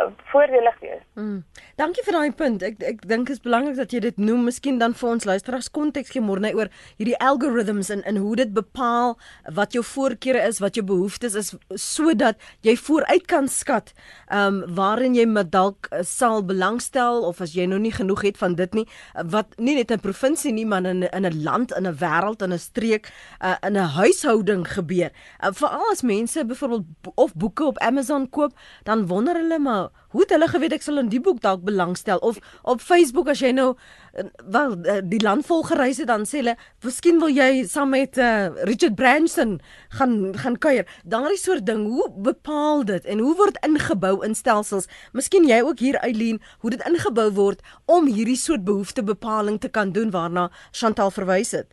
um, 0.00 0.16
voordelig 0.16 0.78
wees. 0.80 1.04
Mm. 1.14 1.44
Dankie 1.80 2.02
vir 2.04 2.12
daai 2.12 2.32
punt. 2.36 2.62
Ek 2.66 2.82
ek 2.84 2.98
dink 3.08 3.30
is 3.32 3.40
belangrik 3.40 3.78
dat 3.78 3.92
jy 3.94 4.02
dit 4.04 4.18
noem. 4.20 4.42
Miskien 4.44 4.76
dan 4.76 4.92
vir 4.92 5.08
ons 5.08 5.24
luisteraars 5.24 5.70
konteks 5.72 6.10
gee 6.12 6.20
môre 6.20 6.50
oor 6.52 6.68
hierdie 6.98 7.16
algorithms 7.16 7.88
en 7.94 8.02
en 8.04 8.18
hoe 8.20 8.34
dit 8.36 8.50
bepaal 8.52 9.14
wat 9.56 9.72
jou 9.72 9.80
voorkeure 9.82 10.42
is, 10.44 10.60
wat 10.60 10.76
jou 10.76 10.84
behoeftes 10.84 11.34
is 11.38 11.54
sodat 11.80 12.36
jy 12.60 12.76
vooruit 12.76 13.24
kan 13.26 13.48
skat 13.48 13.94
ehm 14.28 14.60
um, 14.62 14.74
waarin 14.76 15.16
jy 15.16 15.24
dalk 15.48 15.88
uh, 15.92 16.02
sal 16.04 16.42
belangstel 16.44 17.24
of 17.24 17.40
as 17.40 17.56
jy 17.56 17.64
nou 17.66 17.78
nie 17.78 17.92
genoeg 17.92 18.22
het 18.22 18.36
van 18.36 18.54
dit 18.54 18.74
nie 18.74 18.86
uh, 19.16 19.24
wat 19.24 19.56
nie 19.58 19.74
net 19.74 19.90
'n 19.90 20.00
provinsie 20.04 20.52
nie 20.52 20.66
maar 20.66 20.84
in 20.84 21.08
in 21.08 21.24
'n 21.24 21.42
land, 21.42 21.72
in 21.72 21.86
'n 21.86 21.96
wêreld, 21.96 22.42
in 22.42 22.52
'n 22.52 22.58
streek, 22.58 23.08
uh, 23.40 23.56
in 23.62 23.76
'n 23.76 23.88
huishouding 23.96 24.68
gebeur. 24.68 25.10
Uh, 25.40 25.52
Veral 25.52 25.90
as 25.90 26.02
mense 26.02 26.44
byvoorbeeld 26.44 26.84
of 27.14 27.34
boeke 27.34 27.64
op 27.64 27.78
Amazon 27.78 28.28
koop, 28.28 28.52
dan 28.84 29.06
wonder 29.06 29.34
hulle 29.34 29.58
maar 29.58 29.88
hoe 30.12 30.22
het 30.24 30.30
hulle 30.34 30.48
geweet 30.48 30.76
ek 30.76 30.84
sal 30.84 31.00
in 31.02 31.10
die 31.12 31.20
boek 31.20 31.40
dalk 31.44 31.64
belangstel? 31.66 32.20
Of 32.22 32.38
op 32.62 32.80
Facebook 32.80 33.28
as 33.32 33.42
jy 33.42 33.52
nou 33.56 33.72
eh, 34.14 34.28
wel 34.52 34.76
eh, 34.82 35.00
die 35.04 35.20
land 35.24 35.46
vol 35.48 35.64
gereis 35.66 36.00
het 36.02 36.10
dan 36.10 36.26
sê 36.28 36.42
hulle 36.42 36.56
miskien 36.84 37.20
wil 37.22 37.32
jy 37.32 37.64
saam 37.68 37.92
met 37.92 38.18
uh, 38.20 38.48
Richard 38.68 38.96
Branson 38.96 39.58
gaan 39.98 40.32
gaan 40.38 40.58
kuier. 40.58 40.88
Daardie 41.04 41.40
soort 41.40 41.66
ding 41.66 41.86
hoe 41.88 42.08
bepaal 42.30 42.84
dit 42.88 43.04
en 43.04 43.18
hoe 43.24 43.34
word 43.36 43.60
ingebou 43.66 44.18
in 44.26 44.34
stelsels? 44.38 44.88
Miskien 45.12 45.48
jy 45.48 45.60
ook 45.64 45.82
hier 45.82 46.00
Eileen 46.02 46.40
hoe 46.64 46.70
dit 46.70 46.82
ingebou 46.88 47.30
word 47.36 47.62
om 47.86 48.08
hierdie 48.08 48.38
soort 48.38 48.64
behoeftebepaling 48.64 49.60
te 49.60 49.70
kan 49.70 49.92
doen 49.92 50.10
waarna 50.10 50.50
Chantal 50.72 51.10
verwys 51.10 51.52
het? 51.56 51.72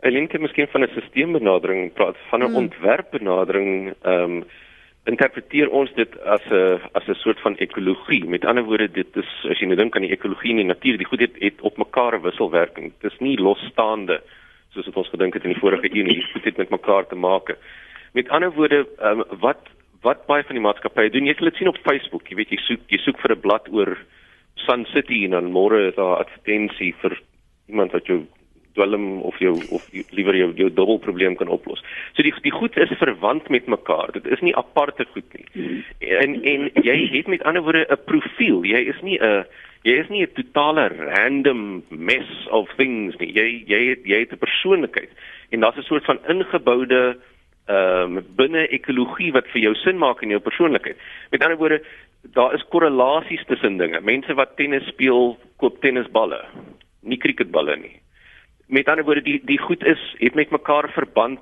Eileen 0.00 0.28
het 0.30 0.40
miskien 0.40 0.68
van 0.70 0.82
'n 0.82 0.90
stelselbenadering 0.90 1.92
praat 1.92 2.16
van 2.30 2.40
'n 2.40 2.44
hmm. 2.44 2.56
ontwerpbenadering 2.56 3.94
ehm 4.02 4.22
um, 4.22 4.44
interpreteer 5.08 5.70
ons 5.72 5.90
dit 5.96 6.18
as 6.24 6.44
'n 6.50 6.80
as 6.92 7.08
'n 7.08 7.14
soort 7.14 7.40
van 7.40 7.56
ekologie. 7.56 8.24
Met 8.24 8.44
ander 8.44 8.64
woorde, 8.64 8.88
dit 8.88 9.16
is 9.16 9.30
as 9.50 9.58
jy 9.58 9.66
nou 9.66 9.76
dink 9.76 9.96
aan 9.96 10.06
die 10.06 10.16
ekologie 10.16 10.50
en 10.50 10.56
die 10.56 10.72
natuur, 10.74 10.98
die 10.98 11.06
goed 11.06 11.20
het, 11.20 11.36
het 11.38 11.60
op 11.60 11.76
mekaar 11.76 12.14
'n 12.14 12.22
wisselwerking. 12.22 12.92
Dit 13.00 13.12
is 13.12 13.18
nie 13.20 13.38
losstaande 13.38 14.20
soos 14.72 14.86
wat 14.86 14.96
ons 14.96 15.08
gedink 15.08 15.34
het 15.34 15.44
in 15.44 15.52
die 15.52 15.60
vorige 15.60 15.88
eeu 15.94 16.02
nie. 16.02 16.14
Die 16.14 16.32
goed 16.32 16.44
het 16.44 16.56
met 16.56 16.70
mekaar 16.70 17.06
te 17.06 17.14
maak. 17.14 17.56
Met 18.12 18.28
ander 18.28 18.52
woorde, 18.52 18.86
um, 19.02 19.24
wat 19.40 19.68
wat 20.02 20.26
baie 20.26 20.44
van 20.44 20.54
die 20.54 20.62
maatskappye 20.62 21.10
doen, 21.10 21.26
jy 21.26 21.34
sal 21.34 21.50
dit 21.50 21.56
sien 21.56 21.68
op 21.68 21.78
Facebook. 21.82 22.28
Jy 22.28 22.36
weet 22.36 22.50
jy 22.50 22.56
soek 22.56 22.80
jy 22.88 22.98
soek 22.98 23.18
vir 23.20 23.32
'n 23.32 23.40
blad 23.40 23.68
oor 23.72 23.98
Sun 24.54 24.86
City 24.86 25.24
en 25.24 25.30
dan 25.30 25.52
môre 25.52 25.88
is 25.88 25.94
daar 25.94 26.18
advertensie 26.22 26.94
vir 27.00 27.18
iemand 27.68 27.92
wat 27.92 28.06
jou 28.06 28.26
dwelm 28.78 29.20
of 29.26 29.38
jou 29.42 29.54
of 29.74 29.86
liewer 30.14 30.36
jou 30.38 30.50
jou 30.54 30.68
dubbelprobleem 30.70 31.36
kan 31.38 31.50
oplos. 31.52 31.82
So 32.14 32.22
die 32.26 32.34
die 32.44 32.54
goed 32.54 32.76
is 32.78 32.92
verwant 33.00 33.48
met 33.54 33.66
mekaar. 33.66 34.12
Dit 34.14 34.26
is 34.30 34.42
nie 34.46 34.54
aparte 34.56 35.06
goed 35.12 35.38
nie. 35.38 35.82
En 35.98 36.36
en 36.52 36.68
jy 36.86 36.98
het 37.16 37.30
met 37.30 37.42
ander 37.42 37.62
woorde 37.66 37.86
'n 37.90 38.04
profiel. 38.04 38.62
Jy 38.64 38.82
is 38.94 39.00
nie 39.02 39.18
'n 39.18 39.44
jy 39.82 39.98
is 40.02 40.08
nie 40.08 40.22
'n 40.22 40.34
totale 40.34 40.88
random 40.88 41.82
mess 41.88 42.48
of 42.50 42.70
things 42.76 43.16
nie. 43.18 43.32
Jy 43.32 43.64
jy 43.66 43.82
het 43.90 44.04
jy 44.04 44.18
het 44.20 44.32
'n 44.32 44.44
persoonlikheid. 44.46 45.10
En 45.50 45.60
daar's 45.60 45.76
'n 45.76 45.90
soort 45.90 46.04
van 46.04 46.18
ingeboude 46.28 47.18
ehm 47.68 48.16
um, 48.16 48.24
binne 48.36 48.68
ekologie 48.68 49.32
wat 49.32 49.46
vir 49.52 49.60
jou 49.60 49.74
sin 49.74 49.98
maak 49.98 50.22
in 50.22 50.30
jou 50.30 50.40
persoonlikheid. 50.40 50.96
Met 51.30 51.42
ander 51.42 51.58
woorde, 51.58 51.82
daar 52.32 52.54
is 52.54 52.64
korrelasies 52.68 53.44
tussen 53.46 53.76
dinge. 53.76 54.00
Mense 54.00 54.34
wat 54.34 54.56
tennis 54.56 54.86
speel, 54.86 55.36
koop 55.56 55.80
tennisballe, 55.80 56.44
nie 57.02 57.18
cricketballe 57.18 57.76
nie 57.76 58.00
met 58.68 58.88
ander 58.88 59.04
woorde 59.04 59.22
die 59.22 59.40
die 59.44 59.58
goed 59.58 59.84
is 59.84 60.00
het 60.18 60.34
met 60.34 60.50
mekaar 60.50 60.90
verband 60.92 61.40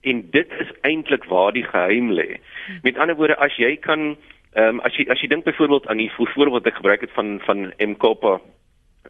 en 0.00 0.22
dit 0.30 0.48
is 0.58 0.70
eintlik 0.80 1.24
waar 1.24 1.52
die 1.52 1.64
geheim 1.64 2.10
lê. 2.12 2.40
Met 2.82 2.98
ander 2.98 3.16
woorde 3.16 3.36
as 3.36 3.56
jy 3.56 3.76
kan 3.76 4.16
ehm 4.52 4.68
um, 4.68 4.80
as 4.80 4.96
jy 4.96 5.06
as 5.10 5.20
jy 5.20 5.28
dink 5.28 5.44
byvoorbeeld 5.44 5.86
aan 5.88 6.00
die 6.00 6.10
voorbeeld 6.12 6.52
wat 6.58 6.66
ek 6.66 6.80
gebruik 6.80 7.00
het 7.00 7.14
van 7.16 7.38
van 7.44 7.72
Mkopa 7.78 8.40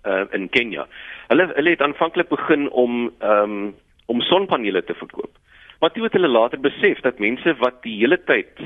uh, 0.06 0.24
in 0.30 0.48
Kenia. 0.48 0.86
Hulle 1.28 1.48
hulle 1.54 1.70
het 1.70 1.82
aanvanklik 1.82 2.28
begin 2.28 2.70
om 2.70 3.10
ehm 3.18 3.56
um, 3.56 3.74
om 4.06 4.20
sonpanele 4.20 4.84
te 4.84 4.94
verkoop. 4.94 5.38
Maar 5.80 5.90
toe 5.90 6.04
het 6.04 6.12
hulle 6.12 6.28
later 6.28 6.60
besef 6.60 7.00
dat 7.00 7.18
mense 7.18 7.54
wat 7.58 7.82
die 7.82 7.96
hele 7.98 8.18
tyd 8.24 8.60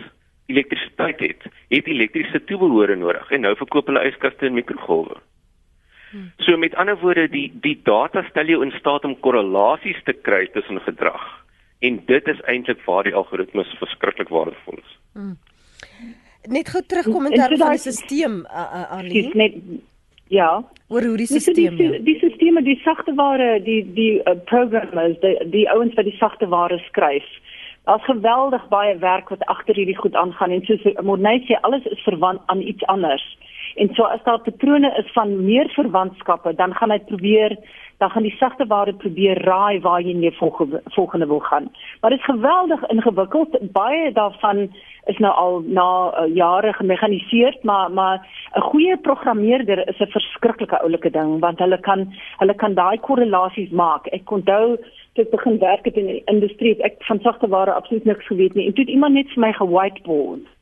elektrisiteit 0.46 1.20
het, 1.20 1.46
het 1.68 1.86
elektriese 1.86 2.44
toebehore 2.44 2.96
nodig 2.96 3.30
en 3.30 3.40
nou 3.40 3.54
verkoop 3.56 3.86
hulle 3.90 4.04
yskaste 4.08 4.46
en 4.46 4.54
mikrogolwe. 4.58 5.16
So 6.44 6.56
met 6.56 6.74
ander 6.74 6.98
woorde 7.00 7.28
die 7.28 7.48
die 7.62 7.80
data 7.82 8.22
stel 8.30 8.52
jou 8.52 8.62
in 8.64 8.72
staat 8.78 9.04
om 9.04 9.18
korrelasies 9.20 10.02
te 10.04 10.12
kry 10.12 10.46
tussen 10.52 10.80
gedrag. 10.80 11.24
En 11.78 12.02
dit 12.06 12.28
is 12.28 12.40
eintlik 12.40 12.84
waar 12.84 13.04
die 13.04 13.14
algoritmes 13.14 13.74
verskriklik 13.80 14.28
waardevol 14.28 14.78
is. 14.78 14.96
Hmm. 15.12 15.36
Net 16.48 16.68
gou 16.68 16.82
terugkom 16.82 17.26
in 17.26 17.32
terme 17.32 17.56
van 17.56 17.74
die 17.74 17.78
stelsel 17.78 18.46
Arlie. 18.46 19.30
Net 19.34 19.54
ja, 20.28 20.50
oor 20.88 21.02
hoe 21.02 21.16
die 21.16 21.26
stelsel 21.26 21.54
die, 21.54 21.70
die 22.06 22.16
stelsels 22.18 22.64
die 22.64 22.80
sagte 22.84 23.14
ware 23.14 23.60
die 23.62 23.82
die 23.94 24.20
uh, 24.22 24.36
programmers 24.50 25.18
die 25.20 25.36
die 25.50 25.66
ouens 25.70 25.94
wat 25.94 26.08
die 26.08 26.16
sagte 26.20 26.48
ware 26.48 26.78
skryf. 26.88 27.26
Daar's 27.86 28.04
geweldig 28.04 28.64
baie 28.68 28.96
werk 28.98 29.28
wat 29.30 29.44
agter 29.46 29.74
hierdie 29.78 29.98
goed 29.98 30.14
aangaan 30.14 30.50
en 30.50 30.64
soos 30.66 30.86
Morney 31.02 31.42
sê 31.46 31.58
alles 31.62 31.84
is 31.86 32.02
verwant 32.02 32.42
aan 32.46 32.60
iets 32.60 32.86
anders. 32.90 33.26
En 33.76 33.88
so 33.94 34.02
as 34.02 34.22
daar 34.24 34.40
patrone 34.40 34.94
is 34.98 35.12
van 35.12 35.44
meer 35.44 35.68
verwantskappe, 35.68 36.54
dan 36.54 36.74
gaan 36.74 36.90
hy 36.90 36.98
probeer, 36.98 37.56
dan 38.00 38.10
gaan 38.10 38.24
die 38.24 38.36
sagte 38.38 38.66
ware 38.66 38.94
probeer 38.94 39.42
raai 39.44 39.80
waar 39.84 40.00
jy 40.00 40.14
nie 40.16 40.32
volgende, 40.38 40.80
volgende 40.96 41.26
wil 41.26 41.42
gaan. 41.44 41.68
Maar 42.00 42.10
dit 42.10 42.18
is 42.18 42.24
geweldig 42.24 42.86
ingewikkeld. 42.88 43.58
Baie 43.72 44.12
daarvan 44.12 44.68
is 45.12 45.18
nou 45.18 45.32
al 45.34 45.60
na 45.66 45.88
uh, 46.08 46.34
jare 46.34 46.72
gemekaniseer, 46.72 47.58
maar 47.62 47.92
maar 47.92 48.26
'n 48.56 48.60
goeie 48.60 48.96
programmeerder 48.96 49.88
is 49.88 50.00
'n 50.00 50.10
verskriklike 50.16 50.80
oulike 50.80 51.10
ding 51.10 51.40
want 51.40 51.58
hulle 51.58 51.80
kan 51.80 52.12
hulle 52.38 52.54
kan 52.54 52.74
daai 52.74 52.98
korrelasies 52.98 53.70
maak. 53.70 54.06
Ek 54.06 54.30
onthou 54.30 54.76
toe 55.12 55.24
ek 55.24 55.30
begin 55.30 55.58
werk 55.58 55.84
het 55.84 55.96
in 55.96 56.06
die 56.06 56.22
industrie, 56.24 56.82
ek 56.82 56.96
van 56.98 57.20
sagte 57.20 57.48
ware 57.48 57.72
absoluut 57.72 58.04
niks 58.04 58.26
geweet 58.26 58.54
nie. 58.54 58.66
En 58.66 58.72
toe 58.72 58.84
het 58.84 58.92
iemand 58.92 59.14
net 59.14 59.28
vir 59.34 59.40
my 59.40 59.52
ge-whiteboard. 59.52 60.55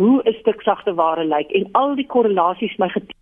Hoe 0.00 0.20
'n 0.24 0.36
stuk 0.40 0.62
sagte 0.62 0.94
ware 0.94 1.24
lyk 1.24 1.50
en 1.50 1.68
al 1.72 1.94
die 1.94 2.06
korrelasies 2.06 2.76
my 2.76 2.88
geteken. 2.88 3.18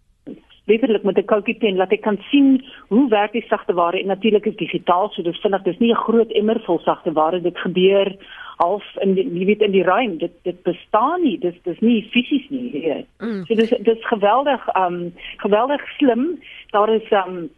Letterlik 0.68 1.02
met 1.02 1.18
'n 1.18 1.24
koutjie 1.24 1.58
pen 1.58 1.76
laat 1.76 1.92
ek 1.92 2.02
kan 2.02 2.18
sien 2.30 2.64
hoe 2.88 3.08
werk 3.08 3.32
die 3.32 3.44
sagte 3.48 3.74
ware 3.74 4.00
en 4.00 4.06
natuurlik 4.06 4.46
is 4.46 4.56
digitaal, 4.56 5.08
so 5.10 5.22
dis 5.22 5.40
vinnig, 5.40 5.62
dis 5.62 5.78
nie 5.78 5.90
'n 5.90 6.04
groot 6.06 6.30
emmer 6.32 6.60
vol 6.66 6.78
sagte 6.78 7.12
ware 7.12 7.40
dit 7.40 7.58
gebeur 7.58 8.16
half 8.58 8.84
in 9.00 9.14
die 9.14 9.24
jy 9.24 9.46
weet 9.46 9.62
in 9.62 9.72
die 9.72 9.84
ruim 9.86 10.18
dit 10.18 10.32
dit 10.42 10.62
bestaan 10.66 11.22
nie 11.22 11.38
dis 11.38 11.54
dis 11.64 11.80
nie 11.80 12.02
fisies 12.12 12.48
nie 12.50 12.70
weet. 12.72 13.06
Mm. 13.18 13.44
so 13.46 13.54
dis 13.54 13.70
dis 13.70 14.06
geweldig 14.10 14.68
um 14.76 15.12
geweldig 15.36 15.82
slim 15.98 16.38
daar 16.70 16.90
is 16.94 17.10
um 17.10 17.48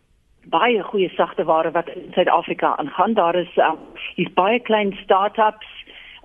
baie 0.48 0.82
goeie 0.82 1.10
sagte 1.16 1.44
ware 1.44 1.70
wat 1.70 1.88
in 1.88 2.12
Suid-Afrika 2.14 2.76
aangaan. 2.76 3.14
Daar 3.14 3.34
is 3.34 3.56
um, 3.56 3.76
hier's 4.16 4.32
baie 4.34 4.60
klein 4.60 4.92
start-ups, 5.02 5.68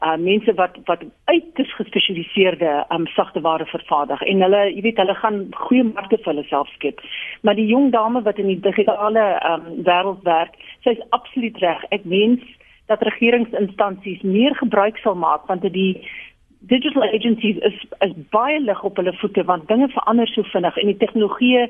uh 0.03 0.17
mense 0.17 0.53
wat 0.53 0.75
wat 0.85 1.03
uiters 1.25 1.75
gespesialiseerde 1.75 2.85
um 2.89 3.07
sagte 3.07 3.41
ware 3.41 3.65
vervaardig 3.65 4.21
en 4.21 4.41
hulle, 4.41 4.61
jy 4.75 4.81
weet, 4.81 4.97
hulle 4.97 5.15
gaan 5.15 5.39
goeie 5.67 5.83
markte 5.83 6.17
vir 6.17 6.33
hulle 6.33 6.47
self 6.49 6.67
skep. 6.75 6.99
Maar 7.41 7.55
die 7.55 7.67
jong 7.67 7.91
dame 7.91 8.21
wat 8.21 8.37
in 8.37 8.47
die 8.47 8.59
digitale 8.59 9.25
um 9.53 9.83
wêreld 9.87 10.23
werk, 10.23 10.59
sy 10.83 10.97
is 10.97 11.07
absoluut 11.09 11.57
reg. 11.63 11.83
Ek 11.91 12.03
wens 12.03 12.43
dat 12.91 13.01
regeringsinstansies 13.01 14.21
meer 14.21 14.55
gebruik 14.55 14.97
sal 14.97 15.15
maak 15.15 15.47
want 15.47 15.61
dit 15.61 16.01
digital 16.67 17.03
agencies 17.03 17.57
is 17.57 17.77
is 17.99 18.13
baie 18.29 18.59
lig 18.59 18.83
op 18.83 18.97
hulle 18.97 19.13
voete 19.21 19.43
want 19.43 19.67
dinge 19.67 19.87
verander 19.93 20.27
so 20.27 20.43
vinnig 20.53 20.77
en 20.81 20.91
die 20.91 20.97
tegnologie 21.03 21.65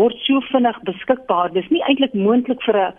word 0.00 0.16
so 0.26 0.40
vinnig 0.50 0.78
beskikbaar. 0.88 1.52
Dis 1.54 1.70
nie 1.70 1.82
eintlik 1.86 2.14
moontlik 2.14 2.62
vir 2.66 2.78
'n 2.82 2.92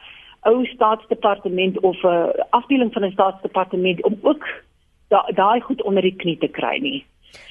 ou 0.51 0.65
staatsdepartement 0.65 1.79
of 1.79 1.97
'n 2.03 2.31
afdeling 2.59 2.93
van 2.93 3.05
'n 3.05 3.11
staatsdepartement 3.11 4.03
om 4.03 4.17
ook 4.21 4.45
daai 5.11 5.33
da 5.35 5.53
goed 5.67 5.83
onder 5.83 6.05
die 6.07 6.15
knie 6.15 6.37
te 6.41 6.47
kry 6.47 6.77
nie. 6.83 7.01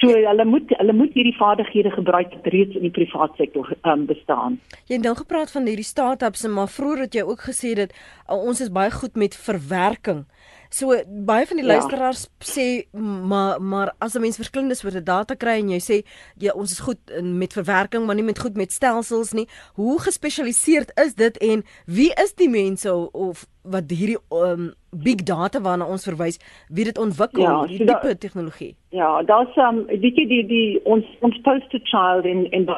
So 0.01 0.13
hulle 0.13 0.45
moet 0.45 0.73
hulle 0.77 0.93
moet 0.97 1.15
hierdie 1.17 1.37
vaardighede 1.37 1.91
gebruik 1.95 2.33
wat 2.35 2.49
reeds 2.55 2.77
in 2.77 2.85
die 2.85 2.93
privaat 2.93 3.37
sektor 3.41 3.69
um, 3.89 4.05
bestaan. 4.09 4.59
Jy 4.89 4.99
het 4.99 5.07
nou 5.07 5.15
gepraat 5.17 5.53
van 5.53 5.69
hierdie 5.69 5.87
start-ups 5.89 6.45
en 6.49 6.55
maar 6.57 6.69
vroeër 6.73 7.07
het 7.07 7.17
jy 7.17 7.25
ook 7.29 7.47
gesê 7.49 7.73
dat 7.79 7.95
uh, 7.95 8.37
ons 8.37 8.61
is 8.61 8.73
baie 8.73 8.93
goed 8.93 9.17
met 9.17 9.37
verwerking. 9.37 10.27
So 10.71 10.95
baie 11.27 11.47
van 11.47 11.59
die 11.59 11.67
ja. 11.67 11.73
luisteraars 11.73 12.29
sê 12.47 12.67
maar 12.95 13.61
maar 13.63 13.93
as 13.99 14.15
'n 14.15 14.21
mens 14.21 14.37
verskillende 14.37 14.75
soorte 14.75 15.03
data 15.03 15.35
kry 15.35 15.59
en 15.59 15.69
jy 15.69 15.81
sê 15.81 15.97
ja 16.39 16.53
ons 16.53 16.71
is 16.71 16.79
goed 16.79 17.01
met 17.23 17.53
verwerking 17.53 18.07
maar 18.07 18.15
nie 18.15 18.25
met 18.25 18.39
goed 18.39 18.57
met 18.57 18.73
stelsels 18.73 19.33
nie. 19.33 19.49
Hoe 19.75 20.01
gespesialiseerd 20.01 20.93
is 21.05 21.15
dit 21.15 21.37
en 21.39 21.65
wie 21.87 22.13
is 22.15 22.35
die 22.35 22.49
mense 22.49 23.11
of 23.13 23.47
wat 23.63 23.91
hierdie 23.91 24.19
um, 24.31 24.73
big 24.91 25.23
data 25.23 25.61
waarna 25.61 25.85
ons 25.85 26.05
verwys, 26.05 26.39
wie 26.69 26.85
dit 26.85 26.99
ontwikkel, 26.99 27.43
ja, 27.43 27.67
die 27.67 27.77
so 27.77 27.85
tipe 27.85 28.09
da, 28.09 28.15
tegnologie? 28.15 28.77
Ja, 28.89 29.23
daar's 29.23 29.57
um 29.57 29.87
weet 29.87 30.17
jy 30.17 30.27
die 30.27 30.47
die 30.47 30.81
ons 30.85 31.05
ons 31.21 31.41
poster 31.43 31.81
child 31.83 32.25
in 32.25 32.47
in 32.51 32.69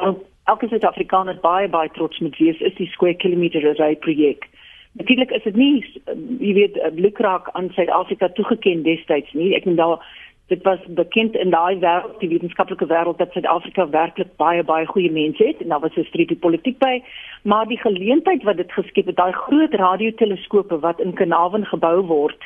elke 0.43 0.67
Suid-Afrikaner 0.67 1.39
baie 1.41 1.69
baie 1.69 1.89
trots 1.93 2.19
met 2.19 2.37
wie 2.37 2.51
is 2.51 2.75
die 2.75 2.89
square 2.91 3.15
kilometer 3.15 3.69
array 3.69 3.95
projek. 3.95 4.49
Natuurlik 4.93 5.31
is 5.31 5.43
dit 5.43 5.55
nie 5.55 6.01
jy 6.39 6.53
weet 6.53 6.77
lukraak 6.95 7.49
aan 7.53 7.71
Suid-Afrika 7.73 8.29
toegeken 8.29 8.83
destyds 8.83 9.33
nie. 9.33 9.55
Ek 9.55 9.65
meen 9.65 9.79
daar 9.79 10.03
dit 10.47 10.63
was 10.63 10.79
bekend 10.87 11.35
in 11.35 11.49
daai 11.49 11.79
wêreld, 11.79 12.19
die 12.19 12.29
wetenskaplike 12.29 12.85
wêreld 12.85 13.17
dat 13.17 13.31
Suid-Afrika 13.31 13.87
werklik 13.89 14.35
baie 14.37 14.63
baie 14.63 14.85
goeie 14.85 15.11
mense 15.11 15.45
het 15.45 15.61
en 15.63 15.71
daar 15.73 15.79
was 15.79 15.95
'n 15.97 16.05
streepie 16.09 16.37
politiek 16.37 16.77
by, 16.77 17.01
maar 17.43 17.65
die 17.67 17.79
geleentheid 17.79 18.43
wat 18.43 18.57
dit 18.57 18.71
geskep 18.71 19.05
het, 19.05 19.15
daai 19.15 19.31
groot 19.31 19.73
radioteleskope 19.73 20.79
wat 20.79 20.99
in 20.99 21.13
Kanaven 21.13 21.65
gebou 21.65 22.01
word, 22.01 22.41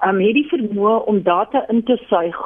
ehm 0.00 0.14
um, 0.14 0.20
het 0.26 0.34
die 0.34 0.48
vermoë 0.52 1.04
om 1.04 1.22
data 1.22 1.64
in 1.68 1.82
te 1.82 1.96
suig 2.08 2.38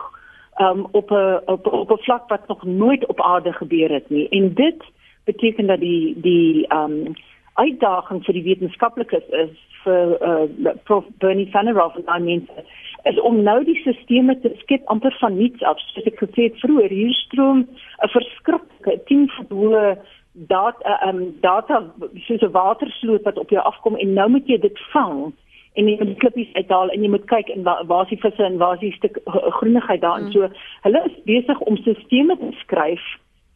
um, 0.61 0.87
op 0.93 1.11
'n 1.11 1.41
op, 1.47 1.67
op 1.67 1.91
'n 1.91 2.03
vlak 2.03 2.29
wat 2.29 2.49
nog 2.49 2.65
nooit 2.65 3.07
op 3.07 3.21
aarde 3.21 3.53
gebeur 3.53 3.91
het 3.91 4.11
nie. 4.11 4.29
En 4.29 4.55
dit 4.55 4.85
beteken 5.25 5.67
dat 5.67 5.81
die 5.81 6.21
die 6.21 6.67
ehm 6.67 6.91
um, 6.91 7.15
uitdaging 7.55 8.25
vir 8.25 8.39
die 8.39 8.47
wetenskaplikes 8.47 9.29
is 9.45 9.53
vir 9.85 10.17
uh, 10.23 10.75
Prof 10.85 11.05
Bernie 11.19 11.51
Fanneroff 11.53 11.97
en 11.97 12.07
daai 12.07 12.21
mense 12.21 12.65
is 13.11 13.19
om 13.21 13.43
nou 13.43 13.59
die 13.67 13.79
sisteme 13.83 14.37
te 14.41 14.53
skep 14.61 14.87
amper 14.87 15.15
van 15.21 15.37
niets 15.37 15.63
af. 15.67 15.81
Soos 15.91 16.07
ek 16.07 16.21
gesê 16.23 16.49
het 16.49 16.61
vroeër, 16.63 16.93
hier 16.95 17.15
stroom 17.25 17.65
'n 17.67 18.13
verskriklike 18.15 18.99
10 19.11 19.29
verhoë 19.37 19.97
data 20.33 20.99
um, 21.09 21.35
data 21.41 21.83
soos 22.27 22.43
'n 22.43 22.53
watersloot 22.53 23.23
wat 23.23 23.39
op 23.39 23.51
jou 23.51 23.63
afkom 23.63 23.97
en 23.97 24.13
nou 24.13 24.29
moet 24.29 24.47
jy 24.47 24.59
dit 24.59 24.79
vang 24.93 25.33
en 25.75 25.89
jy 25.89 25.97
moet 25.99 26.19
klippies 26.19 26.55
uithaal 26.55 26.91
en 26.91 27.03
jy 27.03 27.09
moet 27.09 27.27
kyk 27.27 27.49
en 27.49 27.63
waar, 27.63 27.85
waar 27.87 28.03
is 28.03 28.09
die 28.09 28.21
visse 28.21 28.45
en 28.45 28.59
waar 28.59 28.75
is 28.75 28.81
die 28.81 28.93
stuk 28.93 29.19
groenigheid 29.59 30.01
daar 30.01 30.19
en 30.19 30.25
mm. 30.25 30.33
so. 30.33 30.49
Hulle 30.83 31.05
is 31.05 31.23
besig 31.25 31.61
om 31.61 31.77
sisteme 31.77 32.37
te 32.37 32.51
skryf 32.61 33.05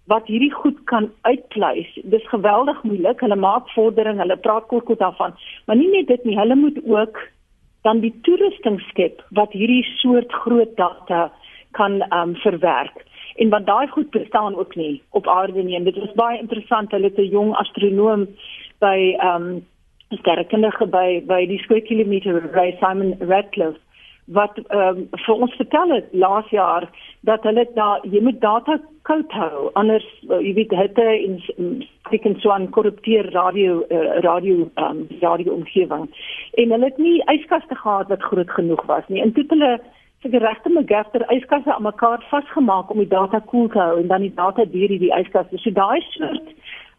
wat 0.07 0.27
hierdie 0.31 0.53
goed 0.53 0.79
kan 0.85 1.11
uitpleis. 1.23 1.89
Dis 2.05 2.29
geweldig 2.31 2.83
moeilik. 2.83 3.21
Hulle 3.21 3.37
maak 3.37 3.71
vordering, 3.75 4.21
hulle 4.23 4.37
praat 4.37 4.67
kort 4.71 4.99
daarvan. 4.99 5.35
Maar 5.67 5.77
nie 5.77 5.91
net 5.91 6.07
dit 6.07 6.25
nie, 6.25 6.39
hulle 6.39 6.55
moet 6.55 6.79
ook 6.85 7.19
dan 7.87 8.01
die 8.03 8.15
toerusting 8.27 8.81
skep 8.89 9.23
wat 9.39 9.53
hierdie 9.55 9.85
soort 9.99 10.33
groot 10.43 10.77
data 10.77 11.31
kan 11.79 12.01
um 12.15 12.35
verwerk. 12.43 13.05
En 13.37 13.51
want 13.53 13.67
daai 13.67 13.87
goed 13.89 14.11
bestaan 14.11 14.57
ook 14.57 14.75
nie 14.75 15.03
op 15.11 15.29
aarde 15.29 15.63
nie. 15.63 15.77
En 15.77 15.85
dit 15.85 15.97
is 15.97 16.15
baie 16.19 16.39
interessant. 16.39 16.91
Hulle 16.91 17.11
het 17.11 17.19
'n 17.19 17.31
jong 17.31 17.55
astronoom 17.55 18.27
by 18.79 19.17
um 19.23 19.67
sterrekundige 20.11 20.87
by 20.87 21.23
by 21.27 21.47
die 21.47 21.59
Square 21.59 21.83
Kilometer 21.83 22.43
Array 22.43 22.77
Simon 22.81 23.17
Radcliffe 23.19 23.81
wat 24.27 24.59
ehm 24.59 24.97
um, 24.97 25.09
vir 25.25 25.35
ons 25.35 25.55
vertel 25.55 25.91
het 25.95 26.07
laas 26.13 26.49
jaar 26.51 26.89
dat 27.21 27.43
hulle 27.43 27.67
da 27.75 27.99
jy 28.03 28.21
moet 28.23 28.41
data 28.41 28.79
koud 29.03 29.33
hou 29.33 29.71
anders 29.79 30.07
uh, 30.29 30.41
jy 30.43 30.55
weet 30.55 30.75
hitte 30.75 31.05
en 31.05 31.37
ek 32.11 32.23
kan 32.23 32.35
so 32.43 32.51
'n 32.51 32.71
korrupteer 32.71 33.31
radio 33.33 33.85
uh, 33.91 34.19
radio 34.27 34.69
ehm 34.75 34.91
um, 34.91 35.07
radio 35.21 35.53
omgewing. 35.53 36.09
En 36.55 36.71
hulle 36.71 36.85
het 36.85 36.99
nie 36.99 37.23
yskaste 37.35 37.75
gehad 37.75 38.09
wat 38.09 38.23
groot 38.23 38.51
genoeg 38.51 38.83
was 38.87 39.07
nie. 39.09 39.23
En 39.23 39.33
toe 39.33 39.45
hulle 39.49 39.81
se 40.23 40.29
geregte 40.29 40.69
megafter 40.69 41.23
yskaste 41.31 41.75
aan 41.75 41.83
mekaar 41.83 42.25
vasgemaak 42.29 42.91
om 42.91 42.99
die 42.99 43.09
data 43.09 43.39
koel 43.39 43.69
te 43.69 43.79
hou 43.79 44.01
en 44.01 44.07
dan 44.07 44.21
die 44.21 44.35
data 44.35 44.65
deur 44.65 44.89
die 44.89 45.15
yskaste. 45.21 45.59
So 45.59 45.71
daai 45.71 46.01
soort 46.01 46.49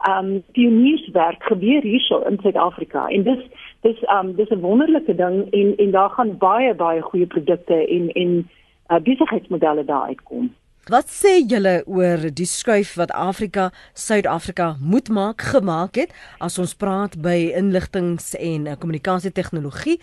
ehm 0.07 0.25
um, 0.25 0.43
pionierswerk 0.51 1.43
gebeur 1.43 1.81
hierso 1.81 2.23
in 2.29 2.39
Suid-Afrika. 2.41 3.07
En 3.07 3.23
dis 3.23 3.43
dis 3.81 3.99
um 4.09 4.35
dis 4.35 4.49
'n 4.49 4.59
wonderlike 4.61 5.15
ding 5.15 5.53
en 5.53 5.75
en 5.77 5.91
daar 5.91 6.09
gaan 6.09 6.37
baie 6.37 6.73
baie 6.73 7.01
goeie 7.01 7.25
produkte 7.25 7.87
en 7.87 8.09
en 8.11 8.49
uh, 8.89 8.99
besigheidsmodelle 8.99 9.85
daar 9.85 10.07
uitkom. 10.07 10.53
Wat 10.87 11.09
sê 11.11 11.43
julle 11.43 11.83
oor 11.85 12.29
die 12.31 12.45
skuif 12.45 12.95
wat 12.95 13.11
Afrika 13.11 13.71
Suid-Afrika 13.93 14.77
moet 14.79 15.09
maak 15.09 15.41
gemaak 15.41 15.95
het 15.95 16.13
as 16.39 16.55
ons 16.59 16.75
praat 16.75 17.17
by 17.21 17.51
inligtings 17.55 18.35
en 18.39 18.67
uh, 18.67 18.75
kommunikasie 18.79 19.31
tegnologie? 19.31 19.99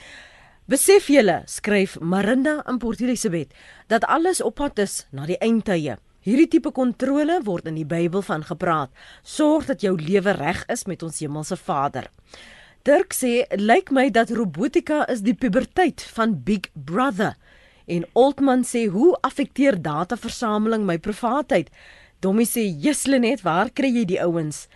Besef 0.69 1.09
julle, 1.13 1.43
skryf 1.45 1.99
Marinda 2.01 2.63
in 2.69 2.79
Port 2.79 3.01
Elizabeth, 3.01 3.53
dat 3.87 4.05
alles 4.05 4.43
op 4.43 4.55
pad 4.55 4.79
is 4.79 5.07
na 5.13 5.27
die 5.29 5.37
eindtye. 5.41 5.97
Hierdie 6.25 6.49
tipe 6.49 6.71
kontrole 6.73 7.43
word 7.45 7.67
in 7.69 7.77
die 7.77 7.85
Bybel 7.85 8.23
van 8.25 8.45
gepraat. 8.49 8.89
Sorg 9.21 9.67
dat 9.69 9.85
jou 9.85 9.93
lewe 10.01 10.33
reg 10.33 10.63
is 10.73 10.87
met 10.89 11.03
ons 11.05 11.21
hemelse 11.21 11.57
Vader. 11.61 12.09
Dirk 12.85 13.15
sê 13.17 13.47
lyk 13.57 13.89
my 13.97 14.11
dat 14.13 14.29
robotika 14.37 15.07
is 15.09 15.23
die 15.25 15.33
puberteit 15.33 16.03
van 16.13 16.35
Big 16.45 16.67
Brother. 16.77 17.33
En 17.89 18.05
Altman 18.13 18.61
sê 18.69 18.83
hoe 18.93 19.15
affekteer 19.25 19.79
dataversameling 19.81 20.85
my 20.85 20.99
privaatheid? 21.01 21.71
Dommie 22.21 22.45
sê 22.45 22.67
Jeslinet, 22.69 23.41
waar 23.41 23.73
kry 23.73 23.89
jy 23.89 24.05
die 24.11 24.21
ouens? 24.21 24.67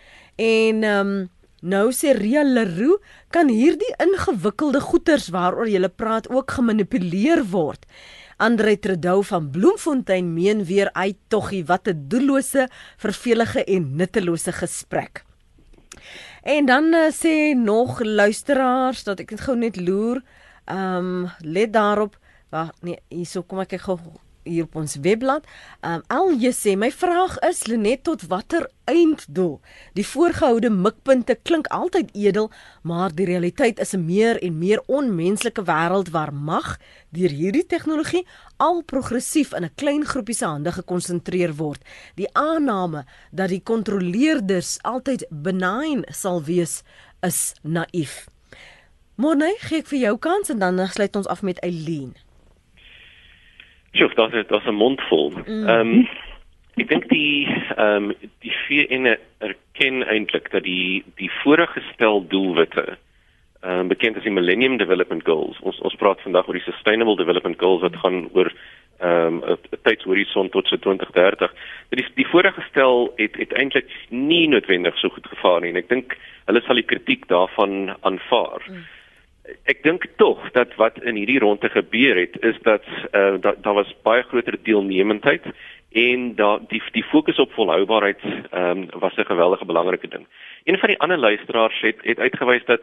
En 0.41 0.81
ehm 0.81 1.11
um, 1.19 1.29
Nou 1.59 1.89
sê 1.91 2.13
Ria 2.15 2.39
Leroux, 2.47 3.03
kan 3.35 3.49
hierdie 3.51 3.91
ingewikkelde 3.99 4.79
goeters 4.79 5.27
waaroor 5.35 5.67
jy 5.67 5.89
praat 5.91 6.29
ook 6.31 6.55
gemanipuleer 6.55 7.43
word. 7.51 7.83
Andre 8.39 8.77
Trudeau 8.79 9.23
van 9.27 9.51
Bloemfontein 9.51 10.33
meen 10.33 10.63
weer 10.63 10.89
uit 10.93 11.17
toggie 11.27 11.65
wat 11.65 11.87
'n 11.87 12.07
doellose, 12.07 12.69
vervelige 12.97 13.63
en 13.65 13.95
nuttelose 13.97 14.51
gesprek. 14.51 15.28
En 16.49 16.65
dan 16.65 16.93
uh, 16.93 17.11
sê 17.13 17.53
nog 17.53 17.99
luisteraars 18.01 19.03
dat 19.03 19.19
ek 19.21 19.35
dit 19.35 19.41
gou 19.45 19.53
net 19.57 19.75
loer. 19.77 20.23
Ehm 20.65 21.25
um, 21.25 21.27
let 21.45 21.73
daarop. 21.73 22.17
Wag, 22.49 22.71
nee, 22.81 22.97
hierso 23.13 23.43
kom 23.45 23.61
ek 23.61 23.77
gou 23.83 23.99
hier 24.49 24.65
op 24.67 24.75
ons 24.81 24.97
webblad. 25.03 25.45
Ehm 25.81 25.99
um, 25.99 26.03
al 26.07 26.33
jy 26.41 26.51
sê 26.55 26.75
my 26.77 26.89
vraag 26.91 27.37
is 27.47 27.67
Lenet 27.67 28.03
tot 28.03 28.25
watter 28.31 28.67
einddoel? 28.89 29.59
Die 29.93 30.05
voorgehoude 30.05 30.69
mikpunte 30.69 31.37
klink 31.43 31.67
altyd 31.73 32.09
edel, 32.13 32.49
maar 32.81 33.13
die 33.15 33.25
realiteit 33.29 33.79
is 33.79 33.93
'n 33.93 34.05
meer 34.05 34.41
en 34.41 34.57
meer 34.57 34.81
onmenslike 34.87 35.63
wêreld 35.63 36.09
waar 36.09 36.33
mag 36.33 36.77
deur 37.09 37.29
hierdie 37.29 37.65
tegnologie 37.65 38.25
al 38.57 38.81
progressief 38.83 39.53
in 39.53 39.63
'n 39.63 39.75
klein 39.75 40.05
groepie 40.05 40.35
se 40.35 40.45
hande 40.45 40.71
gekonsentreer 40.71 41.55
word. 41.55 41.81
Die 42.15 42.29
aanname 42.33 43.05
dat 43.31 43.49
die 43.49 43.63
kontroleerders 43.63 44.77
altyd 44.81 45.25
benign 45.29 46.03
sal 46.11 46.43
wees 46.43 46.83
is 47.21 47.53
naïef. 47.63 48.27
Môre 49.19 49.51
gee 49.59 49.81
ek 49.81 49.89
vir 49.91 49.99
jou 49.99 50.17
kans 50.17 50.49
en 50.49 50.59
dan 50.59 50.79
sluit 50.87 51.15
ons 51.19 51.27
af 51.27 51.41
met 51.43 51.59
Eileen. 51.59 52.15
Sjoe, 53.91 54.11
dat 54.15 54.33
is 54.33 54.47
dat 54.47 54.61
is 54.61 54.67
'n 54.67 54.73
mond 54.73 55.01
vol. 55.01 55.29
Mm. 55.29 55.67
Ehm 55.67 55.87
mm. 55.87 55.93
um, 55.93 56.07
ek 56.75 56.87
dink 56.87 57.09
die 57.09 57.47
ehm 57.75 58.09
um, 58.09 58.13
die 58.39 58.55
VN 58.65 59.17
erken 59.37 60.07
eintlik 60.07 60.51
dat 60.51 60.63
die 60.63 61.03
die 61.15 61.31
voorgestel 61.43 62.27
doelwitte 62.27 62.97
ehm 63.61 63.79
um, 63.79 63.87
bekend 63.87 64.17
as 64.17 64.23
die 64.23 64.31
Millennium 64.31 64.77
Development 64.77 65.25
Goals. 65.25 65.59
Ons 65.59 65.79
ons 65.79 65.95
praat 65.95 66.21
vandag 66.21 66.47
oor 66.47 66.53
die 66.53 66.71
Sustainable 66.71 67.15
Development 67.15 67.59
Goals 67.59 67.81
wat 67.81 67.95
gaan 67.95 68.29
oor 68.33 68.53
ehm 68.99 69.41
um, 69.43 69.57
'n 69.71 69.81
tydshorison 69.81 70.49
tot 70.49 70.67
so 70.67 70.77
2030. 70.77 71.53
Die 71.89 72.05
die 72.15 72.27
voorgestel 72.27 73.13
het 73.15 73.35
het 73.35 73.53
eintlik 73.53 73.89
nie 74.09 74.47
noodwendig 74.47 74.97
so 74.97 75.09
goed 75.09 75.27
gevaar 75.27 75.61
nie 75.61 75.69
en 75.69 75.81
ek 75.83 75.89
dink 75.89 76.17
hulle 76.45 76.61
sal 76.61 76.75
die 76.75 76.89
kritiek 76.93 77.27
daarvan 77.27 77.95
aanvaar. 78.01 78.63
Mm 78.69 78.85
ek 79.63 79.83
dink 79.83 80.05
tog 80.17 80.51
dat 80.51 80.75
wat 80.75 80.97
in 81.03 81.15
hierdie 81.15 81.39
ronde 81.39 81.69
gebeur 81.69 82.17
het 82.19 82.37
is 82.41 82.57
dat 82.63 82.85
uh, 83.11 83.35
daar 83.41 83.55
da 83.61 83.73
was 83.73 83.95
baie 84.03 84.23
groter 84.23 84.57
deelnemendheid 84.63 85.45
en 85.91 86.35
daar 86.35 86.59
die 86.67 86.81
die 86.91 87.03
fokus 87.03 87.39
op 87.39 87.53
volhoubaarheid 87.53 88.21
um, 88.53 88.85
was 88.99 89.15
'n 89.15 89.25
geweldige 89.25 89.65
belangrike 89.65 90.07
ding. 90.07 90.27
Een 90.63 90.77
van 90.77 90.89
die 90.89 90.99
ander 90.99 91.17
luisteraars 91.17 91.81
het 91.81 91.97
het 92.01 92.19
uitgewys 92.19 92.65
dat 92.65 92.81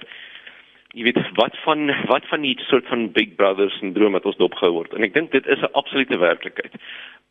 jy 0.94 1.02
weet 1.02 1.20
wat 1.34 1.56
van 1.64 2.06
wat 2.06 2.26
van 2.26 2.40
die 2.40 2.58
soort 2.60 2.86
van 2.86 3.12
big 3.12 3.34
brother 3.34 3.70
syndroom 3.70 4.12
wat 4.12 4.24
ons 4.24 4.36
dopgehou 4.36 4.72
word 4.72 4.94
en 4.94 5.02
ek 5.02 5.14
dink 5.14 5.30
dit 5.32 5.46
is 5.46 5.60
'n 5.60 5.72
absolute 5.72 6.18
werklikheid. 6.18 6.72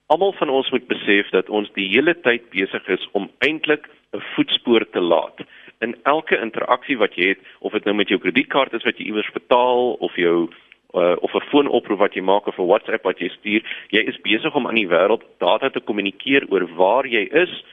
Almal 0.07 0.33
van 0.33 0.49
ons 0.49 0.69
moet 0.69 0.88
besef 0.88 1.29
dat 1.29 1.49
ons 1.49 1.71
die 1.73 1.88
hele 1.89 2.19
tyd 2.21 2.49
besig 2.49 2.88
is 2.88 3.07
om 3.11 3.31
eintlik 3.39 3.89
'n 4.13 4.21
voetspoor 4.36 4.89
te 4.89 4.99
laat 4.99 5.41
in 5.80 5.95
elke 6.03 6.38
interaksie 6.39 6.97
wat 6.97 7.15
jy 7.15 7.28
het 7.34 7.39
of 7.59 7.71
dit 7.71 7.84
nou 7.86 7.95
met 7.95 8.07
jou 8.07 8.19
kredietkaart 8.19 8.73
is 8.73 8.84
wat 8.84 8.97
jy 8.97 9.05
iewers 9.05 9.32
betaal 9.34 9.93
of 9.99 10.15
jou 10.15 10.49
uh, 10.95 11.15
of 11.19 11.34
'n 11.34 11.47
foonoproep 11.51 11.99
wat 11.99 12.13
jy 12.13 12.21
maak 12.21 12.47
of 12.47 12.57
'n 12.57 12.67
WhatsApp 12.67 13.03
wat 13.03 13.19
jy 13.19 13.30
stuur, 13.30 13.61
jy 13.89 14.01
is 14.01 14.21
besig 14.21 14.55
om 14.55 14.67
aan 14.67 14.80
die 14.80 14.88
wêreld 14.88 15.23
data 15.38 15.69
te 15.69 15.80
kommunikeer 15.80 16.45
oor 16.49 16.67
waar 16.76 17.05
jy 17.07 17.28
is. 17.32 17.63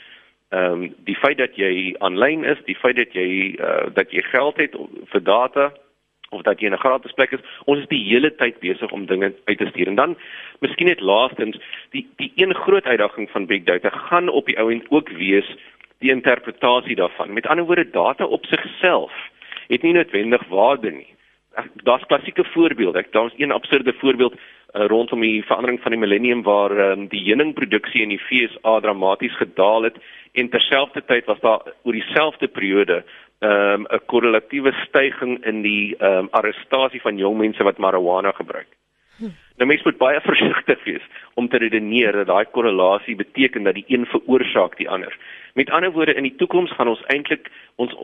Ehm 0.51 0.73
um, 0.73 0.95
die 1.05 1.17
feit 1.17 1.39
dat 1.39 1.57
jy 1.57 1.95
aanlyn 1.99 2.45
is, 2.45 2.59
die 2.65 2.77
feit 2.77 2.97
dat 2.97 3.13
jy 3.13 3.57
uh, 3.59 3.95
dat 3.95 4.11
jy 4.11 4.23
geld 4.23 4.57
het 4.57 4.77
vir 5.13 5.23
data 5.23 5.73
of 6.31 6.43
dat 6.43 6.61
jy 6.61 6.67
in 6.67 6.73
'n 6.73 6.85
gratis 6.85 7.13
plek 7.13 7.33
is, 7.33 7.41
ons 7.65 7.79
is 7.79 7.89
die 7.89 8.05
hele 8.05 8.35
tyd 8.35 8.61
besig 8.61 8.91
om 8.91 9.07
dinge 9.07 9.33
uit 9.45 9.59
te 9.59 9.67
stuur. 9.67 9.89
En 9.89 9.95
dan 9.95 10.17
miskien 10.61 10.87
net 10.87 11.01
laastens, 11.01 11.57
die 11.91 12.07
die 12.17 12.33
een 12.37 12.55
groot 12.55 12.85
uitdaging 12.85 13.31
van 13.31 13.47
big 13.47 13.63
data 13.63 13.89
gaan 13.89 14.29
op 14.29 14.47
die 14.47 14.59
ou 14.59 14.73
end 14.73 14.85
ook 14.89 15.09
wees 15.09 15.57
die 16.03 16.11
interpretasie 16.11 16.97
daarvan. 16.99 17.33
Met 17.33 17.47
ander 17.47 17.65
woorde, 17.65 17.91
data 17.91 18.25
op 18.25 18.45
sigself 18.47 19.13
het 19.69 19.83
nie 19.83 19.95
noodwendig 19.97 20.45
waarde 20.49 20.91
nie. 20.91 21.09
Daar's 21.85 22.05
klassieke 22.09 22.45
voorbeelde. 22.45 22.99
Ek 22.99 23.13
daar's 23.13 23.35
een 23.37 23.53
absurde 23.53 23.93
voorbeeld 24.01 24.35
uh, 24.35 24.87
rondom 24.87 25.21
die 25.21 25.45
verandering 25.45 25.81
van 25.83 25.93
die 25.93 26.01
millennium 26.01 26.43
waar 26.43 26.73
um, 26.91 27.07
die 27.13 27.25
heuningproduksie 27.27 28.03
in 28.03 28.15
die 28.15 28.21
FSA 28.21 28.79
dramaties 28.81 29.37
gedaal 29.37 29.89
het 29.89 29.99
en 30.33 30.49
terselfdertyd 30.49 31.29
was 31.29 31.41
daar 31.41 31.75
oor 31.83 31.93
dieselfde 31.93 32.49
periode 32.49 33.03
ehm, 33.39 33.83
'n 33.83 33.95
um, 33.95 34.01
korrelatiewe 34.07 34.73
stygings 34.87 35.45
in 35.45 35.63
die 35.63 35.95
um, 35.99 36.29
arrestasie 36.31 37.01
van 37.01 37.19
jong 37.19 37.39
mense 37.39 37.63
wat 37.63 37.79
marijuana 37.79 38.33
gebruik. 38.33 38.69
Nou 39.57 39.69
mense 39.69 39.85
moet 39.85 39.99
baie 39.99 40.21
versigtig 40.31 40.85
wees 40.85 41.05
om 41.35 41.49
te 41.49 41.61
redeneer 41.63 42.13
dat 42.13 42.27
daai 42.27 42.45
korrelasie 42.51 43.17
beteken 43.17 43.63
dat 43.63 43.75
die 43.75 43.85
een 43.89 44.07
veroorsaak 44.07 44.77
die 44.77 44.89
ander. 44.89 45.17
Met 45.53 45.71
ander 45.71 45.93
woorde 45.93 46.15
in 46.15 46.29
die 46.29 46.37
toekoms 46.37 46.73
gaan 46.77 46.89
ons 46.89 47.03
eintlik 47.13 47.51
ons 47.77 47.95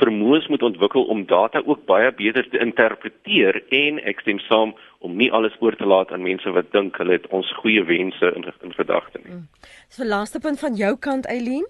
vermoëns 0.00 0.46
moet 0.48 0.62
ontwikkel 0.62 1.04
om 1.04 1.26
data 1.26 1.62
ook 1.64 1.84
baie 1.84 2.12
beter 2.16 2.48
te 2.48 2.58
interpreteer 2.58 3.60
en 3.68 3.98
ek 4.08 4.20
stem 4.24 4.38
saam 4.48 4.72
om 5.04 5.16
nie 5.16 5.28
alles 5.32 5.56
oor 5.60 5.76
te 5.76 5.86
laat 5.86 6.12
aan 6.12 6.24
mense 6.24 6.50
wat 6.56 6.70
dink 6.72 6.96
hulle 6.96 7.18
het 7.18 7.26
ons 7.28 7.50
goeie 7.60 7.84
wense 7.84 8.32
in 8.36 8.46
in 8.62 8.76
gedagte 8.78 9.20
nie. 9.24 9.34
Mm. 9.34 9.48
So 9.88 10.04
laaste 10.04 10.40
punt 10.40 10.62
van 10.64 10.78
jou 10.80 10.96
kant 10.96 11.26
Eileen? 11.26 11.66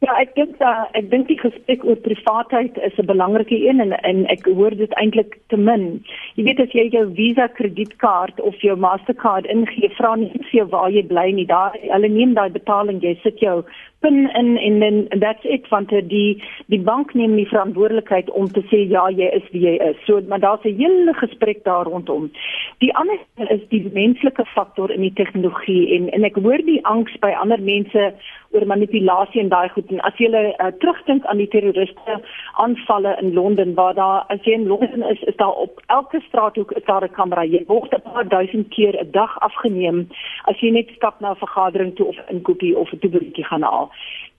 Ja, 0.00 0.14
ek 0.16 0.30
dink 0.32 0.54
dat 0.56 0.94
ek 0.96 1.10
dink 1.12 1.26
die 1.28 1.36
gesprek 1.36 1.82
oor 1.84 1.98
privaatheid 2.00 2.78
is 2.86 2.96
'n 2.96 3.04
belangrike 3.04 3.56
een 3.56 3.82
en 3.84 3.92
en 3.92 4.24
ek 4.32 4.46
hoor 4.48 4.72
dit 4.76 4.92
eintlik 4.96 5.36
te 5.52 5.56
min. 5.56 6.00
Jy 6.36 6.44
weet 6.44 6.60
as 6.60 6.72
jy 6.72 6.88
jou 6.88 7.04
Visa 7.14 7.48
kredietkaart 7.48 8.40
of 8.40 8.56
jou 8.64 8.76
Mastercard 8.76 9.44
ingee, 9.44 9.90
vra 9.98 10.14
nie 10.16 10.30
vir 10.32 10.56
jou 10.60 10.66
waar 10.72 10.90
jy 10.90 11.02
bly 11.02 11.30
nie. 11.32 11.44
Daar 11.44 11.76
hulle 11.82 12.08
neem 12.08 12.32
daai 12.34 12.48
betaling, 12.48 13.02
jy 13.02 13.14
sit 13.22 13.40
jou 13.40 13.64
pin 14.00 14.30
in 14.34 14.56
en 14.56 14.80
dan 14.80 15.20
that's 15.20 15.44
it 15.44 15.68
want 15.68 15.90
die 15.90 16.42
die 16.66 16.80
bank 16.80 17.14
neem 17.14 17.36
die 17.36 17.48
verantwoordelikheid 17.48 18.30
om 18.30 18.48
te 18.52 18.62
sê 18.70 18.82
ja, 18.88 19.08
jy 19.10 19.28
is 19.36 19.46
wie 19.52 19.64
jy 19.66 19.76
is. 19.90 19.96
So 20.06 20.20
maar 20.28 20.40
daar's 20.40 20.64
'n 20.64 20.76
hele 20.76 21.14
gesprek 21.14 21.64
daar 21.64 21.84
rondom. 21.84 22.30
Die 22.78 22.94
ander 22.94 23.18
is 23.36 23.68
die 23.68 23.90
menslike 23.92 24.44
faktor 24.44 24.90
in 24.90 25.00
die 25.00 25.12
tegnologie 25.14 25.94
en 25.94 26.10
en 26.10 26.24
ek 26.24 26.36
hoor 26.36 26.62
die 26.64 26.84
angs 26.84 27.18
by 27.20 27.30
ander 27.30 27.60
mense 27.60 28.12
oor 28.50 28.66
manipulasie 28.66 29.40
en 29.40 29.50
daai 29.50 29.68
goed 29.74 29.90
en 29.94 30.00
as 30.08 30.16
jy 30.18 30.28
uh, 30.30 30.70
terugdink 30.82 31.26
aan 31.30 31.38
die 31.38 31.48
terroriste 31.52 32.16
aanvalle 32.62 33.12
in 33.22 33.32
Londen 33.34 33.74
waar 33.78 33.94
daar 33.94 34.24
as 34.34 34.42
jy 34.44 34.56
in 34.58 34.66
Londen 34.66 35.04
is 35.10 35.22
is 35.32 35.36
daar 35.36 35.54
op 35.64 35.78
elke 35.86 36.20
straathoek 36.26 36.72
is 36.72 36.84
daar 36.84 37.04
'n 37.04 37.14
kamera 37.18 37.44
jy 37.44 37.62
word 37.66 37.94
'n 37.94 38.02
paar 38.02 38.28
duisend 38.28 38.68
keer 38.74 38.98
'n 38.98 39.10
dag 39.10 39.38
afgeneem 39.40 40.08
as 40.50 40.60
jy 40.60 40.70
net 40.70 40.90
stap 40.96 41.20
na 41.20 41.30
'n 41.30 41.42
vergadering 41.44 41.94
toe 41.96 42.06
of 42.06 42.16
'n 42.30 42.42
koopie 42.42 42.76
of 42.76 42.92
'n 42.92 42.98
toebroodjie 42.98 43.44
gaan 43.44 43.62
haal 43.62 43.89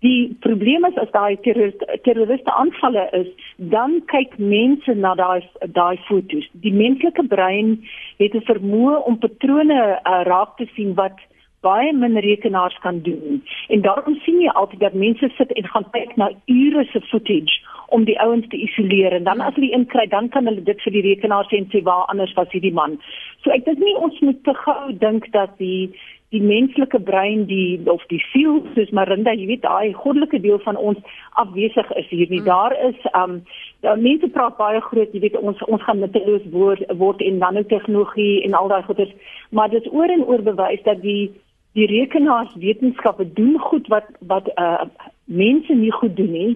die 0.02 0.36
probleem 0.41 0.86
is 0.86 0.97
as 0.97 1.12
daai 1.14 1.38
terroriste 1.45 2.54
aanvalle 2.54 3.04
is 3.22 3.28
dan 3.74 3.99
kyk 4.14 4.38
mense 4.54 4.95
na 4.97 5.14
daai 5.16 5.41
daai 5.78 5.97
foto's 6.08 6.47
die 6.66 6.74
menslike 6.74 7.28
brein 7.34 7.76
het 8.24 8.34
'n 8.36 8.47
vermoë 8.52 8.95
om 9.06 9.20
patrone 9.26 9.82
uh, 9.82 10.24
raak 10.32 10.58
te 10.58 10.68
sien 10.76 10.95
wat 10.95 11.20
baie 11.62 11.93
min 11.93 12.18
rekenaars 12.18 12.78
kan 12.82 13.02
doen. 13.02 13.43
En 13.68 13.82
daarom 13.82 14.16
sien 14.26 14.39
jy 14.41 14.49
altyd 14.49 14.80
dat 14.80 14.93
mense 14.93 15.30
sit 15.38 15.52
en 15.52 15.68
gaan 15.74 15.86
kyk 15.91 16.16
na 16.16 16.32
ure 16.45 16.86
se 16.91 17.02
footage 17.02 17.60
om 17.88 18.06
die 18.08 18.20
ouens 18.24 18.47
te 18.47 18.58
isoleer 18.58 19.14
en 19.14 19.24
dan 19.24 19.41
as 19.41 19.54
hulle 19.60 19.72
inkry, 19.78 20.08
dan 20.10 20.30
kan 20.30 20.47
hulle 20.49 20.64
dit 20.64 20.82
vir 20.86 20.95
die 20.95 21.04
rekenaar 21.10 21.45
sê 21.49 21.60
en 21.60 21.68
sê 21.74 21.84
waar 21.86 22.08
anders 22.14 22.34
was 22.39 22.49
hierdie 22.56 22.74
man. 22.74 22.97
So 23.43 23.54
ek 23.54 23.66
dink 23.68 23.84
nie 23.84 23.95
ons 23.99 24.18
moet 24.26 24.39
te 24.47 24.56
gou 24.64 24.95
dink 25.04 25.28
dat 25.36 25.54
die 25.60 25.91
die 26.32 26.42
menslike 26.42 27.00
brein 27.04 27.44
die 27.50 27.82
of 27.92 28.04
die 28.08 28.22
siel 28.32 28.62
soos 28.76 28.92
Marinda, 28.96 29.34
jy 29.36 29.50
weet, 29.50 29.66
daai 29.66 29.92
goddelike 29.94 30.40
deel 30.40 30.62
van 30.64 30.80
ons 30.80 31.00
afwesig 31.44 31.92
is 32.00 32.08
hier 32.10 32.30
nie. 32.32 32.40
Mm. 32.40 32.48
Daar 32.48 32.76
is 32.88 33.08
um 33.12 33.42
daar 33.84 34.00
mense 34.00 34.30
praat 34.32 34.58
baie 34.58 34.80
groot, 34.88 35.12
jy 35.12 35.26
weet, 35.26 35.38
ons 35.40 35.60
ons 35.68 35.84
gaan 35.84 36.00
nutteloos 36.00 36.48
word 36.56 36.84
word 37.02 37.22
in 37.26 37.42
nanotegnologie 37.44 38.44
en 38.48 38.56
al 38.56 38.72
daai 38.72 38.84
goeders, 38.88 39.12
maar 39.52 39.72
dit 39.74 39.84
is 39.84 39.92
oor 39.92 40.12
en 40.14 40.24
oor 40.24 40.44
bewys 40.48 40.84
dat 40.88 41.04
die 41.04 41.32
die 41.76 41.88
rekenaarswetenskappe 41.88 43.28
doen 43.36 43.60
goed 43.60 43.88
wat 43.92 44.08
wat 44.34 44.52
uh 44.56 44.88
mense 45.32 45.74
nie 45.74 45.92
goed 45.96 46.16
doen 46.16 46.32
nie 46.32 46.52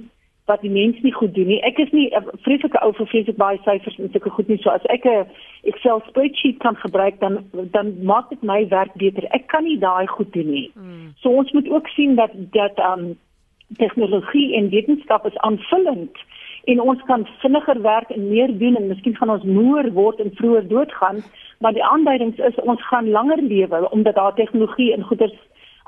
wat 0.45 0.61
die 0.61 0.69
mense 0.69 0.99
nie 1.01 1.13
goed 1.13 1.33
doen 1.33 1.47
nie. 1.47 1.61
Ek 1.65 1.77
is 1.81 1.91
nie 1.91 2.09
'n 2.13 2.23
vreeslike 2.45 2.79
ou 2.81 2.93
vir 2.93 3.07
vreeslik 3.07 3.37
baie 3.37 3.57
syfers 3.65 3.97
en 3.99 4.09
sulke 4.11 4.29
goed 4.29 4.47
nie. 4.47 4.57
So 4.57 4.69
as 4.69 4.85
ek 4.89 5.05
'n 5.05 5.25
Excel 5.63 6.01
spreadsheet 6.07 6.59
kan 6.59 6.75
gebruik 6.75 7.19
dan 7.19 7.45
dan 7.71 8.03
maak 8.03 8.29
dit 8.29 8.43
my 8.43 8.67
werk 8.67 8.93
beter. 8.93 9.23
Ek 9.31 9.47
kan 9.47 9.63
nie 9.63 9.79
daai 9.79 10.07
goed 10.07 10.33
doen 10.33 10.51
nie. 10.51 10.71
Hmm. 10.73 11.13
So 11.21 11.29
ons 11.29 11.51
moet 11.51 11.69
ook 11.69 11.87
sien 11.87 12.15
dat 12.15 12.31
dat 12.51 12.77
um 12.79 13.17
tegnologie 13.77 14.55
en 14.55 14.69
wetenskap 14.69 15.25
is 15.25 15.37
aanvullend 15.37 16.17
en 16.63 16.81
ons 16.81 17.01
kan 17.05 17.27
vinniger 17.41 17.81
werk 17.81 18.09
en 18.09 18.29
meer 18.29 18.57
doen 18.57 18.75
en 18.75 18.87
miskien 18.87 19.15
gaan 19.15 19.29
ons 19.29 19.43
moer 19.43 19.91
word 19.93 20.19
en 20.19 20.31
vroeër 20.35 20.67
doodgaan 20.67 21.23
maar 21.59 21.73
die 21.73 21.83
aanduidings 21.83 22.37
is 22.37 22.55
ons 22.55 22.87
gaan 22.87 23.09
langer 23.09 23.41
lewe 23.41 23.89
omdat 23.89 24.15
daar 24.15 24.33
tegnologie 24.33 24.93
en 24.93 25.03
goeders 25.03 25.35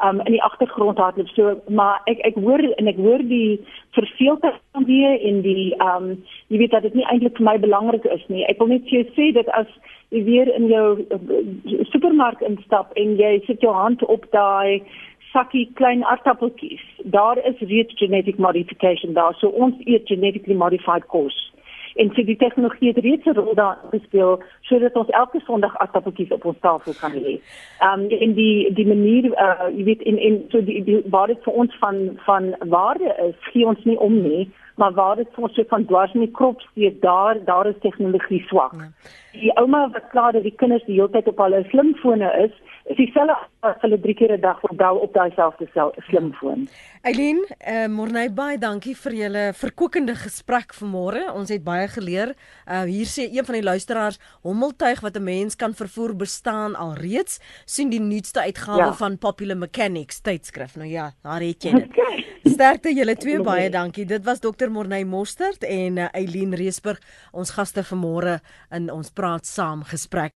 um 0.04 0.20
in 0.20 0.32
die 0.32 0.44
agtergrond 0.44 0.98
hardloop. 0.98 1.30
So 1.34 1.56
maar 1.70 2.02
ek 2.06 2.22
ek 2.30 2.36
hoor 2.36 2.62
en 2.78 2.88
ek 2.88 3.00
hoor 3.02 3.24
die 3.26 3.60
verveeldheid 3.98 4.60
van 4.72 4.86
weer 4.86 5.18
in 5.22 5.42
die 5.42 5.74
um 5.84 6.12
jy 6.48 6.62
weet 6.64 6.76
dat 6.76 6.86
dit 6.86 6.94
nie 6.94 7.08
eintlik 7.10 7.38
vir 7.38 7.48
my 7.50 7.58
belangrik 7.58 8.06
is 8.06 8.24
nie. 8.28 8.46
Ek 8.46 8.62
wil 8.62 8.72
net 8.74 8.86
vir 8.90 9.00
jou 9.00 9.06
sê 9.18 9.32
dat 9.34 9.50
as 9.58 9.68
jy 10.14 10.24
weer 10.24 10.54
in 10.56 10.70
jou 10.72 10.88
uh, 11.02 11.84
supermark 11.92 12.42
instap 12.42 12.94
en 12.96 13.18
jy 13.18 13.38
sit 13.48 13.62
jou 13.66 13.74
hand 13.74 14.04
op 14.06 14.30
daai 14.32 14.84
sakkie 15.34 15.66
klein 15.76 16.06
aardappeltjies. 16.08 16.84
Daar 17.04 17.38
is 17.46 17.60
reeds 17.60 17.98
genetic 18.00 18.38
modification 18.38 19.14
daar. 19.14 19.36
So 19.42 19.50
ons 19.50 19.76
eet 19.86 20.08
genetically 20.08 20.56
modified 20.56 21.08
kos 21.12 21.36
en 21.98 22.12
so 22.16 22.24
die 22.24 22.38
tegnologie 22.38 22.94
het 22.94 23.04
reeds 23.04 23.26
'n 23.26 23.38
rol 23.40 23.54
daar 23.54 23.78
gespeel 23.92 24.42
sodat 24.62 24.96
ons 24.96 25.10
elke 25.10 25.40
Sondag 25.40 25.78
aardappeltjies 25.78 26.32
op 26.32 26.46
ons 26.46 26.60
tafel 26.60 26.94
kan 27.00 27.12
hê. 27.12 27.40
Ehm 27.80 28.00
um, 28.00 28.10
in 28.10 28.34
die 28.34 28.74
die 28.74 28.88
manier 28.88 29.26
uh 29.26 29.68
jy 29.78 29.84
weet 29.84 30.02
in 30.02 30.18
in 30.18 30.46
so 30.50 30.64
die, 30.64 30.84
die 30.84 31.02
waar 31.10 31.28
dit 31.28 31.44
vir 31.44 31.54
ons 31.54 31.78
van 31.80 32.18
van 32.26 32.56
waarde 32.60 33.16
is, 33.28 33.36
gee 33.52 33.66
ons 33.66 33.84
nie 33.84 34.00
om 34.00 34.22
nie, 34.22 34.50
maar 34.78 34.94
waar 34.94 35.16
dit 35.16 35.38
ons 35.42 35.56
so 35.58 35.66
van 35.70 35.86
dwars 35.90 36.14
in 36.14 36.26
die 36.26 36.32
krop 36.40 36.62
steek, 36.62 37.02
daar 37.02 37.40
daar 37.46 37.68
is 37.70 37.80
tegnologie 37.82 38.44
swak. 38.48 38.76
Ja. 38.78 38.90
Die 39.38 39.52
ouma 39.58 39.90
wat 39.94 40.10
klaar 40.14 40.34
dat 40.34 40.46
die 40.46 40.56
kinders 40.56 40.86
die 40.86 40.98
hele 40.98 41.10
tyd 41.14 41.28
op 41.28 41.42
hulle 41.42 41.64
slimfone 41.70 42.30
is, 42.46 42.54
is 42.86 42.98
dieselfde 42.98 43.36
as 43.68 43.82
hulle 43.82 44.00
drie 44.02 44.16
keer 44.16 44.34
'n 44.38 44.42
dag 44.42 44.62
wil 44.62 44.78
bel 44.78 44.98
op 45.06 45.14
daai 45.14 45.32
selfde 45.36 45.68
slimfoon. 46.10 46.68
Eileen, 47.02 47.46
eh 47.58 47.84
uh, 47.84 47.90
Morney 47.90 48.30
baie 48.34 48.58
dankie 48.58 48.96
vir 48.96 49.14
julle 49.14 49.54
verkwikkende 49.54 50.16
gesprek 50.16 50.74
vanmôre. 50.74 51.34
Ons 51.34 51.50
het 51.50 51.64
baie 51.64 51.88
geleer. 51.88 52.36
Uh 52.68 52.84
hier 52.84 53.10
sê 53.10 53.30
een 53.34 53.46
van 53.46 53.56
die 53.56 53.64
luisteraars, 53.64 54.20
hommeltuig 54.42 55.02
wat 55.02 55.18
'n 55.18 55.24
mens 55.24 55.56
kan 55.56 55.74
vervoer 55.74 56.16
bestaan 56.16 56.76
al 56.76 56.94
reeds. 56.94 57.40
sien 57.66 57.90
die 57.90 58.00
nuutste 58.00 58.42
uitgawe 58.42 58.78
ja. 58.78 58.94
van 58.94 59.18
Popular 59.18 59.58
Mechanics 59.58 60.22
tydskrif. 60.22 60.76
Nou 60.76 60.90
ja, 60.90 61.12
daar 61.24 61.42
het 61.42 61.64
jy 61.64 61.72
dit. 61.72 61.96
Sterkte 62.44 62.92
julle 62.94 63.16
twee 63.18 63.40
baie 63.44 63.70
dankie. 63.72 64.06
Dit 64.06 64.26
was 64.26 64.42
Dr. 64.44 64.70
Morney 64.70 65.06
Mostert 65.08 65.64
en 65.64 65.98
uh, 65.98 66.10
Eileen 66.14 66.54
Reesburg, 66.58 67.00
ons 67.32 67.54
gaste 67.56 67.84
vanmôre 67.88 68.40
in 68.74 68.90
ons 68.94 69.12
praat 69.16 69.48
saam 69.48 69.84
gesprek. 69.88 70.36